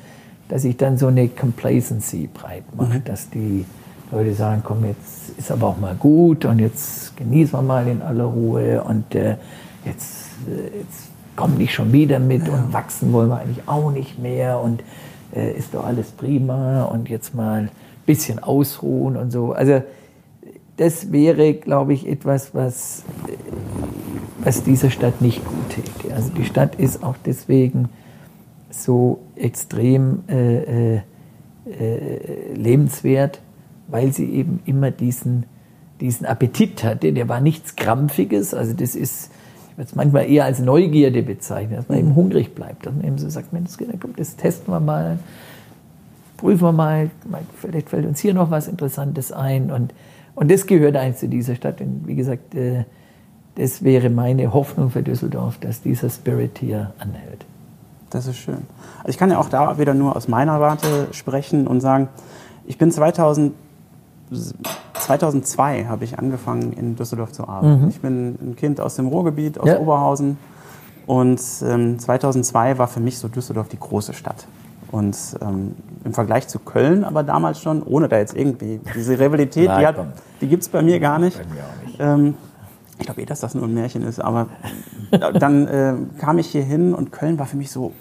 dass 0.49 0.63
sich 0.63 0.77
dann 0.77 0.97
so 0.97 1.08
eine 1.08 1.27
Complacency 1.27 2.29
breit 2.34 2.63
macht, 2.75 2.93
mhm. 2.93 3.03
dass 3.05 3.29
die 3.29 3.65
Leute 4.12 4.34
sagen, 4.34 4.62
komm, 4.63 4.86
jetzt 4.86 5.38
ist 5.38 5.51
aber 5.51 5.67
auch 5.67 5.77
mal 5.77 5.95
gut 5.95 6.45
und 6.45 6.60
jetzt 6.60 7.17
genießen 7.17 7.53
wir 7.53 7.62
mal 7.62 7.88
in 7.88 8.01
aller 8.01 8.25
Ruhe 8.25 8.84
und 8.84 9.15
äh, 9.15 9.38
jetzt, 9.84 10.27
äh, 10.47 10.79
jetzt 10.79 11.10
kommen 11.36 11.58
die 11.58 11.67
schon 11.67 11.91
wieder 11.91 12.19
mit 12.19 12.47
ja. 12.47 12.53
und 12.53 12.71
wachsen 12.71 13.12
wollen 13.12 13.29
wir 13.29 13.39
eigentlich 13.39 13.67
auch 13.67 13.91
nicht 13.91 14.19
mehr 14.19 14.60
und 14.60 14.84
äh, 15.36 15.51
ist 15.53 15.73
doch 15.73 15.86
alles 15.86 16.12
prima 16.12 16.84
und 16.84 17.10
jetzt 17.10 17.34
mal 17.34 17.62
ein 17.62 17.69
bisschen 18.05 18.39
ausruhen 18.39 19.17
und 19.17 19.31
so. 19.31 19.53
Also 19.53 19.81
das 20.77 21.12
wäre, 21.12 21.53
glaube 21.53 21.93
ich, 21.93 22.08
etwas, 22.08 22.53
was, 22.53 23.03
was 24.43 24.63
dieser 24.63 24.89
Stadt 24.89 25.21
nicht 25.21 25.43
gut 25.45 25.69
täte. 25.69 26.13
Also 26.13 26.29
die 26.29 26.45
Stadt 26.45 26.75
ist 26.75 27.03
auch 27.03 27.15
deswegen 27.25 27.89
so 28.84 29.20
extrem 29.36 30.24
äh, 30.28 30.96
äh, 30.96 31.02
äh, 31.66 32.54
lebenswert, 32.54 33.42
weil 33.88 34.14
sie 34.14 34.30
eben 34.32 34.60
immer 34.66 34.92
diesen, 34.92 35.46
diesen 36.02 36.26
Appetit 36.26 36.84
hatte. 36.84 37.14
Der 37.14 37.30
war 37.30 37.42
nichts 37.42 37.76
Krampfiges, 37.76 38.54
also 38.54 38.74
das 38.74 38.96
ist, 38.96 39.32
ich 39.72 39.78
würde 39.78 39.90
es 39.90 39.96
manchmal 39.96 40.30
eher 40.30 40.46
als 40.46 40.60
Neugierde 40.60 41.24
bezeichnen, 41.24 41.76
dass 41.78 41.90
man 41.90 42.00
eben 42.00 42.16
hungrig 42.16 42.56
bleibt, 42.56 42.86
dass 42.86 42.94
man 42.94 43.06
eben 43.06 43.18
so 43.18 43.30
sagt, 43.30 43.54
Mensch, 43.54 43.72
das 44.18 44.36
testen 44.36 44.74
wir 44.74 44.80
mal, 44.80 45.20
prüfen 46.38 46.64
wir 46.64 46.72
mal, 46.72 47.10
vielleicht 47.60 47.90
fällt 47.90 48.06
uns 48.06 48.20
hier 48.20 48.34
noch 48.34 48.52
was 48.52 48.68
Interessantes 48.68 49.32
ein 49.32 49.72
und 49.72 49.94
und 50.36 50.52
das 50.52 50.68
gehört 50.68 50.98
eigentlich 50.98 51.18
zu 51.18 51.30
dieser 51.30 51.56
Stadt. 51.56 51.82
Und 51.82 52.08
wie 52.08 52.16
gesagt, 52.16 52.54
äh, 52.56 52.84
das 53.56 53.84
wäre 53.84 54.10
meine 54.10 54.54
Hoffnung 54.54 54.90
für 54.90 55.02
Düsseldorf, 55.02 55.58
dass 55.60 55.82
dieser 55.82 56.10
Spirit 56.10 56.60
hier 56.60 56.94
anhält. 57.00 57.46
Das 58.10 58.28
ist 58.28 58.38
schön. 58.38 58.65
Also 59.00 59.10
ich 59.10 59.18
kann 59.18 59.32
ja 59.32 59.39
auch 59.39 59.50
da 59.50 59.78
wieder 59.78 59.94
nur 59.94 60.15
aus 60.15 60.28
meiner 60.28 60.60
Warte 60.62 61.08
sprechen 61.12 61.68
und 61.68 61.82
sagen, 61.82 62.10
ich 62.65 62.78
bin 62.78 62.91
2000, 62.91 63.54
2002 64.94 65.86
habe 65.86 66.04
ich 66.04 66.18
angefangen 66.18 66.74
in 66.74 66.96
Düsseldorf 66.96 67.32
zu 67.32 67.48
arbeiten. 67.48 67.84
Mhm. 67.84 67.89
Ich 67.89 68.02
bin 68.02 68.38
ein 68.41 68.56
Kind 68.56 68.80
aus 68.80 68.96
dem 68.96 69.08
Ruhrgebiet, 69.08 69.60
aus 69.60 69.68
ja. 69.68 69.80
Oberhausen. 69.80 70.38
Und 71.06 71.41
ähm, 71.63 72.00
2002 72.00 72.78
war 72.78 72.88
für 72.88 73.00
mich 73.00 73.20
so 73.20 73.28
Düsseldorf 73.28 73.70
die 73.70 73.80
große 73.80 74.13
Stadt. 74.13 74.48
Und 74.91 75.18
ähm, 75.41 75.76
im 76.04 76.13
Vergleich 76.13 76.48
zu 76.48 76.60
Köln 76.60 77.04
aber 77.04 77.24
damals 77.24 77.60
schon, 77.60 77.84
ohne 77.84 78.08
da 78.08 78.18
jetzt 78.18 78.36
irgendwie 78.36 78.80
diese 78.96 79.20
Rivalität, 79.20 79.70
die, 79.70 79.88
die 80.41 80.48
gibt 80.48 80.63
es 80.63 80.70
bei 80.70 80.82
mir 80.82 81.00
gar 81.00 81.20
nicht. 81.20 81.38
nicht. 81.86 82.00
Ähm, 82.00 82.36
ich 82.98 83.06
glaube 83.06 83.22
eh, 83.22 83.26
dass 83.26 83.41
das 83.41 83.56
nur 83.56 83.65
ein 83.65 83.74
Märchen 83.74 84.04
ist, 84.04 84.20
aber 84.20 84.48
dann 85.12 85.68
äh, 85.68 85.94
kam 86.20 86.38
ich 86.38 86.48
hier 86.48 86.63
hin 86.63 86.94
und 86.94 87.12
Köln 87.12 87.39
war 87.39 87.46
für 87.46 87.58
mich 87.58 87.72
so 87.72 87.91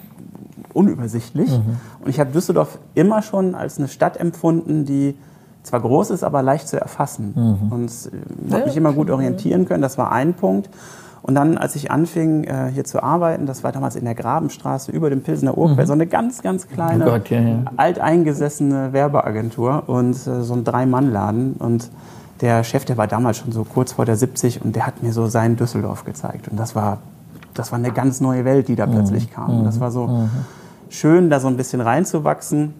unübersichtlich. 0.73 1.49
Mhm. 1.51 1.77
Und 2.01 2.09
ich 2.09 2.19
habe 2.19 2.31
Düsseldorf 2.31 2.79
immer 2.93 3.21
schon 3.21 3.55
als 3.55 3.77
eine 3.77 3.87
Stadt 3.87 4.17
empfunden, 4.17 4.85
die 4.85 5.15
zwar 5.63 5.79
groß 5.81 6.11
ist, 6.11 6.23
aber 6.23 6.43
leicht 6.43 6.67
zu 6.67 6.79
erfassen. 6.79 7.33
Mhm. 7.35 7.71
Und 7.71 7.91
äh, 8.49 8.53
habe 8.53 8.65
mich 8.65 8.77
immer 8.77 8.93
gut 8.93 9.09
orientieren 9.09 9.65
können. 9.65 9.81
Das 9.81 9.97
war 9.97 10.11
ein 10.11 10.33
Punkt. 10.33 10.69
Und 11.25 11.33
dann, 11.33 11.57
als 11.57 11.75
ich 11.75 11.89
anfing, 11.89 12.43
äh, 12.43 12.69
hier 12.71 12.83
zu 12.83 13.01
arbeiten, 13.01 13.47
das 13.47 13.63
war 13.63 13.71
damals 13.71 13.95
in 13.95 14.05
der 14.05 14.13
Grabenstraße 14.13 14.91
über 14.91 15.09
dem 15.09 15.23
Pilsener 15.23 15.57
Urquell, 15.57 15.85
mhm. 15.85 15.87
so 15.87 15.93
eine 15.93 16.05
ganz, 16.05 16.43
ganz 16.43 16.67
kleine, 16.67 17.07
oh 17.07 17.09
Gott, 17.13 17.31
ja, 17.31 17.39
ja. 17.39 17.63
alteingesessene 17.77 18.93
Werbeagentur 18.93 19.85
und 19.87 20.11
äh, 20.27 20.43
so 20.43 20.53
ein 20.53 20.63
Drei-Mann-Laden. 20.63 21.53
Und 21.53 21.89
der 22.41 22.63
Chef, 22.63 22.85
der 22.85 22.97
war 22.97 23.07
damals 23.07 23.37
schon 23.37 23.51
so 23.51 23.63
kurz 23.63 23.93
vor 23.93 24.05
der 24.05 24.15
70 24.15 24.63
und 24.63 24.75
der 24.75 24.85
hat 24.85 25.03
mir 25.03 25.13
so 25.13 25.27
seinen 25.27 25.55
Düsseldorf 25.55 26.03
gezeigt. 26.03 26.47
Und 26.47 26.57
das 26.57 26.75
war, 26.75 26.99
das 27.53 27.71
war 27.71 27.79
eine 27.79 27.91
ganz 27.91 28.21
neue 28.21 28.45
Welt, 28.45 28.67
die 28.67 28.75
da 28.75 28.85
mhm. 28.85 28.91
plötzlich 28.91 29.31
kam. 29.31 29.63
Das 29.63 29.79
war 29.79 29.91
so 29.91 30.07
mhm. 30.07 30.29
schön, 30.89 31.29
da 31.29 31.39
so 31.39 31.47
ein 31.47 31.57
bisschen 31.57 31.81
reinzuwachsen. 31.81 32.73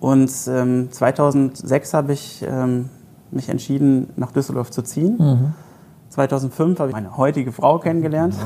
Und 0.00 0.30
ähm, 0.48 0.88
2006 0.90 1.94
habe 1.94 2.12
ich 2.12 2.44
ähm, 2.48 2.88
mich 3.30 3.48
entschieden, 3.48 4.08
nach 4.16 4.32
Düsseldorf 4.32 4.70
zu 4.70 4.82
ziehen. 4.82 5.16
Mhm 5.18 5.54
2005 6.14 6.78
habe 6.78 6.90
ich 6.90 6.94
meine 6.94 7.16
heutige 7.16 7.50
Frau 7.50 7.78
kennengelernt. 7.80 8.36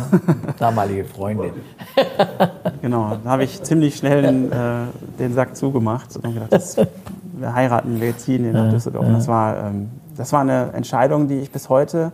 Damalige 0.58 1.04
Freundin. 1.04 1.52
genau, 2.82 3.18
da 3.22 3.30
habe 3.30 3.44
ich 3.44 3.62
ziemlich 3.62 3.96
schnell 3.96 4.22
den, 4.22 4.50
äh, 4.50 4.86
den 5.18 5.34
Sack 5.34 5.54
zugemacht 5.54 6.16
und 6.16 6.32
gedacht, 6.32 6.50
das, 6.50 6.78
wir 6.78 7.54
heiraten, 7.54 8.00
wir 8.00 8.16
ziehen 8.16 8.44
hier 8.44 8.54
nach 8.54 8.70
Düsseldorf. 8.70 9.04
Ja. 9.04 9.12
Das, 9.12 9.28
war, 9.28 9.66
ähm, 9.66 9.90
das 10.18 10.32
war 10.32 10.40
eine 10.40 10.72
Entscheidung, 10.72 11.28
die 11.28 11.36
ich 11.36 11.50
bis 11.50 11.68
heute 11.68 12.12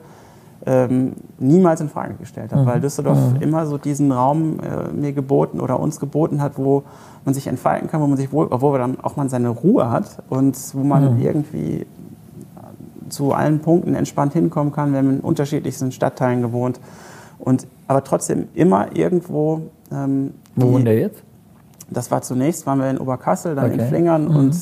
ähm, 0.66 1.12
niemals 1.38 1.80
in 1.80 1.88
Frage 1.88 2.14
gestellt 2.14 2.52
habe, 2.52 2.62
mhm. 2.62 2.66
weil 2.66 2.80
Düsseldorf 2.80 3.18
mhm. 3.34 3.42
immer 3.42 3.66
so 3.66 3.78
diesen 3.78 4.12
Raum 4.12 4.58
äh, 4.60 4.92
mir 4.92 5.12
geboten 5.12 5.60
oder 5.60 5.80
uns 5.80 5.98
geboten 5.98 6.40
hat, 6.40 6.56
wo 6.56 6.84
man 7.24 7.34
sich 7.34 7.46
entfalten 7.46 7.88
kann, 7.88 8.00
wo 8.00 8.06
man 8.06 8.16
sich 8.16 8.32
wohl, 8.32 8.46
obwohl 8.50 8.78
man 8.78 8.92
dann 8.92 9.04
auch 9.04 9.16
mal 9.16 9.28
seine 9.28 9.48
Ruhe 9.48 9.90
hat 9.90 10.22
und 10.28 10.56
wo 10.74 10.84
man 10.84 11.14
mhm. 11.14 11.20
irgendwie 11.20 11.86
zu 13.08 13.32
allen 13.32 13.60
Punkten 13.60 13.94
entspannt 13.94 14.32
hinkommen 14.32 14.72
kann. 14.72 14.92
Wir 14.92 14.98
haben 14.98 15.10
in 15.10 15.20
unterschiedlichsten 15.20 15.92
Stadtteilen 15.92 16.42
gewohnt 16.42 16.80
und 17.38 17.66
aber 17.86 18.04
trotzdem 18.04 18.48
immer 18.54 18.96
irgendwo. 18.96 19.62
Ähm, 19.92 20.34
wo 20.56 20.72
wohnt 20.72 20.86
ihr 20.86 20.98
jetzt? 20.98 21.22
Das 21.90 22.10
war 22.10 22.22
zunächst, 22.22 22.66
waren 22.66 22.78
wir 22.78 22.90
in 22.90 22.98
Oberkassel, 22.98 23.54
dann 23.54 23.66
okay. 23.72 23.80
in 23.80 23.88
Flingern 23.88 24.28
mhm. 24.28 24.36
und 24.36 24.56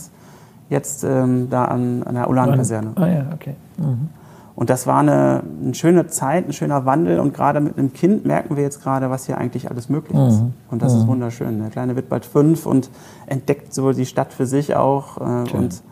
jetzt 0.73 1.05
ähm, 1.05 1.49
da 1.51 1.67
an, 1.67 2.03
an 2.03 2.15
der 2.15 2.29
Ulan-Kaserne. 2.29 2.93
Ah 2.97 3.07
ja, 3.07 3.27
okay. 3.33 3.55
Mhm. 3.77 4.09
Und 4.55 4.69
das 4.71 4.87
war 4.87 4.99
eine, 4.99 5.43
eine, 5.63 5.75
schöne 5.75 6.09
Zeit, 6.09 6.47
ein 6.47 6.53
schöner 6.53 6.85
Wandel. 6.85 7.21
Und 7.21 7.33
gerade 7.33 7.61
mit 7.61 7.79
einem 7.79 7.93
Kind 7.93 8.27
merken 8.27 8.57
wir 8.57 8.63
jetzt 8.63 8.83
gerade, 8.83 9.09
was 9.11 9.27
hier 9.27 9.39
eigentlich 9.39 9.71
alles 9.71 9.89
möglich 9.89 10.19
ist. 10.19 10.41
Mhm. 10.43 10.53
Und 10.71 10.83
das 10.83 10.95
mhm. 10.95 11.01
ist 11.01 11.07
wunderschön. 11.07 11.59
Der 11.61 11.71
Kleine 11.71 11.97
wird 11.97 12.09
bald 12.09 12.25
fünf 12.25 12.67
und 12.67 12.91
entdeckt 13.27 13.73
so 13.73 13.93
die 13.93 14.07
Stadt 14.07 14.33
für 14.33 14.47
sich 14.47 14.77
auch. 14.77 15.19
Äh, 15.19 15.57
und 15.57 15.83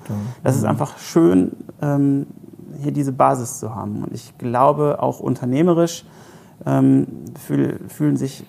das 0.43 0.57
ist 0.57 0.63
mhm. 0.63 0.69
einfach 0.69 0.99
schön, 0.99 1.53
ähm, 1.81 2.27
hier 2.83 2.93
diese 2.93 3.13
Basis 3.13 3.59
zu 3.59 3.75
haben. 3.75 4.03
Und 4.05 4.13
ich 4.13 4.37
glaube, 4.39 4.99
auch 5.01 5.21
unternehmerisch 5.21 6.05
ähm, 6.67 7.07
fühl, 7.39 7.81
fühlen 7.89 8.17
sich 8.17 8.45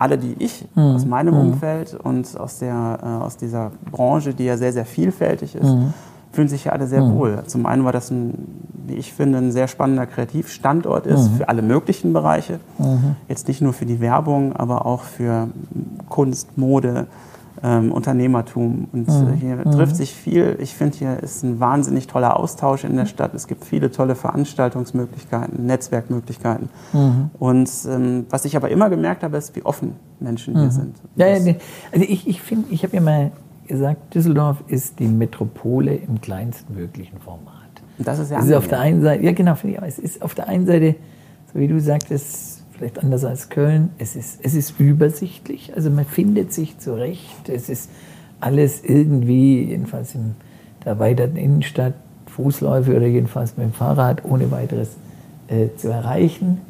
alle, 0.00 0.16
die 0.16 0.34
ich 0.38 0.66
mhm. 0.74 0.94
aus 0.94 1.04
meinem 1.04 1.34
mhm. 1.34 1.40
Umfeld 1.52 1.94
und 1.94 2.26
aus, 2.40 2.58
der, 2.58 2.98
äh, 3.02 3.06
aus 3.24 3.36
dieser 3.36 3.70
Branche, 3.92 4.32
die 4.32 4.44
ja 4.44 4.56
sehr, 4.56 4.72
sehr 4.72 4.86
vielfältig 4.86 5.54
ist, 5.54 5.62
mhm. 5.62 5.92
fühlen 6.32 6.48
sich 6.48 6.64
ja 6.64 6.72
alle 6.72 6.86
sehr 6.86 7.02
mhm. 7.02 7.18
wohl. 7.18 7.42
Zum 7.46 7.66
einen 7.66 7.84
war 7.84 7.92
das, 7.92 8.10
ein, 8.10 8.34
wie 8.86 8.94
ich 8.94 9.12
finde, 9.12 9.38
ein 9.38 9.52
sehr 9.52 9.68
spannender 9.68 10.06
Kreativstandort 10.06 11.06
ist 11.06 11.30
mhm. 11.30 11.36
für 11.36 11.48
alle 11.50 11.60
möglichen 11.60 12.14
Bereiche. 12.14 12.60
Mhm. 12.78 13.16
Jetzt 13.28 13.46
nicht 13.46 13.60
nur 13.60 13.74
für 13.74 13.84
die 13.84 14.00
Werbung, 14.00 14.56
aber 14.56 14.86
auch 14.86 15.02
für 15.02 15.48
Kunst, 16.08 16.56
Mode, 16.56 17.06
ähm, 17.62 17.92
Unternehmertum. 17.92 18.88
Und 18.92 19.08
äh, 19.08 19.12
mhm. 19.12 19.32
hier 19.34 19.56
mhm. 19.56 19.70
trifft 19.70 19.96
sich 19.96 20.14
viel. 20.14 20.56
Ich 20.60 20.74
finde, 20.74 20.96
hier 20.96 21.20
ist 21.20 21.42
ein 21.42 21.60
wahnsinnig 21.60 22.06
toller 22.06 22.38
Austausch 22.38 22.84
in 22.84 22.96
der 22.96 23.06
Stadt. 23.06 23.34
Es 23.34 23.46
gibt 23.46 23.64
viele 23.64 23.90
tolle 23.90 24.14
Veranstaltungsmöglichkeiten, 24.14 25.66
Netzwerkmöglichkeiten. 25.66 26.68
Mhm. 26.92 27.30
Und 27.38 27.70
ähm, 27.88 28.26
was 28.30 28.44
ich 28.44 28.56
aber 28.56 28.70
immer 28.70 28.90
gemerkt 28.90 29.22
habe, 29.22 29.36
ist, 29.36 29.54
wie 29.56 29.62
offen 29.62 29.94
Menschen 30.20 30.54
hier 30.54 30.66
mhm. 30.66 30.70
sind. 30.70 30.96
Ja, 31.16 31.26
ja, 31.26 31.38
nee. 31.38 31.56
also 31.92 32.04
ich, 32.08 32.26
ich 32.28 32.40
finde, 32.40 32.66
ich 32.70 32.82
habe 32.82 32.94
ja 32.94 33.02
mal 33.02 33.32
gesagt, 33.66 34.14
Düsseldorf 34.14 34.64
ist 34.66 34.98
die 34.98 35.06
Metropole 35.06 35.94
im 35.94 36.20
kleinstmöglichen 36.20 37.18
Format. 37.20 37.54
Und 37.98 38.08
das 38.08 38.18
ist 38.18 38.30
ja 38.30 38.38
es 38.38 38.46
ist 38.46 38.54
auf 38.54 38.68
der 38.68 38.80
einen 38.80 39.02
Seite, 39.02 39.24
ja 39.24 39.32
genau, 39.32 39.54
finde 39.54 39.76
ich, 39.76 39.82
es 39.86 39.98
ist 39.98 40.22
auf 40.22 40.34
der 40.34 40.48
einen 40.48 40.66
Seite, 40.66 40.96
so 41.52 41.60
wie 41.60 41.68
du 41.68 41.78
sagtest, 41.80 42.59
vielleicht 42.80 43.02
anders 43.02 43.26
als 43.26 43.50
Köln. 43.50 43.90
Es 43.98 44.16
ist, 44.16 44.40
es 44.42 44.54
ist 44.54 44.80
übersichtlich, 44.80 45.72
also 45.76 45.90
man 45.90 46.06
findet 46.06 46.54
sich 46.54 46.78
zurecht. 46.78 47.50
Es 47.50 47.68
ist 47.68 47.90
alles 48.40 48.82
irgendwie, 48.82 49.64
jedenfalls 49.64 50.14
in 50.14 50.34
der 50.82 50.92
erweiterten 50.92 51.36
Innenstadt, 51.36 51.92
Fußläufe 52.26 52.96
oder 52.96 53.06
jedenfalls 53.06 53.58
mit 53.58 53.66
dem 53.66 53.74
Fahrrad 53.74 54.24
ohne 54.24 54.50
weiteres 54.50 54.96
äh, 55.48 55.66
zu 55.76 55.88
erreichen. 55.88 56.62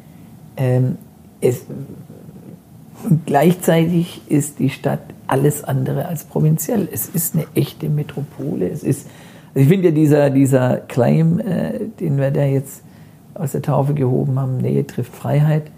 Ähm, 0.57 0.97
es, 1.39 1.65
und 3.09 3.25
gleichzeitig 3.25 4.21
ist 4.27 4.59
die 4.59 4.69
Stadt 4.69 4.99
alles 5.27 5.63
andere 5.63 6.07
als 6.07 6.25
provinziell. 6.25 6.89
Es 6.91 7.07
ist 7.07 7.35
eine 7.35 7.45
echte 7.55 7.87
Metropole. 7.87 8.67
Es 8.67 8.83
ist, 8.83 9.07
also 9.55 9.63
ich 9.63 9.69
finde 9.69 9.87
ja 9.87 9.93
dieser, 9.93 10.29
dieser 10.29 10.75
Claim, 10.75 11.39
äh, 11.39 11.79
den 12.01 12.17
wir 12.17 12.31
da 12.31 12.43
jetzt 12.43 12.81
aus 13.33 13.53
der 13.53 13.61
Taufe 13.61 13.93
gehoben 13.93 14.37
haben, 14.37 14.57
Nähe 14.57 14.85
trifft 14.85 15.15
Freiheit, 15.15 15.71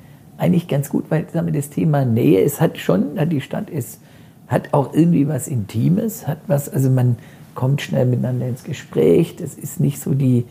eigentlich 0.43 0.67
ganz 0.67 0.89
gut, 0.89 1.05
weil 1.09 1.25
sagen 1.31 1.47
wir, 1.47 1.53
das 1.53 1.69
Thema 1.69 2.05
Nähe, 2.05 2.41
es 2.41 2.61
hat 2.61 2.77
schon, 2.77 3.17
die 3.29 3.41
Stadt 3.41 3.69
ist, 3.69 3.99
hat 4.47 4.73
auch 4.73 4.93
irgendwie 4.93 5.27
was 5.27 5.47
Intimes, 5.47 6.27
hat 6.27 6.39
was, 6.47 6.69
also 6.69 6.89
man 6.89 7.17
kommt 7.55 7.81
schnell 7.81 8.05
miteinander 8.05 8.47
ins 8.47 8.63
Gespräch, 8.63 9.35
das 9.35 9.55
ist 9.55 9.79
nicht 9.79 10.01
so 10.01 10.13
die, 10.13 10.45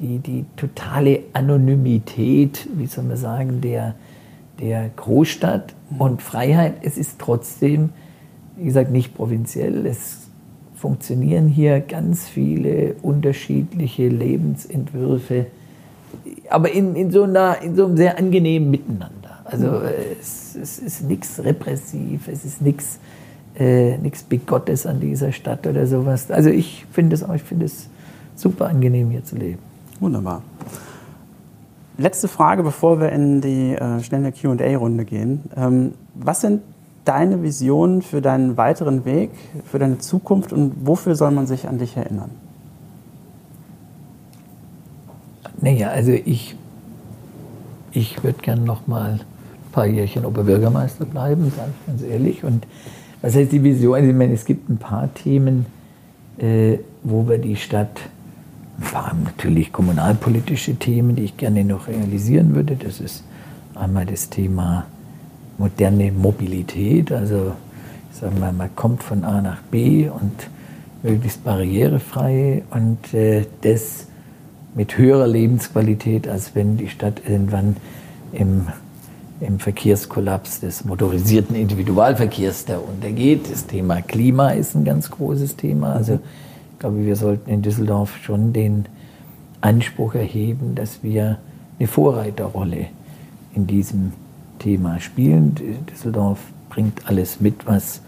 die, 0.00 0.18
die 0.18 0.44
totale 0.56 1.20
Anonymität, 1.32 2.68
wie 2.74 2.86
soll 2.86 3.04
man 3.04 3.16
sagen, 3.16 3.60
der, 3.60 3.94
der 4.60 4.90
Großstadt 4.96 5.74
und 5.98 6.22
Freiheit. 6.22 6.74
Es 6.82 6.96
ist 6.96 7.18
trotzdem, 7.18 7.90
wie 8.56 8.64
gesagt, 8.64 8.90
nicht 8.90 9.14
provinziell. 9.14 9.86
Es 9.86 10.28
funktionieren 10.74 11.48
hier 11.48 11.80
ganz 11.80 12.28
viele 12.28 12.94
unterschiedliche 13.02 14.08
Lebensentwürfe, 14.08 15.46
aber 16.48 16.70
in, 16.72 16.94
in, 16.94 17.10
so, 17.10 17.24
einer, 17.24 17.60
in 17.62 17.74
so 17.74 17.86
einem 17.86 17.96
sehr 17.96 18.18
angenehmen 18.18 18.70
Miteinander. 18.70 19.17
Also 19.50 19.80
es, 20.20 20.56
es 20.60 20.78
ist 20.78 21.02
nichts 21.08 21.42
repressiv, 21.42 22.28
es 22.28 22.44
ist 22.44 22.60
nichts 22.60 22.98
äh, 23.54 23.96
Bigottes 24.28 24.86
an 24.86 25.00
dieser 25.00 25.32
Stadt 25.32 25.66
oder 25.66 25.86
sowas. 25.86 26.30
Also 26.30 26.50
ich 26.50 26.86
finde 26.92 27.16
es 27.16 27.24
ich 27.34 27.42
finde 27.42 27.66
es 27.66 27.88
super 28.36 28.66
angenehm 28.66 29.10
hier 29.10 29.24
zu 29.24 29.36
leben. 29.36 29.58
Wunderbar. 30.00 30.42
Letzte 31.96 32.28
Frage, 32.28 32.62
bevor 32.62 33.00
wir 33.00 33.10
in 33.10 33.40
die 33.40 33.74
äh, 33.74 34.00
schnelle 34.02 34.32
Q&A-Runde 34.32 35.04
gehen. 35.04 35.44
Ähm, 35.56 35.94
was 36.14 36.42
sind 36.42 36.62
deine 37.04 37.42
Visionen 37.42 38.02
für 38.02 38.20
deinen 38.20 38.58
weiteren 38.58 39.06
Weg, 39.06 39.30
für 39.64 39.78
deine 39.78 39.98
Zukunft 39.98 40.52
und 40.52 40.86
wofür 40.86 41.16
soll 41.16 41.30
man 41.30 41.46
sich 41.46 41.66
an 41.66 41.78
dich 41.78 41.96
erinnern? 41.96 42.30
Naja, 45.60 45.88
also 45.88 46.12
ich, 46.12 46.54
ich 47.92 48.22
würde 48.22 48.40
gerne 48.42 48.62
noch 48.62 48.86
mal 48.86 49.20
paar 49.72 49.86
Jährchen 49.86 50.24
Oberbürgermeister 50.24 51.04
bleiben, 51.04 51.52
sage 51.56 51.70
ich 51.80 51.86
ganz 51.86 52.02
ehrlich. 52.02 52.44
Und 52.44 52.66
was 53.22 53.34
heißt 53.34 53.52
die 53.52 53.62
Vision? 53.62 54.08
Ich 54.08 54.14
meine, 54.14 54.34
es 54.34 54.44
gibt 54.44 54.68
ein 54.68 54.78
paar 54.78 55.12
Themen, 55.14 55.66
äh, 56.38 56.78
wo 57.02 57.28
wir 57.28 57.38
die 57.38 57.56
Stadt, 57.56 58.00
ein 58.78 58.84
paar 58.90 59.16
natürlich 59.24 59.72
kommunalpolitische 59.72 60.76
Themen, 60.76 61.16
die 61.16 61.24
ich 61.24 61.36
gerne 61.36 61.64
noch 61.64 61.88
realisieren 61.88 62.54
würde. 62.54 62.76
Das 62.76 63.00
ist 63.00 63.24
einmal 63.74 64.06
das 64.06 64.30
Thema 64.30 64.86
moderne 65.58 66.12
Mobilität, 66.12 67.10
also 67.10 67.52
ich 68.12 68.18
sage 68.18 68.38
mal, 68.38 68.52
man 68.52 68.74
kommt 68.76 69.02
von 69.02 69.24
A 69.24 69.42
nach 69.42 69.60
B 69.62 70.08
und 70.08 70.32
möglichst 71.02 71.44
barrierefrei 71.44 72.62
und 72.70 73.12
äh, 73.14 73.44
das 73.62 74.06
mit 74.74 74.96
höherer 74.96 75.26
Lebensqualität, 75.26 76.28
als 76.28 76.54
wenn 76.54 76.76
die 76.76 76.88
Stadt 76.88 77.22
irgendwann 77.26 77.76
im 78.32 78.68
im 79.40 79.58
Verkehrskollaps 79.58 80.60
des 80.60 80.84
motorisierten 80.84 81.54
Individualverkehrs 81.54 82.64
da 82.64 82.78
untergeht. 82.78 83.50
Das 83.50 83.66
Thema 83.66 84.02
Klima 84.02 84.50
ist 84.50 84.74
ein 84.74 84.84
ganz 84.84 85.10
großes 85.10 85.56
Thema. 85.56 85.92
Also 85.92 86.14
ich 86.72 86.78
glaube, 86.78 87.04
wir 87.04 87.16
sollten 87.16 87.50
in 87.50 87.62
Düsseldorf 87.62 88.16
schon 88.22 88.52
den 88.52 88.86
Anspruch 89.60 90.14
erheben, 90.14 90.74
dass 90.74 91.02
wir 91.02 91.38
eine 91.78 91.88
Vorreiterrolle 91.88 92.86
in 93.54 93.66
diesem 93.66 94.12
Thema 94.58 95.00
spielen. 95.00 95.54
Düsseldorf 95.90 96.40
bringt 96.68 97.08
alles 97.08 97.40
mit, 97.40 97.66
was 97.66 98.02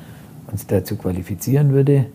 uns 0.50 0.66
dazu 0.66 0.96
qualifizieren 0.96 1.72
würde. 1.72 2.06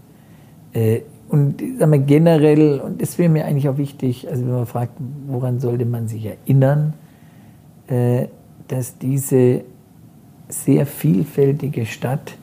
Äh, 0.73 1.01
und 1.27 1.61
sagen 1.79 1.91
wir, 1.91 1.99
generell, 1.99 2.79
und 2.79 3.01
das 3.01 3.17
wäre 3.17 3.29
mir 3.29 3.45
eigentlich 3.45 3.67
auch 3.67 3.77
wichtig, 3.77 4.27
also 4.29 4.45
wenn 4.45 4.53
man 4.53 4.65
fragt, 4.65 4.93
woran 5.27 5.59
sollte 5.59 5.85
man 5.85 6.07
sich 6.07 6.25
erinnern, 6.25 6.93
äh, 7.87 8.27
dass 8.67 8.97
diese 8.97 9.63
sehr 10.49 10.85
vielfältige 10.85 11.85
Stadt 11.85 12.37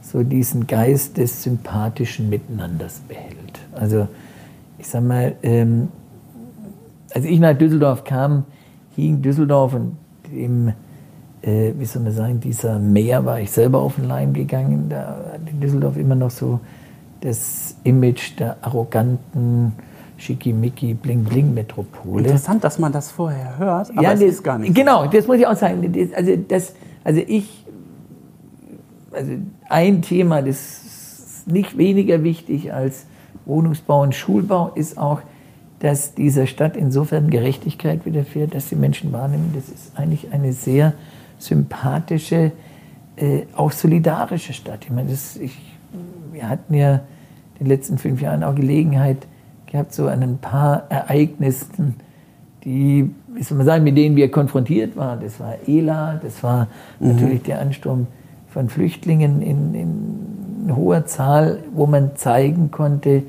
so 0.00 0.22
diesen 0.22 0.66
Geist 0.66 1.16
des 1.16 1.42
sympathischen 1.42 2.28
Miteinanders 2.28 3.00
behält. 3.08 3.60
Also 3.72 4.08
ich 4.78 4.88
sag 4.88 5.04
mal, 5.04 5.34
ähm, 5.42 5.88
als 7.14 7.24
ich 7.24 7.38
nach 7.38 7.56
Düsseldorf 7.56 8.04
kam, 8.04 8.44
hing 8.96 9.22
Düsseldorf 9.22 9.74
und 9.74 9.96
im, 10.32 10.68
äh, 11.42 11.72
wie 11.78 11.84
soll 11.84 12.02
man 12.02 12.12
sagen, 12.12 12.40
dieser 12.40 12.78
Meer 12.78 13.24
war 13.24 13.40
ich 13.40 13.50
selber 13.50 13.80
auf 13.80 13.96
den 13.96 14.06
Leim 14.06 14.32
gegangen. 14.32 14.88
Da 14.88 15.32
hat 15.32 15.40
Düsseldorf 15.62 15.96
immer 15.96 16.14
noch 16.14 16.30
so 16.30 16.60
das 17.20 17.76
Image 17.84 18.38
der 18.38 18.56
arroganten, 18.62 19.72
schickimicki, 20.22 20.94
bling-bling-Metropole. 20.94 22.24
Interessant, 22.24 22.62
dass 22.62 22.78
man 22.78 22.92
das 22.92 23.10
vorher 23.10 23.58
hört, 23.58 23.90
aber 23.90 24.02
ja, 24.02 24.12
das, 24.12 24.20
ist 24.20 24.42
gar 24.42 24.58
nicht 24.58 24.74
Genau, 24.74 25.06
das 25.06 25.26
muss 25.26 25.38
ich 25.38 25.46
auch 25.46 25.56
sagen. 25.56 25.92
Das, 25.92 26.12
also, 26.12 26.36
das, 26.36 26.74
also 27.02 27.20
ich, 27.26 27.64
also 29.10 29.32
ein 29.68 30.02
Thema, 30.02 30.40
das 30.42 30.84
ist 30.84 31.48
nicht 31.48 31.76
weniger 31.76 32.22
wichtig 32.22 32.72
als 32.72 33.06
Wohnungsbau 33.46 34.02
und 34.02 34.14
Schulbau, 34.14 34.70
ist 34.74 34.96
auch, 34.96 35.20
dass 35.80 36.14
dieser 36.14 36.46
Stadt 36.46 36.76
insofern 36.76 37.28
Gerechtigkeit 37.28 38.06
widerfährt, 38.06 38.54
dass 38.54 38.68
die 38.68 38.76
Menschen 38.76 39.12
wahrnehmen, 39.12 39.52
das 39.54 39.68
ist 39.68 39.98
eigentlich 39.98 40.32
eine 40.32 40.52
sehr 40.52 40.94
sympathische, 41.38 42.52
äh, 43.16 43.42
auch 43.56 43.72
solidarische 43.72 44.52
Stadt. 44.52 44.84
Ich 44.84 44.92
meine, 44.92 45.10
das, 45.10 45.36
ich, 45.36 45.58
wir 46.30 46.48
hatten 46.48 46.74
ja 46.74 47.00
in 47.58 47.64
den 47.64 47.66
letzten 47.66 47.98
fünf 47.98 48.20
Jahren 48.20 48.44
auch 48.44 48.54
Gelegenheit, 48.54 49.26
gehabt, 49.72 49.92
so 49.92 50.06
an 50.06 50.22
ein 50.22 50.38
paar 50.38 50.84
Ereignissen, 50.90 51.96
die 52.64 53.10
wie 53.34 53.42
soll 53.42 53.56
man 53.56 53.66
sagen, 53.66 53.84
mit 53.84 53.96
denen 53.96 54.16
wir 54.16 54.30
konfrontiert 54.30 54.96
waren. 54.96 55.20
Das 55.20 55.40
war 55.40 55.56
ELA, 55.66 56.20
das 56.22 56.42
war 56.42 56.68
mhm. 57.00 57.08
natürlich 57.08 57.42
der 57.42 57.60
Ansturm 57.60 58.06
von 58.48 58.68
Flüchtlingen 58.68 59.40
in, 59.40 59.74
in 59.74 60.76
hoher 60.76 61.06
Zahl, 61.06 61.60
wo 61.74 61.86
man 61.86 62.16
zeigen 62.16 62.70
konnte, 62.70 63.22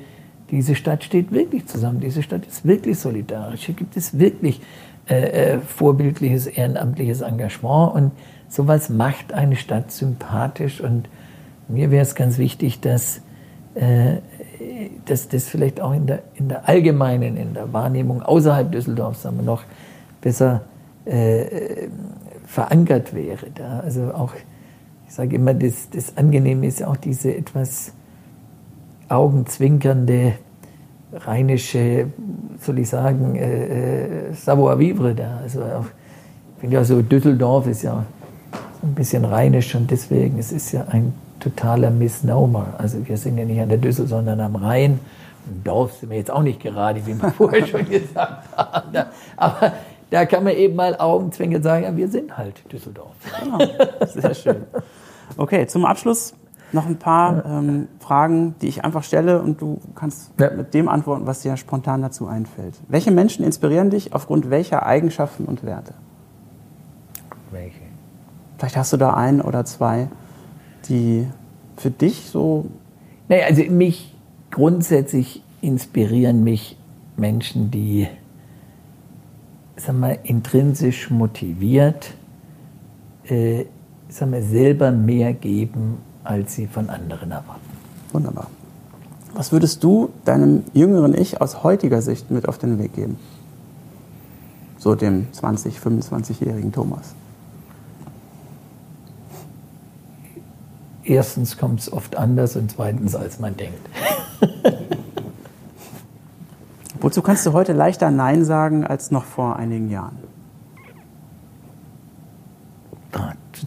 diese 0.51 0.75
Stadt 0.75 1.03
steht 1.03 1.31
wirklich 1.31 1.65
zusammen, 1.65 1.99
diese 1.99 2.21
Stadt 2.21 2.45
ist 2.45 2.65
wirklich 2.65 2.99
solidarisch, 2.99 3.65
hier 3.65 3.75
gibt 3.75 3.97
es 3.97 4.19
wirklich 4.19 4.61
äh, 5.09 5.53
äh, 5.53 5.59
vorbildliches 5.59 6.45
ehrenamtliches 6.45 7.21
Engagement 7.21 7.95
und 7.95 8.11
sowas 8.49 8.89
macht 8.89 9.33
eine 9.33 9.55
Stadt 9.55 9.91
sympathisch 9.91 10.79
und 10.79 11.09
mir 11.67 11.89
wäre 11.89 12.03
es 12.03 12.13
ganz 12.13 12.37
wichtig, 12.37 12.81
dass, 12.81 13.21
äh, 13.73 14.17
dass 15.05 15.27
das 15.27 15.45
vielleicht 15.45 15.81
auch 15.81 15.93
in 15.93 16.07
der, 16.07 16.23
in 16.35 16.49
der 16.49 16.67
allgemeinen, 16.67 17.37
in 17.37 17.53
der 17.53 17.71
Wahrnehmung 17.73 18.21
außerhalb 18.21 18.71
Düsseldorfs 18.71 19.23
sagen 19.23 19.37
wir, 19.37 19.43
noch 19.43 19.63
besser 20.21 20.61
äh, 21.05 21.87
verankert 22.45 23.13
wäre. 23.13 23.47
Da. 23.53 23.79
Also 23.79 24.13
auch, 24.13 24.33
ich 25.07 25.13
sage 25.13 25.35
immer, 25.35 25.53
das, 25.53 25.89
das 25.89 26.17
Angenehme 26.17 26.67
ist 26.67 26.83
auch 26.83 26.97
diese 26.97 27.35
etwas 27.35 27.93
augenzwinkernde 29.09 30.33
rheinische, 31.13 32.07
soll 32.59 32.79
ich 32.79 32.89
sagen, 32.89 33.35
äh, 33.35 34.29
äh, 34.29 34.33
Savoir-vivre 34.33 35.13
da. 35.13 35.37
Also 35.43 35.61
auch, 35.61 35.85
ich 36.55 36.61
finde 36.61 36.75
ja 36.77 36.83
so, 36.83 37.01
Düsseldorf 37.01 37.67
ist 37.67 37.83
ja 37.83 38.05
ein 38.81 38.95
bisschen 38.95 39.25
rheinisch 39.25 39.75
und 39.75 39.91
deswegen, 39.91 40.39
es 40.39 40.51
ist 40.51 40.71
ja 40.71 40.85
ein 40.89 41.13
totaler 41.43 41.91
Misnomer. 41.91 42.75
Also 42.77 43.05
wir 43.07 43.17
sind 43.17 43.37
ja 43.37 43.45
nicht 43.45 43.59
an 43.59 43.69
der 43.69 43.77
Düssel, 43.77 44.07
sondern 44.07 44.39
am 44.39 44.55
Rhein. 44.55 44.99
Im 45.47 45.63
Dorf 45.63 45.93
sind 45.93 46.09
wir 46.09 46.17
jetzt 46.17 46.31
auch 46.31 46.41
nicht 46.41 46.61
gerade, 46.61 47.05
wie 47.05 47.21
wir 47.21 47.31
vorher 47.37 47.67
schon 47.67 47.87
gesagt 47.89 48.47
haben. 48.55 48.97
Aber 49.35 49.73
da 50.09 50.25
kann 50.25 50.43
man 50.43 50.53
eben 50.53 50.75
mal 50.75 50.95
augenzwinkern 50.95 51.63
sagen, 51.63 51.83
ja, 51.83 51.95
wir 51.95 52.07
sind 52.07 52.37
halt 52.37 52.71
Düsseldorf. 52.71 53.15
Genau, 53.41 53.59
sehr 54.07 54.33
schön. 54.33 54.63
Okay, 55.37 55.67
zum 55.67 55.85
Abschluss 55.85 56.33
noch 56.71 56.85
ein 56.85 56.97
paar 56.97 57.45
ähm, 57.45 57.87
Fragen, 57.99 58.55
die 58.61 58.67
ich 58.67 58.83
einfach 58.83 59.03
stelle 59.03 59.41
und 59.41 59.61
du 59.61 59.79
kannst 59.95 60.31
ja. 60.39 60.49
mit 60.49 60.73
dem 60.73 60.87
antworten, 60.87 61.27
was 61.27 61.41
dir 61.41 61.57
spontan 61.57 62.01
dazu 62.01 62.27
einfällt. 62.27 62.75
Welche 62.87 63.11
Menschen 63.11 63.45
inspirieren 63.45 63.89
dich 63.89 64.13
aufgrund 64.13 64.49
welcher 64.49 64.85
Eigenschaften 64.85 65.45
und 65.45 65.63
Werte? 65.63 65.93
Welche? 67.51 67.79
Vielleicht 68.57 68.77
hast 68.77 68.93
du 68.93 68.97
da 68.97 69.13
ein 69.13 69.41
oder 69.41 69.65
zwei, 69.65 70.07
die 70.89 71.27
für 71.77 71.91
dich 71.91 72.27
so. 72.29 72.65
Naja, 73.29 73.45
also 73.45 73.63
mich 73.63 74.15
grundsätzlich 74.51 75.43
inspirieren 75.61 76.43
mich 76.43 76.77
Menschen, 77.17 77.71
die 77.71 78.07
sag 79.75 79.97
mal, 79.97 80.19
intrinsisch 80.23 81.09
motiviert 81.09 82.13
äh, 83.25 83.65
sag 84.09 84.29
mal, 84.29 84.41
selber 84.43 84.91
mehr 84.91 85.33
geben 85.33 85.97
als 86.23 86.55
sie 86.55 86.67
von 86.67 86.89
anderen 86.89 87.31
erwarten. 87.31 87.61
Wunderbar. 88.11 88.47
Was 89.33 89.51
würdest 89.51 89.83
du 89.83 90.09
deinem 90.25 90.63
jüngeren 90.73 91.15
Ich 91.15 91.41
aus 91.41 91.63
heutiger 91.63 92.01
Sicht 92.01 92.29
mit 92.29 92.47
auf 92.47 92.57
den 92.57 92.77
Weg 92.79 92.93
geben? 92.93 93.17
So 94.77 94.95
dem 94.95 95.27
20-, 95.33 95.79
25-jährigen 95.79 96.71
Thomas. 96.71 97.15
Erstens 101.03 101.57
kommt 101.57 101.81
es 101.81 101.91
oft 101.91 102.15
anders 102.15 102.55
und 102.55 102.71
zweitens, 102.71 103.15
als 103.15 103.39
man 103.39 103.57
denkt. 103.57 103.79
Wozu 107.01 107.21
kannst 107.21 107.45
du 107.45 107.53
heute 107.53 107.73
leichter 107.73 108.11
Nein 108.11 108.45
sagen 108.45 108.85
als 108.85 109.11
noch 109.11 109.25
vor 109.25 109.57
einigen 109.57 109.89
Jahren? 109.89 110.17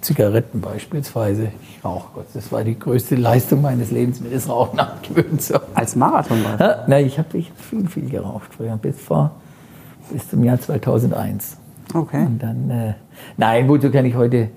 Zigaretten 0.07 0.61
beispielsweise. 0.61 1.51
Ich 1.63 1.85
rauche 1.85 2.09
Gott, 2.15 2.27
das 2.33 2.53
war 2.53 2.63
die 2.63 2.79
größte 2.79 3.17
Leistung 3.17 3.61
meines 3.63 3.91
Lebens, 3.91 4.21
mir 4.21 4.31
das 4.31 4.49
Rauchen 4.49 4.79
abgewöhnt 4.79 5.43
zu 5.43 5.61
Als 5.75 5.97
Marathonläufer? 5.97 6.65
Ja, 6.65 6.85
nein, 6.87 7.07
ich 7.07 7.19
habe 7.19 7.37
ich 7.37 7.51
hab 7.51 7.59
viel, 7.59 7.89
viel 7.89 8.09
geraucht 8.09 8.55
früher, 8.57 8.77
bis, 8.77 9.01
vor, 9.01 9.33
bis 10.11 10.29
zum 10.29 10.45
Jahr 10.45 10.61
2001. 10.61 11.57
Okay. 11.93 12.25
Und 12.25 12.41
dann, 12.41 12.71
äh, 12.71 12.95
nein, 13.37 13.69
wozu 13.69 13.91
kann 13.91 14.05
ich 14.05 14.15
heute... 14.15 14.51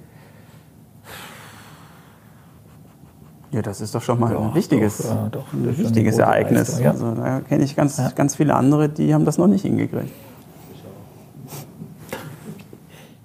Ja, 3.52 3.64
das 3.64 3.82
ist 3.82 3.96
doch 3.96 4.02
schon 4.02 4.20
mal 4.20 4.32
ja, 4.32 4.40
ein 4.40 4.54
wichtiges, 4.54 4.98
doch, 4.98 5.06
ja, 5.06 5.30
doch, 5.32 5.54
ein 5.54 5.78
wichtiges 5.78 6.20
Ereignis. 6.20 6.80
Leistung, 6.80 6.84
ja. 6.84 6.92
Also, 6.92 7.12
da 7.16 7.42
kenne 7.42 7.64
ich 7.64 7.76
ganz, 7.76 8.00
ganz 8.16 8.36
viele 8.36 8.54
andere, 8.54 8.90
die 8.90 9.14
haben 9.14 9.26
das 9.26 9.40
noch 9.40 9.48
nicht 9.48 9.64
hingekriegt. 9.64 10.12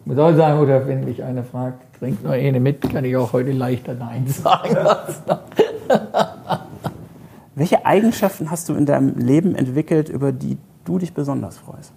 Ich 0.00 0.06
muss 0.06 0.18
auch 0.18 0.34
sagen, 0.34 0.60
oder 0.60 0.86
wenn 0.86 1.04
mich 1.04 1.22
einer 1.22 1.44
fragt, 1.44 1.98
trink 1.98 2.22
nur 2.22 2.32
eine 2.32 2.60
mit, 2.60 2.80
kann 2.90 3.04
ich 3.04 3.16
auch 3.16 3.32
heute 3.32 3.52
leichter 3.52 3.94
Nein 3.94 4.26
sagen. 4.26 4.76
Welche 7.54 7.86
Eigenschaften 7.86 8.50
hast 8.50 8.68
du 8.68 8.74
in 8.74 8.86
deinem 8.86 9.16
Leben 9.16 9.54
entwickelt, 9.54 10.08
über 10.08 10.32
die 10.32 10.58
du 10.84 10.98
dich 10.98 11.14
besonders 11.14 11.56
freust? 11.58 11.92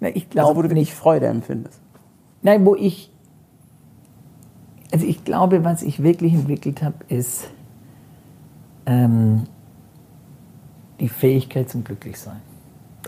Na, 0.00 0.08
ich 0.08 0.30
glaube, 0.30 0.48
also, 0.48 0.58
wo 0.58 0.68
du 0.68 0.74
nicht 0.74 0.94
Freude 0.94 1.26
empfindest. 1.26 1.80
Nein, 2.42 2.64
wo 2.64 2.74
ich, 2.74 3.09
also 4.92 5.06
ich 5.06 5.24
glaube, 5.24 5.64
was 5.64 5.82
ich 5.82 6.02
wirklich 6.02 6.34
entwickelt 6.34 6.82
habe, 6.82 6.96
ist 7.08 7.48
ähm, 8.86 9.42
die 10.98 11.08
Fähigkeit 11.08 11.68
zum 11.68 11.84
Glücklichsein. 11.84 12.40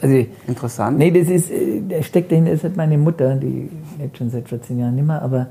Also, 0.00 0.26
Interessant. 0.46 0.98
Nee, 0.98 1.10
das 1.10 1.28
ist, 1.28 1.50
äh, 1.50 1.80
der 1.80 2.02
steckt 2.02 2.32
dahinter, 2.32 2.52
das 2.52 2.64
hat 2.64 2.76
meine 2.76 2.98
Mutter, 2.98 3.36
die 3.36 3.68
lebt 3.98 4.18
schon 4.18 4.30
seit 4.30 4.48
14 4.48 4.78
Jahren 4.78 4.94
nicht 4.94 5.06
mehr, 5.06 5.22
aber 5.22 5.48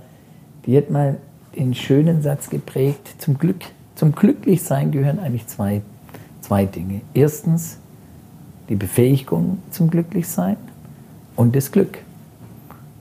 die 0.65 0.77
hat 0.77 0.89
mal 0.89 1.17
den 1.55 1.73
schönen 1.73 2.21
Satz 2.21 2.49
geprägt, 2.49 3.15
zum 3.17 3.37
Glück, 3.37 3.61
zum 3.95 4.13
Glücklichsein 4.13 4.91
gehören 4.91 5.19
eigentlich 5.19 5.47
zwei, 5.47 5.81
zwei 6.41 6.65
Dinge. 6.65 7.01
Erstens 7.13 7.77
die 8.69 8.75
Befähigung 8.75 9.59
zum 9.69 9.89
Glücklichsein 9.89 10.57
und 11.35 11.55
das 11.55 11.71
Glück. 11.71 11.99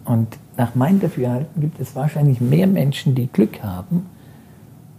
Und 0.04 0.36
nach 0.60 0.74
meinem 0.74 1.00
Dafürhalten 1.00 1.62
gibt 1.62 1.80
es 1.80 1.96
wahrscheinlich 1.96 2.38
mehr 2.42 2.66
Menschen, 2.66 3.14
die 3.14 3.28
Glück 3.28 3.62
haben, 3.62 4.04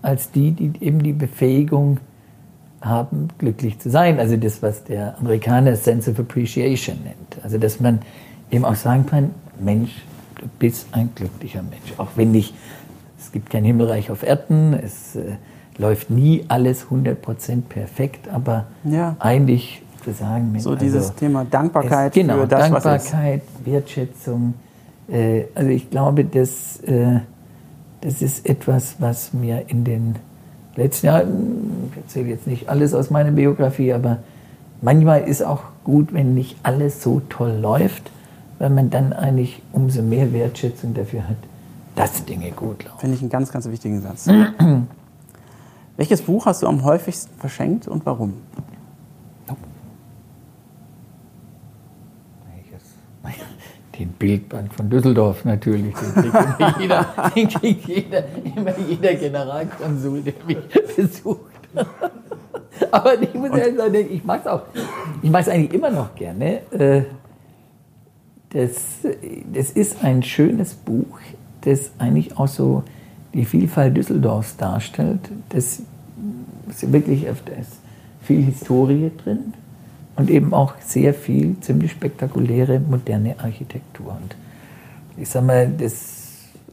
als 0.01 0.32
die, 0.32 0.53
die 0.53 0.74
eben 0.84 1.03
die 1.03 1.14
Befähigung 1.14 1.99
haben, 2.82 3.28
glücklich 3.38 3.78
zu 3.78 3.91
sein. 3.91 4.20
Also 4.20 4.38
das, 4.38 4.64
was 4.64 4.84
der 4.86 5.20
Amerikaner 5.20 5.76
Sense 5.76 6.09
of 6.09 6.20
Appreciation 6.20 6.97
nennt. 7.03 7.43
Also 7.43 7.59
dass 7.59 7.80
man 7.80 7.99
eben 8.49 8.66
auch 8.66 8.74
sagen 8.74 9.05
kann, 9.05 9.30
Mensch, 9.59 9.91
du 10.39 10.47
bist 10.57 10.88
ein 10.93 11.09
glücklicher 11.14 11.62
Mensch. 11.62 11.93
Auch 11.97 12.09
wenn 12.16 12.32
nicht, 12.32 12.55
es 13.20 13.32
gibt 13.32 13.51
kein 13.51 13.64
Himmelreich 13.64 14.09
auf 14.09 14.24
Erden, 14.24 14.74
es 14.74 15.16
äh, 15.16 15.34
läuft 15.78 16.09
nie 16.09 16.43
alles 16.47 16.88
100% 16.88 17.62
perfekt, 17.70 18.30
aber 18.30 18.66
ja. 18.84 19.16
eigentlich 19.20 19.84
zu 20.03 20.12
sagen, 20.12 20.51
Mensch, 20.53 20.64
so 20.64 20.74
dieses 20.74 21.09
also, 21.09 21.14
Thema 21.20 21.45
Dankbarkeit 21.45 22.18
es, 22.18 22.20
genau, 22.20 22.39
für 22.39 22.47
das, 22.47 22.59
Dankbarkeit, 22.62 23.43
Wertschätzung. 23.64 24.55
Äh, 25.12 25.45
also 25.53 25.70
ich 25.70 25.89
glaube, 25.89 26.24
dass, 26.26 26.80
äh, 26.82 27.20
das 28.01 28.22
ist 28.22 28.47
etwas, 28.47 28.95
was 28.99 29.34
mir 29.34 29.66
in 29.68 29.84
den 29.84 30.16
letzten 30.76 31.07
Jahren, 31.07 31.91
ich 31.91 31.97
erzähle 31.97 32.30
jetzt 32.30 32.47
nicht 32.47 32.70
alles 32.70 32.93
aus 32.93 33.09
meiner 33.09 33.32
Biografie, 33.32 33.93
aber 33.93 34.20
manchmal 34.82 35.22
ist 35.22 35.43
auch 35.43 35.64
gut, 35.84 36.14
wenn 36.14 36.34
nicht 36.34 36.57
alles 36.64 37.03
so 37.03 37.22
toll 37.30 37.51
läuft, 37.51 38.12
weil 38.59 38.70
man 38.70 38.89
dann 38.89 39.14
eigentlich 39.14 39.62
umso 39.74 40.01
mehr 40.01 40.34
Wertschätzung 40.34 40.93
dafür 40.93 41.28
hat, 41.28 41.38
dass 41.95 42.26
Dinge 42.26 42.51
gut 42.51 42.86
laufen. 42.86 42.99
Finde 42.99 43.16
ich 43.16 43.22
einen 43.22 43.30
ganz, 43.30 43.51
ganz 43.51 43.68
wichtigen 43.68 44.01
Satz. 44.01 44.28
Welches 45.97 46.22
Buch 46.22 46.45
hast 46.45 46.64
du 46.64 46.68
am 46.68 46.84
häufigsten 46.84 47.34
verschenkt 47.38 47.88
und 47.88 48.05
warum? 48.05 48.34
Den 54.02 54.14
Bildband 54.14 54.74
von 54.74 54.89
Düsseldorf 54.89 55.45
natürlich. 55.45 55.93
Den 55.95 56.32
kriegt 56.32 56.78
jeder, 56.80 57.06
den 57.36 57.47
kriegt 57.47 57.88
jeder, 57.88 58.24
immer 58.56 58.74
jeder 58.89 59.14
Generalkonsul, 59.14 60.22
der 60.22 60.34
mich 60.45 60.58
besucht. 60.95 61.52
Aber 62.91 63.22
ich 63.22 63.34
muss 63.34 63.52
ehrlich 63.52 63.78
sagen, 63.78 63.95
ich 64.10 64.24
mag 64.24 64.41
es 64.41 64.47
auch. 64.47 64.64
Ich 65.22 65.30
mag 65.30 65.41
es 65.41 65.49
eigentlich 65.49 65.74
immer 65.74 65.91
noch 65.91 66.16
gerne. 66.16 66.62
Äh, 66.72 67.04
das, 68.49 68.74
das 69.54 69.72
ist 69.72 70.04
ein 70.04 70.24
schönes 70.24 70.74
Buch, 70.74 71.20
das 71.62 71.91
eigentlich 71.99 72.38
auch 72.38 72.47
so 72.47 72.84
die 73.34 73.45
Vielfalt 73.45 73.95
Düsseldorfs 73.95 74.58
darstellt. 74.58 75.22
Das 75.49 75.82
ist 76.70 76.91
wirklich 76.91 77.28
öfter 77.28 77.56
ist 77.56 77.80
viel 78.22 78.43
Historie 78.43 79.12
drin 79.24 79.54
und 80.16 80.30
eben 80.30 80.53
auch 80.53 80.74
sehr 80.80 81.14
viel 81.14 81.55
ziemlich 81.62 81.91
spektakuläre 81.91 82.80
moderne 82.80 83.36
Architektur. 83.39 84.18
Und 84.22 84.36
ich 85.18 85.30
sag 85.30 85.45
mal, 85.45 85.70
das 85.70 86.22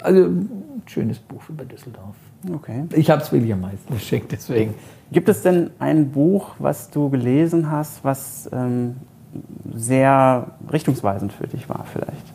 also 0.01 0.26
ein 0.26 0.82
schönes 0.86 1.18
Buch 1.18 1.43
über 1.49 1.64
Düsseldorf. 1.64 2.14
Okay. 2.53 2.84
Ich 2.95 3.11
habe 3.11 3.22
es 3.22 3.32
wirklich 3.32 3.53
am 3.53 3.61
meisten 3.61 3.93
geschenkt, 3.93 4.32
deswegen. 4.32 4.74
Gibt 5.11 5.28
es 5.28 5.43
denn 5.43 5.70
ein 5.78 6.11
Buch, 6.11 6.55
was 6.59 6.91
du 6.91 7.09
gelesen 7.09 7.70
hast, 7.70 8.05
was 8.05 8.49
ähm, 8.53 8.97
sehr 9.74 10.53
richtungsweisend 10.72 11.32
für 11.32 11.47
dich 11.47 11.68
war 11.68 11.84
vielleicht? 11.93 12.32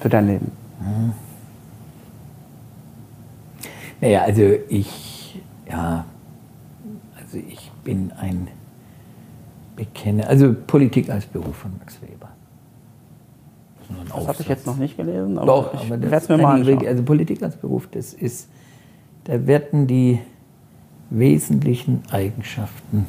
Für 0.00 0.08
dein 0.08 0.26
Leben? 0.26 0.52
Hm. 0.80 1.12
Naja, 4.00 4.22
also 4.22 4.42
ich, 4.68 5.42
ja, 5.70 6.06
also 7.20 7.36
ich 7.36 7.70
bin 7.84 8.12
ein 8.18 8.48
Bekenner, 9.76 10.28
also 10.28 10.54
Politik 10.66 11.10
als 11.10 11.26
Beruf 11.26 11.56
von 11.56 11.72
Max 11.78 12.00
Weber. 12.02 12.28
Das 14.08 14.26
habe 14.28 14.36
ich 14.40 14.48
jetzt 14.48 14.66
noch 14.66 14.76
nicht 14.76 14.96
gelesen, 14.96 15.38
aber 15.38 15.46
Doch, 15.46 15.74
ich 15.74 15.90
werde 15.90 16.06
es 16.16 16.28
mir 16.28 16.38
mal 16.38 16.60
anschauen. 16.60 16.86
Also 16.86 17.02
Politik 17.02 17.42
als 17.42 17.56
Beruf, 17.56 17.88
das 17.90 18.14
ist, 18.14 18.48
da 19.24 19.46
werden 19.46 19.86
die 19.86 20.20
wesentlichen 21.10 22.02
Eigenschaften 22.10 23.06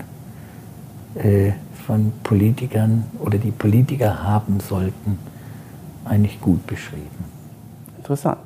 äh, 1.16 1.52
von 1.86 2.12
Politikern 2.24 3.06
oder 3.20 3.38
die 3.38 3.52
Politiker 3.52 4.24
haben 4.24 4.60
sollten, 4.60 5.20
eigentlich 6.06 6.42
gut 6.42 6.66
beschrieben. 6.68 7.26
Interessant. 7.98 8.40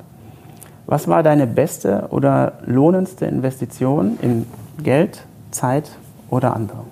Was 0.86 1.08
war 1.08 1.24
deine 1.24 1.48
beste 1.48 2.08
oder 2.10 2.60
lohnendste 2.66 3.26
Investition 3.26 4.18
in 4.22 4.46
Geld, 4.84 5.26
Zeit 5.52 5.90
oder 6.30 6.56
andere? 6.56 6.84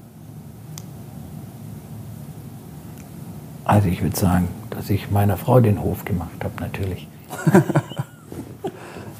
Also 3.66 3.88
ich 3.88 4.02
würde 4.02 4.16
sagen, 4.16 4.48
dass 4.70 4.90
ich 4.90 5.10
meiner 5.10 5.38
Frau 5.38 5.60
den 5.60 5.82
Hof 5.82 6.04
gemacht 6.06 6.44
habe, 6.44 6.54
natürlich. 6.60 7.08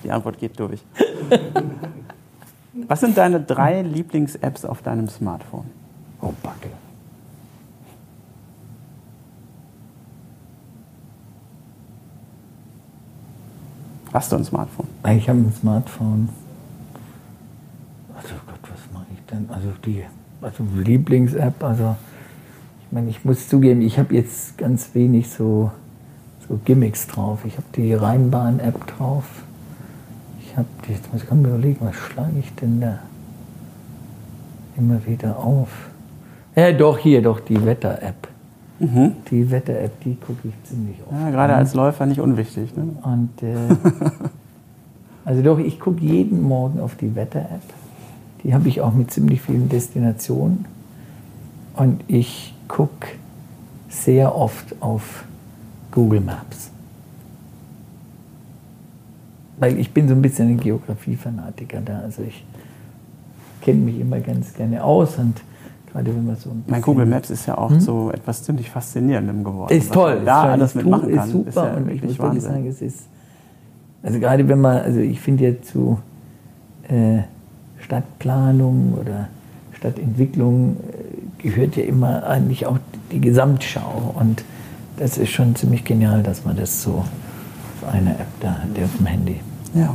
Die 0.04 0.12
Antwort 0.12 0.38
geht 0.38 0.60
durch. 0.60 0.84
Was 2.88 3.00
sind 3.00 3.18
deine 3.18 3.40
drei 3.40 3.82
Lieblings-Apps 3.82 4.66
auf 4.66 4.82
deinem 4.82 5.08
Smartphone? 5.08 5.66
Oh, 6.22 6.34
Backe. 6.44 6.70
Hast 14.12 14.32
du 14.32 14.36
ein 14.36 14.44
Smartphone? 14.44 14.88
Ich 15.16 15.30
habe 15.30 15.40
ein 15.40 15.54
Smartphone. 15.54 16.30
Also 18.16 18.36
Gott, 18.46 18.60
was 18.64 18.94
mache 18.94 19.06
ich 19.14 19.26
denn? 19.26 19.50
Also 19.50 19.70
die 19.86 20.04
also 20.42 20.64
Lieblings-App, 20.76 21.64
also 21.64 21.96
meine, 22.94 23.10
ich 23.10 23.26
muss 23.26 23.48
zugeben, 23.50 23.82
ich 23.82 23.98
habe 23.98 24.14
jetzt 24.14 24.58
ganz 24.58 24.94
wenig 24.94 25.30
so, 25.30 25.72
so 26.48 26.60
Gimmicks 26.64 27.08
drauf. 27.08 27.40
Ich 27.46 27.56
habe 27.56 27.66
die 27.76 27.94
Rheinbahn-App 27.94 28.88
drauf. 28.88 29.26
Ich 30.42 30.56
habe 30.56 30.68
die, 30.88 30.94
jetzt 30.94 31.12
muss 31.12 31.24
ich 31.24 31.32
mir 31.32 31.48
überlegen, 31.50 31.80
was 31.82 31.96
schlage 31.96 32.38
ich 32.40 32.54
denn 32.56 32.80
da 32.80 33.00
immer 34.78 35.06
wieder 35.06 35.38
auf? 35.38 35.70
Ja, 36.56 36.72
doch, 36.72 36.98
hier, 36.98 37.22
doch, 37.22 37.40
die 37.40 37.64
Wetter-App. 37.66 38.28
Mhm. 38.80 39.14
Die 39.32 39.50
Wetter-App, 39.50 40.00
die 40.02 40.16
gucke 40.16 40.48
ich 40.48 40.70
ziemlich 40.70 40.98
oft. 41.08 41.20
Ja, 41.20 41.32
gerade 41.32 41.54
an. 41.54 41.60
als 41.60 41.74
Läufer 41.74 42.06
nicht 42.06 42.20
unwichtig. 42.20 42.76
Ne? 42.76 42.90
Und, 43.02 43.42
äh, 43.42 43.56
also 45.26 45.42
doch, 45.42 45.58
ich 45.58 45.80
gucke 45.80 46.02
jeden 46.02 46.42
Morgen 46.42 46.80
auf 46.80 46.96
die 46.96 47.16
Wetter-App. 47.16 47.62
Die 48.44 48.54
habe 48.54 48.68
ich 48.68 48.82
auch 48.82 48.94
mit 48.94 49.10
ziemlich 49.10 49.42
vielen 49.42 49.70
Destinationen. 49.70 50.66
Und 51.76 52.04
ich 52.08 52.53
gucke 52.74 53.08
sehr 53.88 54.36
oft 54.36 54.76
auf 54.80 55.26
Google 55.92 56.22
Maps. 56.22 56.72
Weil 59.60 59.78
ich 59.78 59.94
bin 59.94 60.08
so 60.08 60.16
ein 60.16 60.22
bisschen 60.24 60.50
ein 60.50 60.60
Geografie-Fanatiker 60.60 61.82
da. 61.82 62.00
Also 62.00 62.24
ich 62.24 62.44
kenne 63.62 63.82
mich 63.82 64.00
immer 64.00 64.20
ganz 64.20 64.54
gerne 64.54 64.84
aus 64.84 65.18
und 65.18 65.40
Gerade 65.92 66.08
wenn 66.08 66.26
man 66.26 66.36
so 66.38 66.50
mein 66.66 66.82
Google 66.82 67.06
Maps 67.06 67.30
ist 67.30 67.46
ja 67.46 67.56
auch 67.56 67.70
hm? 67.70 67.80
so 67.80 68.10
etwas 68.10 68.42
ziemlich 68.42 68.68
Faszinierendem 68.68 69.44
geworden. 69.44 69.72
Ist 69.72 69.94
toll. 69.94 70.24
da 70.26 70.54
alles 70.54 70.74
mitmachen 70.74 71.14
kann, 71.14 71.28
ist 71.28 71.32
super. 71.32 71.50
Ist 71.50 71.56
ja 71.56 71.74
und 71.76 71.92
ich 71.92 72.02
muss 72.02 72.18
wirklich 72.18 72.42
sagen, 72.42 72.66
es 72.66 72.82
ist, 72.82 73.02
also 74.02 74.20
gerade 74.20 74.48
wenn 74.50 74.60
man, 74.60 74.78
also 74.78 75.00
ich 75.00 75.22
finde 75.22 75.50
ja 75.50 75.62
zu 75.62 76.00
äh, 76.88 77.20
Stadtplanung 77.78 78.96
oder 79.00 79.28
Stadtentwicklung 79.74 80.78
gehört 81.44 81.76
ja 81.76 81.84
immer 81.84 82.26
eigentlich 82.26 82.66
auch 82.66 82.80
die 83.12 83.22
Gesamtschau. 83.22 84.16
Und 84.16 84.44
das 84.98 85.18
ist 85.18 85.30
schon 85.30 85.56
ziemlich 85.56 85.84
genial, 85.84 86.24
dass 86.24 86.46
man 86.46 86.58
das 86.58 86.82
so 86.82 87.06
auf 87.84 87.94
einer 87.94 88.12
App 88.12 88.28
da 88.40 88.54
hat, 88.54 88.84
auf 88.84 88.98
dem 88.98 89.06
Handy. 89.06 89.40
Ja. 89.76 89.94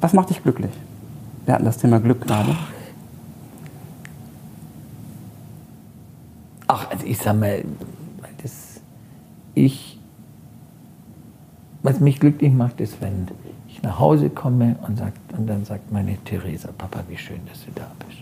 Was 0.00 0.12
macht 0.12 0.30
dich 0.30 0.42
glücklich? 0.42 0.70
Wir 1.46 1.54
hatten 1.54 1.64
das 1.64 1.78
Thema 1.78 1.98
Glück 1.98 2.20
gerade. 2.20 2.56
Ach, 6.66 6.90
also 6.90 7.04
ich 7.06 7.18
sag 7.18 7.38
mal, 7.38 7.64
das, 8.42 8.80
ich, 9.54 9.98
was 11.82 12.00
mich 12.00 12.20
glücklich 12.20 12.52
macht, 12.52 12.80
ist, 12.80 13.00
wenn 13.00 13.28
ich 13.68 13.82
nach 13.82 13.98
Hause 13.98 14.30
komme 14.30 14.76
und, 14.86 14.98
sagt, 14.98 15.18
und 15.36 15.46
dann 15.46 15.64
sagt 15.64 15.92
meine 15.92 16.16
Theresa, 16.18 16.70
Papa, 16.76 17.00
wie 17.08 17.16
schön, 17.16 17.40
dass 17.46 17.64
du 17.64 17.70
da 17.74 17.90
bist. 18.06 18.21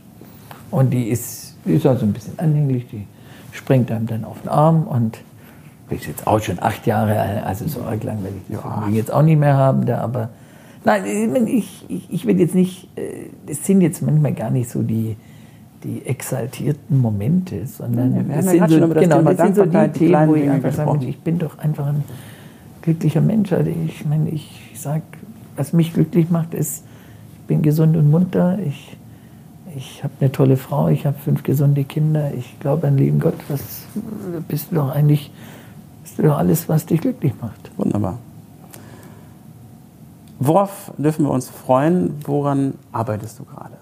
Und 0.70 0.90
die 0.90 1.08
ist, 1.08 1.56
die 1.64 1.74
ist 1.74 1.86
also 1.86 2.06
ein 2.06 2.12
bisschen 2.12 2.38
anhänglich, 2.38 2.86
die 2.90 3.06
springt 3.52 3.90
einem 3.90 4.06
dann 4.06 4.24
auf 4.24 4.40
den 4.42 4.48
Arm 4.48 4.86
und 4.86 5.18
ist 5.90 6.06
jetzt 6.06 6.26
auch 6.26 6.40
schon 6.40 6.58
acht 6.60 6.86
Jahre 6.86 7.18
alt, 7.18 7.44
also 7.44 7.66
so 7.66 7.82
arg 7.82 8.02
lang 8.04 8.22
werde 8.22 8.36
ich 8.48 8.54
ja. 8.54 8.88
jetzt 8.92 9.12
auch 9.12 9.22
nicht 9.22 9.38
mehr 9.38 9.56
haben, 9.56 9.86
da, 9.86 9.98
aber 9.98 10.30
nein, 10.84 11.02
ich, 11.46 11.84
ich, 11.88 12.12
ich 12.12 12.26
will 12.26 12.38
jetzt 12.38 12.54
nicht, 12.54 12.88
äh, 12.96 13.26
das 13.46 13.64
sind 13.66 13.80
jetzt 13.80 14.00
manchmal 14.02 14.32
gar 14.34 14.50
nicht 14.50 14.70
so 14.70 14.82
die, 14.82 15.16
die 15.82 16.06
exaltierten 16.06 16.98
Momente, 16.98 17.66
sondern 17.66 18.14
ja, 18.14 18.36
das, 18.36 18.50
sind 18.50 18.70
so, 18.70 18.88
genau, 18.88 19.22
das 19.22 19.36
sind 19.36 19.56
so 19.56 19.64
die 19.64 19.88
Themen, 19.88 20.28
wo 20.28 20.34
ich 20.34 20.48
einfach 20.48 20.72
sage, 20.72 21.06
ich 21.06 21.18
bin 21.20 21.38
doch 21.38 21.58
einfach 21.58 21.86
ein 21.86 22.04
glücklicher 22.82 23.20
Mensch. 23.20 23.52
Also 23.52 23.70
ich 23.70 24.04
meine, 24.04 24.30
ich 24.30 24.72
sage, 24.74 25.02
was 25.56 25.72
mich 25.72 25.92
glücklich 25.92 26.30
macht, 26.30 26.54
ist, 26.54 26.84
ich 27.40 27.46
bin 27.46 27.62
gesund 27.62 27.96
und 27.96 28.10
munter, 28.10 28.58
ich, 28.64 28.96
ich 29.76 30.02
habe 30.02 30.12
eine 30.20 30.32
tolle 30.32 30.56
Frau, 30.56 30.88
ich 30.88 31.06
habe 31.06 31.16
fünf 31.18 31.42
gesunde 31.42 31.84
Kinder, 31.84 32.32
ich 32.34 32.58
glaube 32.60 32.86
an 32.86 32.96
lieben 32.96 33.20
Gott, 33.20 33.34
was 33.48 33.86
bist 34.48 34.70
du 34.70 34.76
doch 34.76 34.90
eigentlich, 34.90 35.30
bist 36.02 36.18
du 36.18 36.22
doch 36.22 36.38
alles, 36.38 36.68
was 36.68 36.86
dich 36.86 37.00
glücklich 37.00 37.32
macht. 37.40 37.70
Wunderbar. 37.76 38.18
Worauf 40.38 40.92
dürfen 40.96 41.26
wir 41.26 41.32
uns 41.32 41.50
freuen? 41.50 42.14
Woran 42.24 42.74
arbeitest 42.92 43.38
du 43.38 43.44
gerade? 43.44 43.76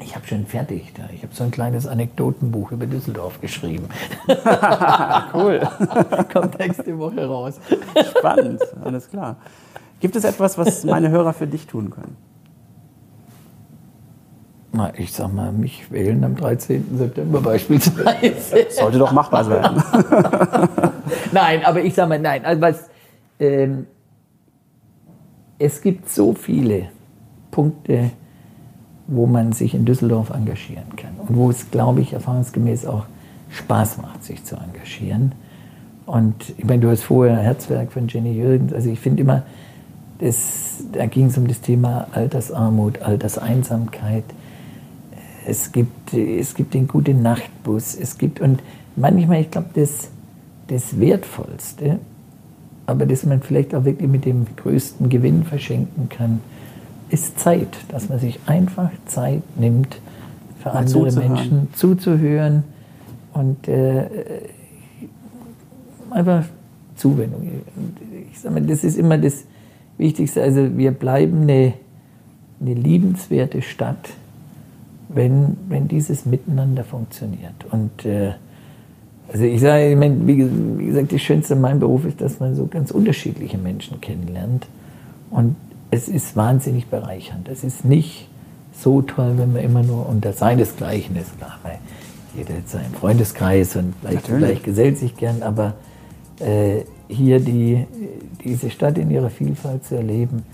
Ich 0.00 0.14
habe 0.14 0.26
schon 0.26 0.46
fertig. 0.46 0.92
Da. 0.96 1.04
Ich 1.14 1.22
habe 1.22 1.34
so 1.34 1.44
ein 1.44 1.50
kleines 1.50 1.86
Anekdotenbuch 1.86 2.72
über 2.72 2.86
Düsseldorf 2.86 3.40
geschrieben. 3.40 3.88
cool. 5.34 5.60
Kommt 6.32 6.58
nächste 6.58 6.98
Woche 6.98 7.26
raus. 7.26 7.60
Spannend, 8.16 8.60
alles 8.84 9.08
klar. 9.08 9.36
Gibt 10.00 10.14
es 10.14 10.24
etwas, 10.24 10.58
was 10.58 10.84
meine 10.84 11.10
Hörer 11.10 11.32
für 11.32 11.46
dich 11.46 11.66
tun 11.66 11.90
können? 11.90 12.16
Na, 14.72 14.92
ich 14.96 15.12
sag 15.12 15.32
mal, 15.32 15.50
mich 15.50 15.90
wählen 15.90 16.22
am 16.24 16.36
13. 16.36 16.98
September 16.98 17.40
beispielsweise. 17.40 18.34
Sollte 18.70 18.98
doch 18.98 19.12
machbar 19.12 19.44
sein. 19.44 19.82
nein, 21.32 21.64
aber 21.64 21.82
ich 21.82 21.94
sag 21.94 22.08
mal, 22.08 22.18
nein. 22.18 22.44
Also 22.44 22.60
was, 22.60 22.90
ähm, 23.40 23.86
es 25.58 25.80
gibt 25.80 26.10
so 26.10 26.34
viele 26.34 26.88
Punkte, 27.50 28.10
wo 29.06 29.26
man 29.26 29.52
sich 29.52 29.74
in 29.74 29.86
Düsseldorf 29.86 30.30
engagieren 30.30 30.96
kann 30.96 31.12
und 31.16 31.34
wo 31.34 31.50
es, 31.50 31.70
glaube 31.70 32.02
ich, 32.02 32.12
erfahrungsgemäß 32.12 32.84
auch 32.84 33.06
Spaß 33.50 33.98
macht, 33.98 34.22
sich 34.22 34.44
zu 34.44 34.56
engagieren. 34.56 35.32
Und 36.04 36.54
ich 36.56 36.64
meine, 36.64 36.80
du 36.80 36.90
hast 36.90 37.02
vorher 37.02 37.38
Herzwerk 37.38 37.92
von 37.92 38.06
Jenny 38.08 38.32
Jürgens, 38.32 38.72
also 38.72 38.90
ich 38.90 39.00
finde 39.00 39.22
immer, 39.22 39.42
das, 40.18 40.84
da 40.92 41.06
ging 41.06 41.26
es 41.26 41.38
um 41.38 41.46
das 41.46 41.60
Thema 41.60 42.08
Altersarmut, 42.12 43.02
Alterseinsamkeit. 43.02 44.24
Es 45.48 45.72
gibt, 45.72 46.12
es 46.12 46.54
gibt 46.54 46.74
den 46.74 46.86
guten 46.86 47.22
Nachtbus, 47.22 47.94
es 47.94 48.18
gibt, 48.18 48.40
und 48.40 48.60
manchmal, 48.96 49.40
ich 49.40 49.50
glaube, 49.50 49.68
das, 49.74 50.10
das 50.66 51.00
Wertvollste, 51.00 51.98
aber 52.84 53.06
das 53.06 53.24
man 53.24 53.40
vielleicht 53.40 53.74
auch 53.74 53.84
wirklich 53.84 54.10
mit 54.10 54.26
dem 54.26 54.46
größten 54.56 55.08
Gewinn 55.08 55.44
verschenken 55.44 56.10
kann, 56.10 56.40
ist 57.08 57.38
Zeit, 57.40 57.68
dass 57.88 58.10
man 58.10 58.18
sich 58.18 58.38
einfach 58.44 58.90
Zeit 59.06 59.42
nimmt, 59.58 59.98
für 60.58 60.68
Mal 60.68 60.80
andere 60.80 61.08
zuzuhören. 61.08 61.32
Menschen 61.32 61.68
zuzuhören 61.72 62.64
und 63.32 63.68
äh, 63.68 64.06
einfach 66.10 66.44
Zuwendung. 66.96 67.48
Ich 68.30 68.40
sage 68.40 68.54
mal, 68.54 68.66
das 68.66 68.84
ist 68.84 68.98
immer 68.98 69.16
das 69.16 69.44
Wichtigste. 69.96 70.42
Also 70.42 70.76
wir 70.76 70.90
bleiben 70.90 71.42
eine, 71.42 71.72
eine 72.60 72.74
liebenswerte 72.74 73.62
Stadt, 73.62 74.10
wenn, 75.08 75.56
wenn 75.68 75.88
dieses 75.88 76.26
Miteinander 76.26 76.84
funktioniert. 76.84 77.64
Und 77.70 78.04
äh, 78.04 78.32
also 79.30 79.44
ich 79.44 79.60
sage, 79.60 79.90
ich 79.90 79.96
meine, 79.96 80.26
wie 80.26 80.36
gesagt, 80.86 81.12
das 81.12 81.20
Schönste 81.20 81.54
an 81.54 81.60
meinem 81.60 81.80
Beruf 81.80 82.04
ist, 82.06 82.20
dass 82.20 82.40
man 82.40 82.54
so 82.54 82.66
ganz 82.66 82.90
unterschiedliche 82.90 83.58
Menschen 83.58 84.00
kennenlernt. 84.00 84.66
Und 85.30 85.56
es 85.90 86.08
ist 86.08 86.36
wahnsinnig 86.36 86.86
bereichernd. 86.86 87.48
Es 87.48 87.64
ist 87.64 87.84
nicht 87.84 88.28
so 88.72 89.02
toll, 89.02 89.34
wenn 89.36 89.52
man 89.52 89.62
immer 89.62 89.82
nur 89.82 90.08
unter 90.08 90.32
seinesgleichen 90.32 91.16
ist. 91.16 91.36
Klar, 91.38 91.58
weil 91.62 91.78
jeder 92.36 92.54
hat 92.54 92.68
seinen 92.68 92.94
Freundeskreis 92.94 93.76
und 93.76 93.94
vielleicht, 94.00 94.26
vielleicht 94.26 94.64
gesellt 94.64 94.98
sich 94.98 95.16
gern, 95.16 95.42
aber 95.42 95.74
äh, 96.40 96.82
hier 97.08 97.40
die, 97.40 97.86
diese 98.44 98.70
Stadt 98.70 98.98
in 98.98 99.10
ihrer 99.10 99.30
Vielfalt 99.30 99.84
zu 99.84 99.96
erleben. 99.96 100.44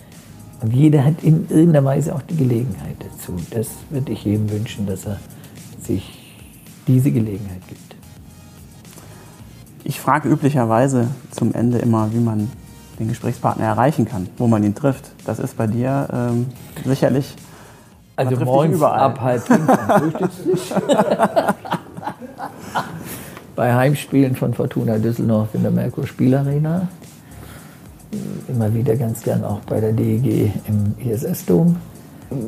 Und 0.60 0.72
jeder 0.72 1.04
hat 1.04 1.22
in 1.22 1.46
irgendeiner 1.48 1.84
Weise 1.84 2.14
auch 2.14 2.22
die 2.22 2.36
Gelegenheit 2.36 2.96
dazu. 3.00 3.36
Das 3.50 3.68
würde 3.90 4.12
ich 4.12 4.24
jedem 4.24 4.50
wünschen, 4.50 4.86
dass 4.86 5.06
er 5.06 5.18
sich 5.82 6.36
diese 6.86 7.10
Gelegenheit 7.10 7.66
gibt. 7.68 7.96
Ich 9.84 10.00
frage 10.00 10.28
üblicherweise 10.28 11.08
zum 11.30 11.52
Ende 11.52 11.78
immer, 11.78 12.12
wie 12.12 12.20
man 12.20 12.50
den 12.98 13.08
Gesprächspartner 13.08 13.64
erreichen 13.66 14.06
kann, 14.06 14.28
wo 14.38 14.46
man 14.46 14.64
ihn 14.64 14.74
trifft. 14.74 15.10
Das 15.26 15.38
ist 15.38 15.56
bei 15.56 15.66
dir 15.66 16.08
ähm, 16.12 16.46
sicherlich. 16.84 17.34
Also 18.16 18.36
morgens 18.44 18.80
ab 18.80 19.20
halb 19.20 19.42
fünf 19.42 19.66
Bei 23.56 23.74
Heimspielen 23.74 24.34
von 24.36 24.54
Fortuna 24.54 24.98
Düsseldorf 24.98 25.54
in 25.54 25.62
der 25.62 25.70
Merkur 25.70 26.06
Spielarena. 26.06 26.88
Immer 28.48 28.74
wieder 28.74 28.96
ganz 28.96 29.22
gern 29.22 29.44
auch 29.44 29.60
bei 29.60 29.80
der 29.80 29.92
DEG 29.92 30.52
im 30.66 30.94
ISS-Dom. 30.98 31.76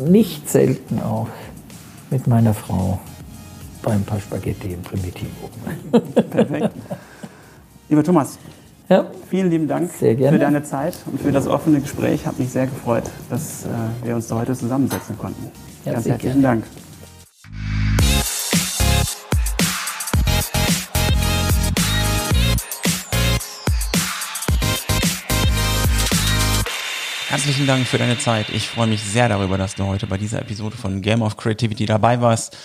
Nicht 0.09 0.49
selten 0.49 1.01
auch 1.01 1.29
mit 2.11 2.27
meiner 2.27 2.55
Frau 2.55 2.99
beim 3.83 4.03
paar 4.03 4.21
Spaghetti 4.21 4.73
im 4.73 4.83
Primitivo. 4.83 5.49
Perfekt. 6.31 6.71
Lieber 7.89 8.03
Thomas, 8.03 8.39
ja. 8.89 9.07
vielen 9.31 9.51
lieben 9.51 9.69
Dank 9.69 9.91
für 9.91 10.14
deine 10.14 10.62
Zeit 10.64 10.95
und 11.07 11.21
für 11.21 11.33
das 11.33 11.47
offene 11.47 11.81
Gespräch. 11.81 12.27
Hat 12.27 12.39
mich 12.39 12.51
sehr 12.51 12.67
gefreut, 12.67 13.05
dass 13.31 13.64
äh, 13.64 13.69
wir 14.07 14.17
uns 14.17 14.27
da 14.27 14.37
heute 14.37 14.55
zusammensetzen 14.55 15.17
konnten. 15.19 15.51
Ja, 15.85 15.93
Ganz 15.93 16.07
herzlichen 16.07 16.43
gerne. 16.43 16.62
Dank. 16.62 16.86
Herzlichen 27.29 27.66
Dank 27.66 27.89
für 27.89 27.99
deine 27.99 28.16
Zeit. 28.18 28.51
Ich 28.51 28.68
freue 28.68 28.87
mich 28.87 29.03
sehr 29.03 29.29
darüber, 29.29 29.59
dass 29.59 29.74
du 29.74 29.85
heute 29.85 30.07
bei 30.07 30.16
dieser 30.16 30.41
Episode 30.41 30.77
von 30.77 31.03
Game 31.03 31.22
of 31.22 31.37
Creativity 31.37 31.85
dabei 31.85 32.20
warst. 32.20 32.57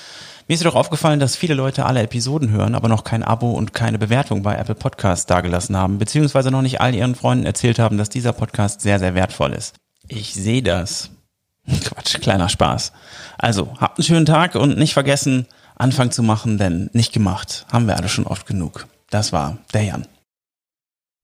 Mir 0.47 0.53
ist 0.53 0.59
jedoch 0.59 0.75
aufgefallen, 0.75 1.19
dass 1.19 1.35
viele 1.35 1.55
Leute 1.55 1.83
alle 1.87 2.03
Episoden 2.03 2.51
hören, 2.51 2.75
aber 2.75 2.87
noch 2.87 3.03
kein 3.03 3.23
Abo 3.23 3.49
und 3.53 3.73
keine 3.73 3.97
Bewertung 3.97 4.43
bei 4.43 4.55
Apple 4.55 4.75
Podcasts 4.75 5.25
dagelassen 5.25 5.75
haben, 5.75 5.97
beziehungsweise 5.97 6.51
noch 6.51 6.61
nicht 6.61 6.79
all 6.79 6.93
ihren 6.93 7.15
Freunden 7.15 7.47
erzählt 7.47 7.79
haben, 7.79 7.97
dass 7.97 8.09
dieser 8.09 8.33
Podcast 8.33 8.81
sehr, 8.81 8.99
sehr 8.99 9.15
wertvoll 9.15 9.53
ist. 9.53 9.77
Ich 10.07 10.35
sehe 10.35 10.61
das. 10.61 11.09
Quatsch, 11.83 12.21
kleiner 12.21 12.47
Spaß. 12.47 12.91
Also, 13.39 13.73
habt 13.79 13.97
einen 13.97 14.05
schönen 14.05 14.25
Tag 14.27 14.53
und 14.53 14.77
nicht 14.77 14.93
vergessen, 14.93 15.47
Anfang 15.75 16.11
zu 16.11 16.21
machen, 16.21 16.59
denn 16.59 16.91
nicht 16.93 17.13
gemacht 17.13 17.65
haben 17.71 17.87
wir 17.87 17.97
alle 17.97 18.09
schon 18.09 18.27
oft 18.27 18.45
genug. 18.45 18.85
Das 19.09 19.33
war 19.33 19.57
der 19.73 19.85
Jan. 19.85 20.07